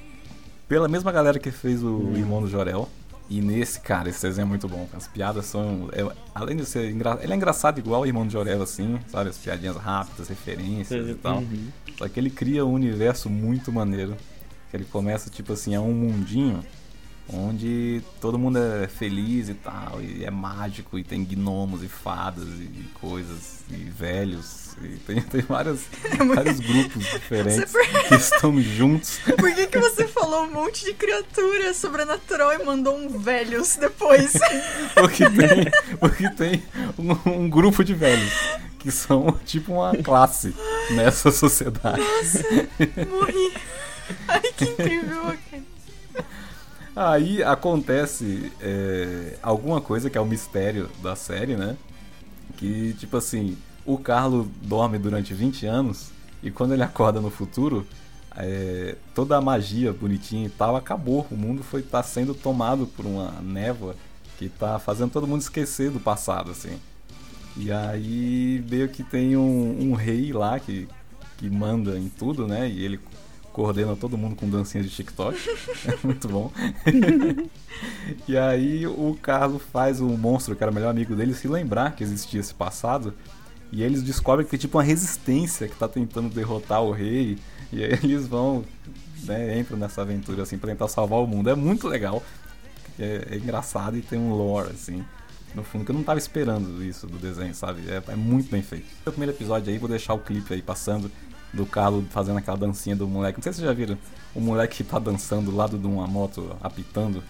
pela 0.69 0.89
mesma 0.89 1.13
galera 1.13 1.39
que 1.39 1.51
fez 1.51 1.83
o 1.83 2.13
Irmão 2.15 2.41
do 2.41 2.49
Jorel. 2.49 2.89
E 3.31 3.41
nesse, 3.41 3.81
cara, 3.81 4.11
esse 4.11 4.21
desenho 4.21 4.45
é 4.45 4.49
muito 4.49 4.69
bom. 4.69 4.87
As 4.93 5.07
piadas 5.07 5.47
são. 5.47 5.89
é- 5.93 6.07
além 6.35 6.57
de 6.57 6.67
ser. 6.67 6.91
Engra, 6.91 7.19
ele 7.23 7.33
é 7.33 7.37
engraçado 7.37 7.79
igual 7.79 8.03
o 8.03 8.07
Irmão 8.07 8.27
do 8.27 8.33
Jorel, 8.33 8.61
assim, 8.63 8.99
sabe? 9.09 9.31
As 9.31 9.39
piadinhas 9.39 9.77
rápidas, 9.77 10.29
referências 10.29 11.09
e 11.09 11.15
tal. 11.15 11.39
Uhum. 11.39 11.69
Só 11.97 12.09
que 12.09 12.21
ele 12.21 12.29
cria 12.29 12.65
um 12.67 12.73
universo 12.73 13.31
muito 13.31 13.73
maneiro. 13.73 14.17
Que 14.71 14.77
ele 14.77 14.85
começa, 14.85 15.31
tipo 15.31 15.53
assim, 15.53 15.75
é 15.75 15.81
um 15.81 15.93
mundinho 15.93 16.63
onde 17.33 18.03
todo 18.21 18.39
mundo 18.39 18.59
é 18.59 18.89
feliz 18.89 19.49
e 19.49 19.55
tal, 19.55 20.03
e 20.03 20.25
é 20.25 20.31
mágico, 20.31 20.99
e 20.99 21.05
tem 21.05 21.25
gnomos 21.25 21.83
e 21.83 21.89
fadas 21.89 22.45
e 22.45 22.89
coisas, 23.01 23.61
e 23.71 23.77
velhos, 23.77 24.62
e 24.81 24.97
tem, 24.99 25.21
tem 25.21 25.41
vários, 25.43 25.83
vários 26.35 26.61
grupos 26.61 27.05
diferentes 27.05 27.73
que 28.09 28.15
estão 28.15 28.61
juntos. 28.61 29.19
Por 29.39 29.55
que, 29.55 29.67
que 29.67 29.79
você 29.79 30.07
falou 30.07 30.45
um 30.45 30.53
monte 30.53 30.85
de 30.85 30.95
criatura 30.95 31.75
sobrenatural 31.75 32.53
e 32.55 32.65
mandou 32.65 32.97
um 32.97 33.19
velhos 33.19 33.77
depois? 33.77 34.33
Porque 34.95 35.29
tem, 35.31 35.99
porque 35.99 36.31
tem 36.31 36.63
um, 36.99 37.31
um 37.31 37.51
grupo 37.51 37.83
de 37.83 37.95
velhos 37.95 38.33
que 38.79 38.91
são 38.91 39.39
tipo 39.45 39.73
uma 39.73 39.97
classe 39.97 40.55
nessa 40.91 41.31
sociedade. 41.31 42.03
Morri. 43.09 43.53
Ai, 44.29 44.41
que 44.57 44.65
incrível. 44.65 45.37
Aí 46.95 47.43
acontece 47.43 48.53
é, 48.61 49.37
alguma 49.43 49.81
coisa 49.81 50.11
que 50.11 50.19
é 50.19 50.21
o 50.21 50.27
mistério 50.27 50.91
da 51.03 51.17
série, 51.17 51.57
né? 51.57 51.77
Que, 52.57 52.93
tipo 52.95 53.17
assim, 53.17 53.57
o 53.85 53.99
Carlo 53.99 54.51
dorme 54.63 54.99
durante 54.99 55.35
20 55.35 55.67
anos 55.67 56.11
e 56.43 56.51
quando 56.51 56.75
ele 56.75 56.83
acorda 56.83 57.21
no 57.21 57.31
futuro, 57.31 57.87
é, 58.37 58.97
toda 59.15 59.37
a 59.37 59.41
magia 59.41 59.93
bonitinha 59.93 60.47
e 60.47 60.51
tal 60.51 60.77
acabou. 60.77 61.27
O 61.31 61.37
mundo 61.37 61.63
foi 61.63 61.83
tá 61.83 62.03
sendo 62.03 62.35
tomado 62.35 62.87
por 62.87 63.07
uma 63.07 63.31
névoa 63.43 63.95
que 64.39 64.49
tá 64.49 64.79
fazendo 64.79 65.11
todo 65.11 65.27
mundo 65.27 65.41
esquecer 65.41 65.91
do 65.91 66.01
passado, 66.01 66.51
assim. 66.51 66.79
E 67.57 67.71
aí 67.71 68.65
meio 68.69 68.89
que 68.89 69.03
tem 69.03 69.37
um, 69.37 69.91
um 69.91 69.95
rei 69.95 70.33
lá 70.33 70.59
que, 70.59 70.89
que 71.37 71.49
manda 71.49 71.99
em 71.99 72.09
tudo, 72.09 72.47
né? 72.47 72.69
E 72.69 72.85
ele 72.85 72.99
coordena 73.53 73.95
todo 73.95 74.17
mundo 74.17 74.35
com 74.35 74.49
dancinhas 74.49 74.87
de 74.89 74.95
TikTok. 74.95 75.39
É 75.87 76.07
muito 76.07 76.29
bom. 76.29 76.51
e 78.27 78.37
aí 78.37 78.87
o 78.87 79.17
Carlos 79.21 79.63
faz 79.73 80.01
o 80.01 80.07
monstro, 80.07 80.57
que 80.57 80.63
era 80.63 80.71
o 80.71 80.75
melhor 80.75 80.91
amigo 80.91 81.15
dele, 81.15 81.35
se 81.35 81.49
lembrar 81.49 81.95
que 81.95 82.03
existia 82.03 82.41
esse 82.41 82.55
passado. 82.55 83.15
E 83.73 83.83
eles 83.83 84.03
descobrem 84.03 84.45
que 84.45 84.51
tem 84.51 84.61
tipo 84.61 84.77
uma 84.77 84.85
resistência 84.85 85.67
que 85.67 85.75
tá 85.75 85.89
tentando 85.89 86.29
derrotar 86.29 86.83
o 86.83 86.93
rei. 86.93 87.39
E 87.73 87.83
aí 87.83 87.99
eles 88.05 88.29
vão, 88.29 88.65
né, 89.25 89.59
entram 89.59 89.79
nessa 89.79 90.03
aventura 90.03 90.43
assim 90.43 90.59
pra 90.59 90.71
tentar 90.71 90.89
salvar 90.89 91.19
o 91.21 91.27
mundo. 91.27 91.49
É 91.49 91.55
muito 91.55 91.89
legal. 91.89 92.23
É, 92.99 93.29
é 93.31 93.37
engraçado 93.37 93.97
e 93.97 94.03
tem 94.03 94.19
um 94.19 94.35
lore, 94.35 94.71
assim. 94.71 95.03
No 95.55 95.65
fundo, 95.65 95.85
que 95.85 95.91
eu 95.91 95.95
não 95.95 96.03
tava 96.03 96.19
esperando 96.19 96.85
isso 96.85 97.07
do 97.07 97.19
desenho, 97.19 97.55
sabe? 97.55 97.83
É, 97.89 98.03
é 98.13 98.17
muito 98.17 98.51
bem 98.51 98.63
feito. 98.63 98.87
O 99.07 99.11
primeiro 99.11 99.33
episódio 99.33 99.73
aí, 99.73 99.79
vou 99.79 99.89
deixar 99.89 100.15
o 100.15 100.19
clipe 100.19 100.53
aí 100.53 100.63
passando 100.63 101.11
do 101.53 101.67
Carlos 101.67 102.05
fazendo 102.11 102.39
aquela 102.39 102.57
dancinha 102.57 102.95
do 102.95 103.09
moleque. 103.09 103.39
Não 103.39 103.43
sei 103.43 103.53
se 103.53 103.59
vocês 103.59 103.69
já 103.69 103.75
viram 103.75 103.99
o 104.35 104.41
moleque 104.41 104.79
que 104.79 104.85
tá 104.85 104.99
dançando 104.99 105.51
do 105.51 105.57
lado 105.57 105.79
de 105.79 105.87
uma 105.87 106.07
moto 106.07 106.57
apitando 106.61 107.23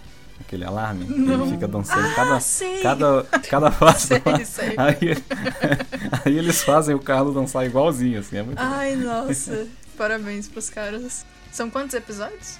aquele 0.45 0.63
alarme. 0.65 1.05
Ele 1.05 1.51
fica 1.51 1.67
dançando 1.67 2.07
Ah, 2.07 2.13
cada, 2.15 2.39
sei. 2.39 2.81
cada, 2.81 3.23
cada 3.49 3.71
fase. 3.71 4.07
Sei, 4.07 4.45
sei. 4.45 4.75
Aí, 4.77 5.17
aí 6.25 6.37
eles 6.37 6.63
fazem 6.63 6.93
o 6.95 6.99
Carlos 6.99 7.33
dançar 7.33 7.65
igualzinho, 7.65 8.19
assim. 8.19 8.37
É 8.37 8.43
muito 8.43 8.57
bom. 8.57 8.63
Ai, 8.63 8.95
nossa. 8.95 9.67
Parabéns 9.97 10.47
pros 10.47 10.69
caras. 10.69 11.25
São 11.51 11.69
quantos 11.69 11.93
episódios? 11.95 12.57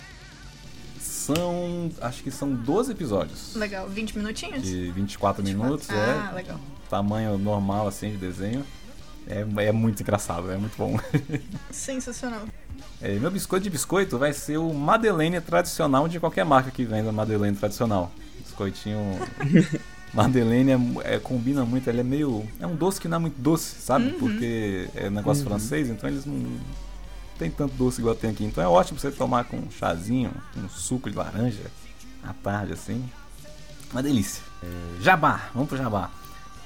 São. 0.99 1.89
Acho 2.01 2.23
que 2.23 2.31
são 2.31 2.53
12 2.53 2.91
episódios. 2.91 3.55
Legal, 3.55 3.87
20 3.87 4.17
minutinhos? 4.17 4.63
De 4.63 4.91
24 4.91 5.43
minutos, 5.43 5.89
Ah, 5.89 6.29
é. 6.31 6.35
legal. 6.35 6.59
Tamanho 6.89 7.37
normal, 7.37 7.87
assim, 7.87 8.11
de 8.11 8.17
desenho. 8.17 8.65
É, 9.27 9.45
é 9.65 9.71
muito 9.71 10.01
engraçado, 10.01 10.51
é 10.51 10.57
muito 10.57 10.77
bom. 10.77 10.99
Sensacional. 11.71 12.41
É, 13.01 13.13
meu 13.19 13.31
biscoito 13.31 13.63
de 13.63 13.69
biscoito 13.69 14.17
vai 14.17 14.33
ser 14.33 14.57
o 14.57 14.73
Madeleine 14.73 15.39
tradicional 15.41 16.07
de 16.07 16.19
qualquer 16.19 16.45
marca 16.45 16.71
que 16.71 16.85
venda 16.85 17.11
Madeleine 17.11 17.55
tradicional. 17.55 18.11
Biscoitinho. 18.39 19.19
Madeleine 20.13 20.71
é, 20.71 21.15
é, 21.15 21.19
combina 21.19 21.65
muito, 21.65 21.89
ele 21.89 22.01
é 22.01 22.03
meio. 22.03 22.47
É 22.59 22.67
um 22.67 22.75
doce 22.75 23.01
que 23.01 23.07
não 23.07 23.17
é 23.17 23.19
muito 23.19 23.41
doce, 23.41 23.75
sabe? 23.81 24.05
Uhum. 24.05 24.19
Porque 24.19 24.87
é 24.95 25.09
negócio 25.09 25.43
francês, 25.43 25.89
então 25.89 26.07
eles 26.07 26.25
não 26.25 26.59
tem 27.37 27.49
tanto 27.49 27.73
doce 27.75 27.99
igual 27.99 28.13
tem 28.13 28.29
aqui. 28.29 28.45
Então 28.45 28.63
é 28.63 28.67
ótimo 28.67 28.99
você 28.99 29.11
tomar 29.11 29.45
com 29.45 29.57
um 29.57 29.71
chazinho, 29.71 30.31
um 30.55 30.69
suco 30.69 31.09
de 31.09 31.17
laranja 31.17 31.63
à 32.23 32.31
tarde, 32.31 32.73
assim. 32.73 33.03
Uma 33.91 34.03
delícia. 34.03 34.43
É, 34.61 35.01
jabá, 35.01 35.49
vamos 35.53 35.67
pro 35.67 35.77
jabá. 35.77 36.11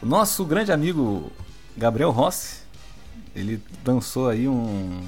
O 0.02 0.06
nosso 0.06 0.46
grande 0.46 0.72
amigo 0.72 1.32
Gabriel 1.78 2.12
Rossi, 2.12 2.62
ele 3.36 3.62
lançou 3.86 4.30
aí 4.30 4.48
um, 4.48 5.02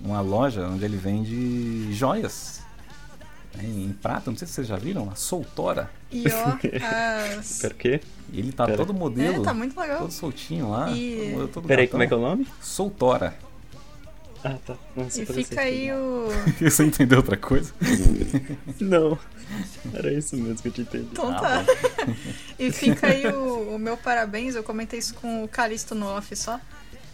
uma 0.00 0.20
loja 0.20 0.66
onde 0.66 0.84
ele 0.84 0.96
vende 0.96 1.92
joias 1.92 2.60
né, 3.54 3.64
em 3.64 3.92
prata. 3.92 4.30
Não 4.30 4.36
sei 4.38 4.46
se 4.46 4.54
vocês 4.54 4.66
já 4.66 4.76
viram, 4.76 5.08
a 5.10 5.14
Soltora. 5.14 5.90
E 6.12 6.24
ó, 6.30 6.50
o 7.66 7.74
quê? 7.74 8.00
Ele 8.32 8.52
tá 8.52 8.66
Pera. 8.66 8.76
todo 8.78 8.92
modelo, 8.92 9.42
É, 9.42 9.44
tá 9.44 9.54
muito 9.54 9.78
legal. 9.78 9.98
todo 10.00 10.12
soltinho 10.12 10.70
lá. 10.70 10.90
E- 10.92 11.34
todo- 11.52 11.66
Peraí, 11.66 11.88
como 11.88 12.02
é 12.02 12.06
que 12.06 12.12
é 12.12 12.16
o 12.16 12.20
nome? 12.20 12.46
Soltora. 12.60 13.34
Ah, 14.42 14.56
tá. 14.64 14.74
Nossa, 14.96 15.22
E 15.22 15.26
fica 15.26 15.60
aí 15.60 15.92
o. 15.92 16.28
Você 16.60 16.84
entendeu 16.84 17.18
outra 17.18 17.36
coisa? 17.36 17.72
Não. 18.80 19.18
Era 19.92 20.12
isso 20.12 20.36
mesmo 20.36 20.56
que 20.62 20.68
eu 20.68 20.72
tinha 20.72 20.84
entendido. 20.86 21.10
Então 21.12 21.30
Ah, 21.30 21.40
tá. 21.40 21.64
E 22.58 22.70
fica 22.72 23.08
aí 23.08 23.26
o, 23.26 23.74
o 23.74 23.78
meu 23.78 23.96
parabéns. 23.96 24.54
Eu 24.54 24.62
comentei 24.62 24.98
isso 24.98 25.14
com 25.14 25.44
o 25.44 25.48
Calisto 25.48 25.94
no 25.94 26.06
off 26.06 26.34
só. 26.34 26.60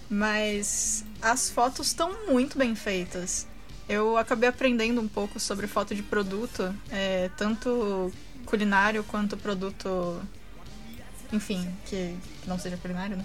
Mas 0.09 1.05
as 1.21 1.51
fotos 1.51 1.89
estão 1.89 2.27
muito 2.29 2.57
bem 2.57 2.75
feitas. 2.77 3.47
Eu 3.89 4.17
acabei 4.17 4.49
aprendendo 4.49 5.01
um 5.01 5.09
pouco 5.09 5.39
sobre 5.39 5.67
foto 5.67 5.95
de 5.95 6.03
produto, 6.03 6.75
é, 6.91 7.31
tanto 7.37 8.13
culinário 8.45 9.03
quanto 9.05 9.37
produto. 9.37 10.21
Enfim, 11.33 11.69
que, 11.87 12.17
que 12.43 12.49
não 12.49 12.59
seja 12.59 12.77
culinário, 12.77 13.17
né? 13.17 13.25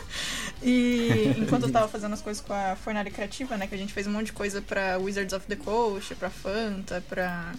e 0.62 1.34
enquanto 1.38 1.64
eu 1.64 1.72
tava 1.72 1.88
fazendo 1.88 2.14
as 2.14 2.22
coisas 2.22 2.42
com 2.42 2.52
a 2.52 2.76
Fornalha 2.76 3.10
Criativa, 3.10 3.56
né? 3.56 3.66
Que 3.66 3.74
a 3.74 3.78
gente 3.78 3.92
fez 3.92 4.06
um 4.06 4.10
monte 4.10 4.26
de 4.26 4.32
coisa 4.32 4.62
pra 4.62 4.98
Wizards 4.98 5.34
of 5.34 5.46
the 5.46 5.56
Coast, 5.56 6.14
pra 6.14 6.30
Fanta, 6.30 7.02
pra, 7.08 7.52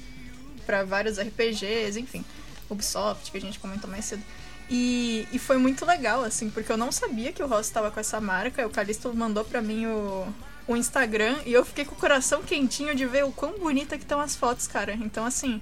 pra 0.65 0.83
vários 0.83 1.19
RPGs, 1.19 1.99
enfim. 1.99 2.25
Ubisoft, 2.69 3.31
que 3.31 3.37
a 3.37 3.41
gente 3.41 3.59
comentou 3.59 3.89
mais 3.89 4.05
cedo. 4.05 4.23
E, 4.69 5.27
e 5.31 5.39
foi 5.39 5.57
muito 5.57 5.85
legal, 5.85 6.23
assim, 6.23 6.49
porque 6.49 6.71
eu 6.71 6.77
não 6.77 6.91
sabia 6.91 7.31
que 7.31 7.41
o 7.41 7.47
Ross 7.47 7.67
estava 7.67 7.91
com 7.91 7.99
essa 7.99 8.19
marca. 8.19 8.65
O 8.65 8.69
Calisto 8.69 9.13
mandou 9.13 9.45
pra 9.45 9.61
mim 9.61 9.85
o, 9.85 10.27
o 10.67 10.75
Instagram 10.75 11.37
e 11.45 11.53
eu 11.53 11.63
fiquei 11.63 11.85
com 11.85 11.95
o 11.95 11.97
coração 11.97 12.41
quentinho 12.41 12.93
de 12.93 13.05
ver 13.05 13.23
o 13.23 13.31
quão 13.31 13.57
bonita 13.59 13.97
que 13.97 14.03
estão 14.03 14.19
as 14.19 14.35
fotos, 14.35 14.67
cara. 14.67 14.93
Então, 14.93 15.25
assim, 15.25 15.61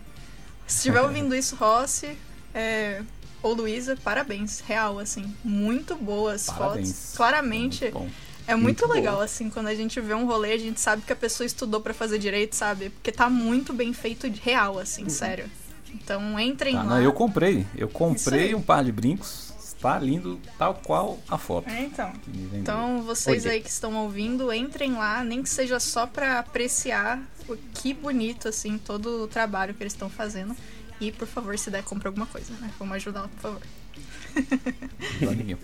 se 0.66 0.78
estiver 0.78 1.02
ouvindo 1.04 1.36
isso, 1.36 1.56
Rossi 1.56 2.18
é, 2.56 3.04
ou 3.46 3.54
Luísa, 3.54 3.96
parabéns. 4.04 4.60
Real, 4.62 4.98
assim, 5.00 5.34
muito 5.44 5.96
boas 5.96 6.48
Parabéns. 6.48 6.90
fotos. 6.92 7.14
Claramente, 7.18 7.82
Muito 7.92 8.12
é 8.48 8.56
muito, 8.56 8.82
Muito 8.86 8.94
legal, 8.94 9.14
boa. 9.16 9.26
assim, 9.26 9.50
quando 9.50 9.68
a 9.68 9.76
gente 9.76 10.00
vê 10.02 10.14
um 10.14 10.26
rolê, 10.26 10.54
a 10.54 10.58
gente 10.58 10.80
sabe 10.80 11.02
que 11.04 11.12
a 11.14 11.16
pessoa 11.16 11.46
estudou 11.46 11.82
pra 11.82 11.94
fazer 11.94 12.20
direito, 12.20 12.56
sabe? 12.56 12.90
Porque 12.90 13.12
tá 13.12 13.30
muito 13.30 13.74
bem 13.74 13.92
feito 13.94 14.30
de 14.30 14.40
real, 14.40 14.78
assim, 14.80 15.10
sério. 15.10 15.46
Então 15.94 16.40
entrem 16.40 16.76
Tá, 16.76 16.84
lá. 16.84 16.90
não, 16.96 17.02
eu 17.02 17.14
comprei. 17.14 17.66
Eu 17.76 17.88
comprei 17.88 18.54
um 18.54 18.62
par 18.62 18.84
de 18.84 18.92
brincos. 18.92 19.46
Está 19.60 20.00
lindo, 20.00 20.40
tal 20.58 20.74
qual 20.84 21.20
a 21.30 21.38
foto. 21.38 21.70
É, 21.70 21.82
então. 21.84 22.12
Então, 22.54 23.02
vocês 23.04 23.44
Olha. 23.46 23.54
aí 23.54 23.62
que 23.62 23.70
estão 23.70 23.94
ouvindo, 23.98 24.52
entrem 24.52 24.94
lá, 24.94 25.24
nem 25.24 25.44
que 25.44 25.50
seja 25.50 25.80
só 25.80 26.08
pra 26.08 26.40
apreciar 26.40 27.22
o 27.48 27.56
que 27.74 27.94
bonito, 27.94 28.48
assim, 28.48 28.78
todo 28.80 29.24
o 29.24 29.28
trabalho 29.28 29.74
que 29.76 29.84
eles 29.84 29.94
estão 29.94 30.10
fazendo. 30.10 30.56
E, 31.00 31.12
por 31.12 31.28
favor, 31.28 31.58
se 31.58 31.70
der, 31.70 31.84
compra 31.84 32.10
alguma 32.10 32.26
coisa, 32.26 32.54
né? 32.62 32.70
Vamos 32.80 32.96
ajudar, 32.96 33.28
por 33.28 33.40
favor. 33.42 33.62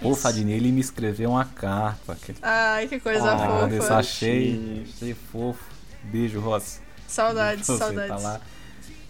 Pô, 0.01 0.15
Fadinei, 0.15 0.55
ele 0.55 0.71
me 0.71 0.81
escreveu 0.81 1.31
uma 1.31 1.45
carta. 1.45 2.15
Que... 2.15 2.33
Ai, 2.41 2.87
que 2.87 2.99
coisa 2.99 3.31
Ah, 3.31 3.63
Olha, 3.63 3.81
fofa. 3.81 3.95
achei, 3.97 4.85
achei 4.95 5.13
fofo. 5.13 5.63
Beijo, 6.03 6.39
Ross. 6.39 6.79
Saudades, 7.07 7.65
Você 7.67 7.77
saudades. 7.77 8.09
tá 8.09 8.17
lá. 8.17 8.41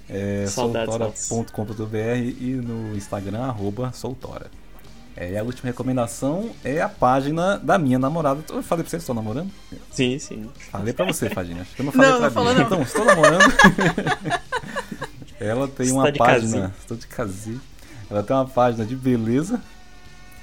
É, 0.09 0.45
soltora.com.br 0.47 1.95
e 2.39 2.59
no 2.61 2.95
Instagram, 2.95 3.43
arroba 3.43 3.91
soltora. 3.93 4.49
É, 5.15 5.31
e 5.33 5.37
a 5.37 5.43
última 5.43 5.67
recomendação 5.69 6.51
é 6.63 6.81
a 6.81 6.89
página 6.89 7.57
da 7.57 7.77
minha 7.77 7.99
namorada. 7.99 8.41
Eu 8.49 8.63
falei 8.63 8.83
pra 8.83 8.89
você 8.89 8.97
que 8.97 9.01
estou 9.03 9.15
namorando? 9.15 9.51
Sim, 9.91 10.17
sim. 10.19 10.49
Falei 10.71 10.93
pra 10.93 11.05
você, 11.05 11.29
Fadinha. 11.29 11.61
Acho 11.61 11.75
que 11.75 11.81
eu 11.81 11.85
não 11.85 11.91
falei 11.93 12.09
Não, 12.09 12.17
pra 12.17 12.27
não 12.27 12.33
falou, 12.33 12.53
Bia. 12.53 12.59
não. 12.59 12.65
Então, 12.67 12.81
estou 12.81 13.05
namorando. 13.05 13.43
Ela 15.41 15.67
tem 15.67 15.87
Está 15.87 15.97
uma 15.99 16.11
de 16.11 16.19
página. 16.19 16.41
casinha. 16.51 16.75
Estou 16.79 16.95
de 16.97 17.07
casinha. 17.07 17.59
Ela 18.09 18.21
tem 18.21 18.35
uma 18.35 18.45
página 18.45 18.85
de 18.85 18.95
beleza, 18.95 19.59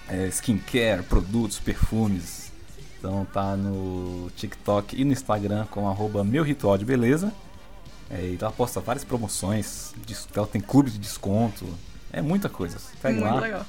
é, 0.08 0.26
skincare, 0.26 1.02
produtos, 1.04 1.60
perfumes. 1.60 2.50
Então 2.98 3.24
tá 3.32 3.56
no 3.56 4.28
TikTok 4.36 5.00
e 5.00 5.04
no 5.04 5.12
Instagram 5.12 5.66
com 5.70 5.88
arroba 5.88 6.24
meu 6.24 6.42
ritual 6.42 6.76
de 6.76 6.84
beleza. 6.84 7.32
É, 8.10 8.22
e 8.22 8.38
ela 8.40 8.50
posta 8.50 8.80
várias 8.80 9.04
promoções. 9.04 9.94
Ela 10.34 10.46
tem 10.46 10.60
clube 10.60 10.90
de 10.90 10.98
desconto. 10.98 11.64
É 12.12 12.20
muita 12.20 12.48
coisa. 12.48 12.78
Pega 13.00 13.20
Muito 13.20 13.34
lá 13.34 13.40
legal. 13.40 13.66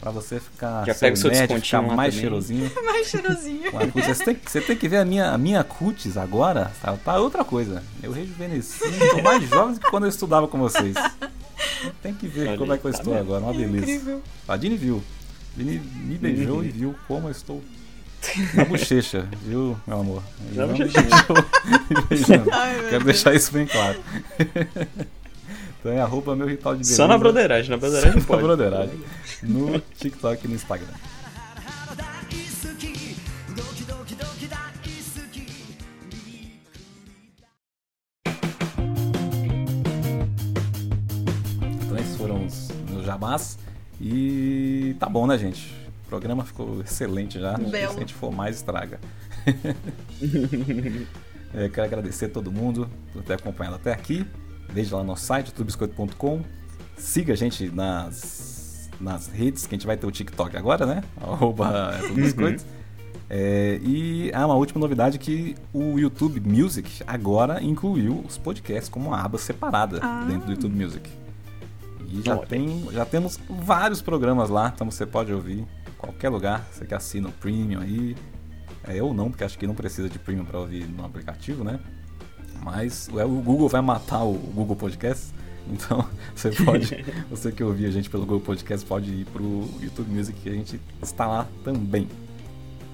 Pra 0.00 0.10
você 0.10 0.38
ficar 0.40 0.84
Já 0.86 0.94
pega 0.94 1.14
o 1.14 1.16
seu 1.16 1.30
nerd, 1.30 1.40
descontinho 1.48 1.64
ficar 1.82 1.88
lá 1.90 1.96
mais 1.96 2.14
também. 2.14 2.20
cheirosinho. 2.28 2.72
Mais 2.84 3.06
cheirosinho. 3.06 3.62
Você, 3.94 4.24
tem, 4.24 4.34
que- 4.34 4.50
você 4.50 4.60
tem 4.60 4.76
que 4.76 4.88
ver 4.88 4.98
a 4.98 5.04
minha, 5.04 5.30
a 5.30 5.38
minha 5.38 5.62
cutis 5.64 6.16
agora, 6.16 6.70
tá, 6.80 6.96
tá 6.96 7.18
outra 7.18 7.44
coisa. 7.44 7.82
Eu 8.02 8.12
rejuvenesci, 8.12 8.78
tô 9.10 9.22
mais 9.22 9.48
jovem 9.48 9.74
do 9.74 9.80
que 9.80 9.90
quando 9.90 10.04
eu 10.04 10.08
estudava 10.10 10.46
com 10.48 10.58
vocês. 10.58 10.94
Tem 12.02 12.12
que 12.14 12.26
ver 12.26 12.48
Olha 12.48 12.58
como 12.58 12.72
é 12.72 12.78
que 12.78 12.86
eu 12.86 12.92
tá 12.92 12.98
estou 12.98 13.12
vendo? 13.14 13.22
agora, 13.22 13.42
uma 13.44 13.52
É 13.54 13.56
beleza. 13.56 13.78
incrível. 13.78 14.22
A 14.46 14.56
Dini 14.56 14.76
viu. 14.76 15.02
Dini 15.56 15.78
me 15.78 16.16
beijou 16.16 16.62
e 16.64 16.68
viu 16.68 16.94
como 17.06 17.28
eu 17.28 17.32
estou. 17.32 17.62
Na 18.54 18.64
bochecha, 18.64 19.28
viu, 19.44 19.76
meu 19.86 20.00
amor? 20.00 20.22
Ele 20.50 20.58
não 20.58 20.68
me 20.74 20.78
beijou. 22.08 22.52
Ai, 22.52 22.72
meu 22.74 22.82
Quero 22.90 22.90
Deus. 22.90 23.04
deixar 23.04 23.34
isso 23.34 23.52
bem 23.52 23.64
claro. 23.66 23.98
Então 25.78 25.92
é 25.92 26.00
arroba 26.00 26.34
meu 26.34 26.46
ritual 26.48 26.74
de 26.74 26.80
beleza. 26.80 26.96
Só 26.96 27.06
na 27.06 27.16
broderagem, 27.16 27.70
na 27.70 27.76
broderagem 27.76 28.20
pode. 28.22 28.42
na 28.42 28.48
broderagem. 28.48 29.00
No 29.42 29.78
TikTok 29.78 30.44
e 30.44 30.48
no 30.48 30.54
Instagram. 30.54 30.94
Então 41.84 41.96
esses 41.98 42.16
foram 42.16 42.44
os 42.44 42.70
meus 42.90 43.04
jabás. 43.06 43.58
E 44.00 44.96
tá 44.98 45.08
bom, 45.08 45.26
né, 45.26 45.38
gente? 45.38 45.72
O 46.06 46.08
programa 46.08 46.44
ficou 46.44 46.80
excelente 46.80 47.38
já. 47.38 47.56
Bel. 47.56 47.90
Se 47.90 47.96
a 47.96 48.00
gente 48.00 48.14
for 48.14 48.32
mais, 48.32 48.56
estraga. 48.56 48.98
É, 51.54 51.66
quero 51.66 51.86
agradecer 51.86 52.26
a 52.26 52.28
todo 52.28 52.52
mundo 52.52 52.90
por 53.10 53.22
ter 53.22 53.32
acompanhado 53.32 53.76
até 53.76 53.90
aqui. 53.90 54.26
Veja 54.68 54.96
lá 54.96 55.02
no 55.02 55.08
nosso 55.08 55.24
site, 55.24 55.52
tubiscoito.com. 55.52 56.42
Siga 56.96 57.32
a 57.32 57.36
gente 57.36 57.70
nas, 57.70 58.90
nas 59.00 59.28
redes, 59.28 59.66
que 59.66 59.74
a 59.74 59.78
gente 59.78 59.86
vai 59.86 59.96
ter 59.96 60.06
o 60.06 60.10
TikTok 60.10 60.56
agora, 60.56 60.84
né? 60.84 61.02
Arroba 61.20 61.92
tubiscoito. 62.08 62.64
É, 63.30 63.78
e 63.82 64.30
há 64.34 64.46
uma 64.46 64.54
última 64.54 64.80
novidade 64.80 65.18
que 65.18 65.54
o 65.72 65.98
YouTube 65.98 66.40
Music 66.40 67.02
agora 67.06 67.62
incluiu 67.62 68.24
os 68.26 68.38
podcasts 68.38 68.88
como 68.88 69.08
uma 69.08 69.20
aba 69.22 69.36
separada 69.38 70.00
Ah. 70.02 70.24
dentro 70.26 70.46
do 70.46 70.52
YouTube 70.52 70.74
Music. 70.82 71.08
E 72.10 72.22
já, 72.24 72.36
Olha. 72.38 72.46
tem, 72.46 72.88
já 72.90 73.04
temos 73.04 73.38
vários 73.50 74.00
programas 74.00 74.48
lá, 74.48 74.72
então 74.74 74.90
você 74.90 75.04
pode 75.04 75.30
ouvir 75.32 75.58
em 75.60 75.66
qualquer 75.98 76.30
lugar. 76.30 76.66
Você 76.72 76.86
que 76.86 76.94
assina 76.94 77.28
o 77.28 77.32
Premium 77.32 77.80
aí. 77.80 78.16
É, 78.84 79.02
ou 79.02 79.12
não, 79.12 79.28
porque 79.30 79.44
acho 79.44 79.58
que 79.58 79.66
não 79.66 79.74
precisa 79.74 80.08
de 80.08 80.18
Premium 80.18 80.46
para 80.46 80.58
ouvir 80.58 80.88
no 80.88 81.04
aplicativo, 81.04 81.62
né? 81.62 81.78
Mas 82.62 83.08
é, 83.16 83.24
o 83.24 83.40
Google 83.40 83.68
vai 83.68 83.80
matar 83.80 84.24
o 84.24 84.32
Google 84.32 84.76
Podcast. 84.76 85.38
Então 85.70 86.02
você 86.34 86.50
pode, 86.50 87.04
você 87.28 87.52
que 87.52 87.62
ouvir 87.62 87.84
a 87.84 87.90
gente 87.90 88.08
pelo 88.08 88.24
Google 88.24 88.40
Podcast, 88.40 88.86
pode 88.86 89.10
ir 89.10 89.26
pro 89.26 89.68
YouTube 89.78 90.10
Music 90.10 90.40
que 90.40 90.48
a 90.48 90.52
gente 90.52 90.80
está 91.02 91.26
lá 91.26 91.46
também. 91.62 92.08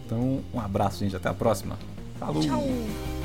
Então, 0.05 0.41
um 0.53 0.59
abraço, 0.59 0.99
gente. 0.99 1.15
Até 1.15 1.29
a 1.29 1.35
próxima. 1.35 1.79
Falou! 2.19 2.43
Tchau. 2.43 3.24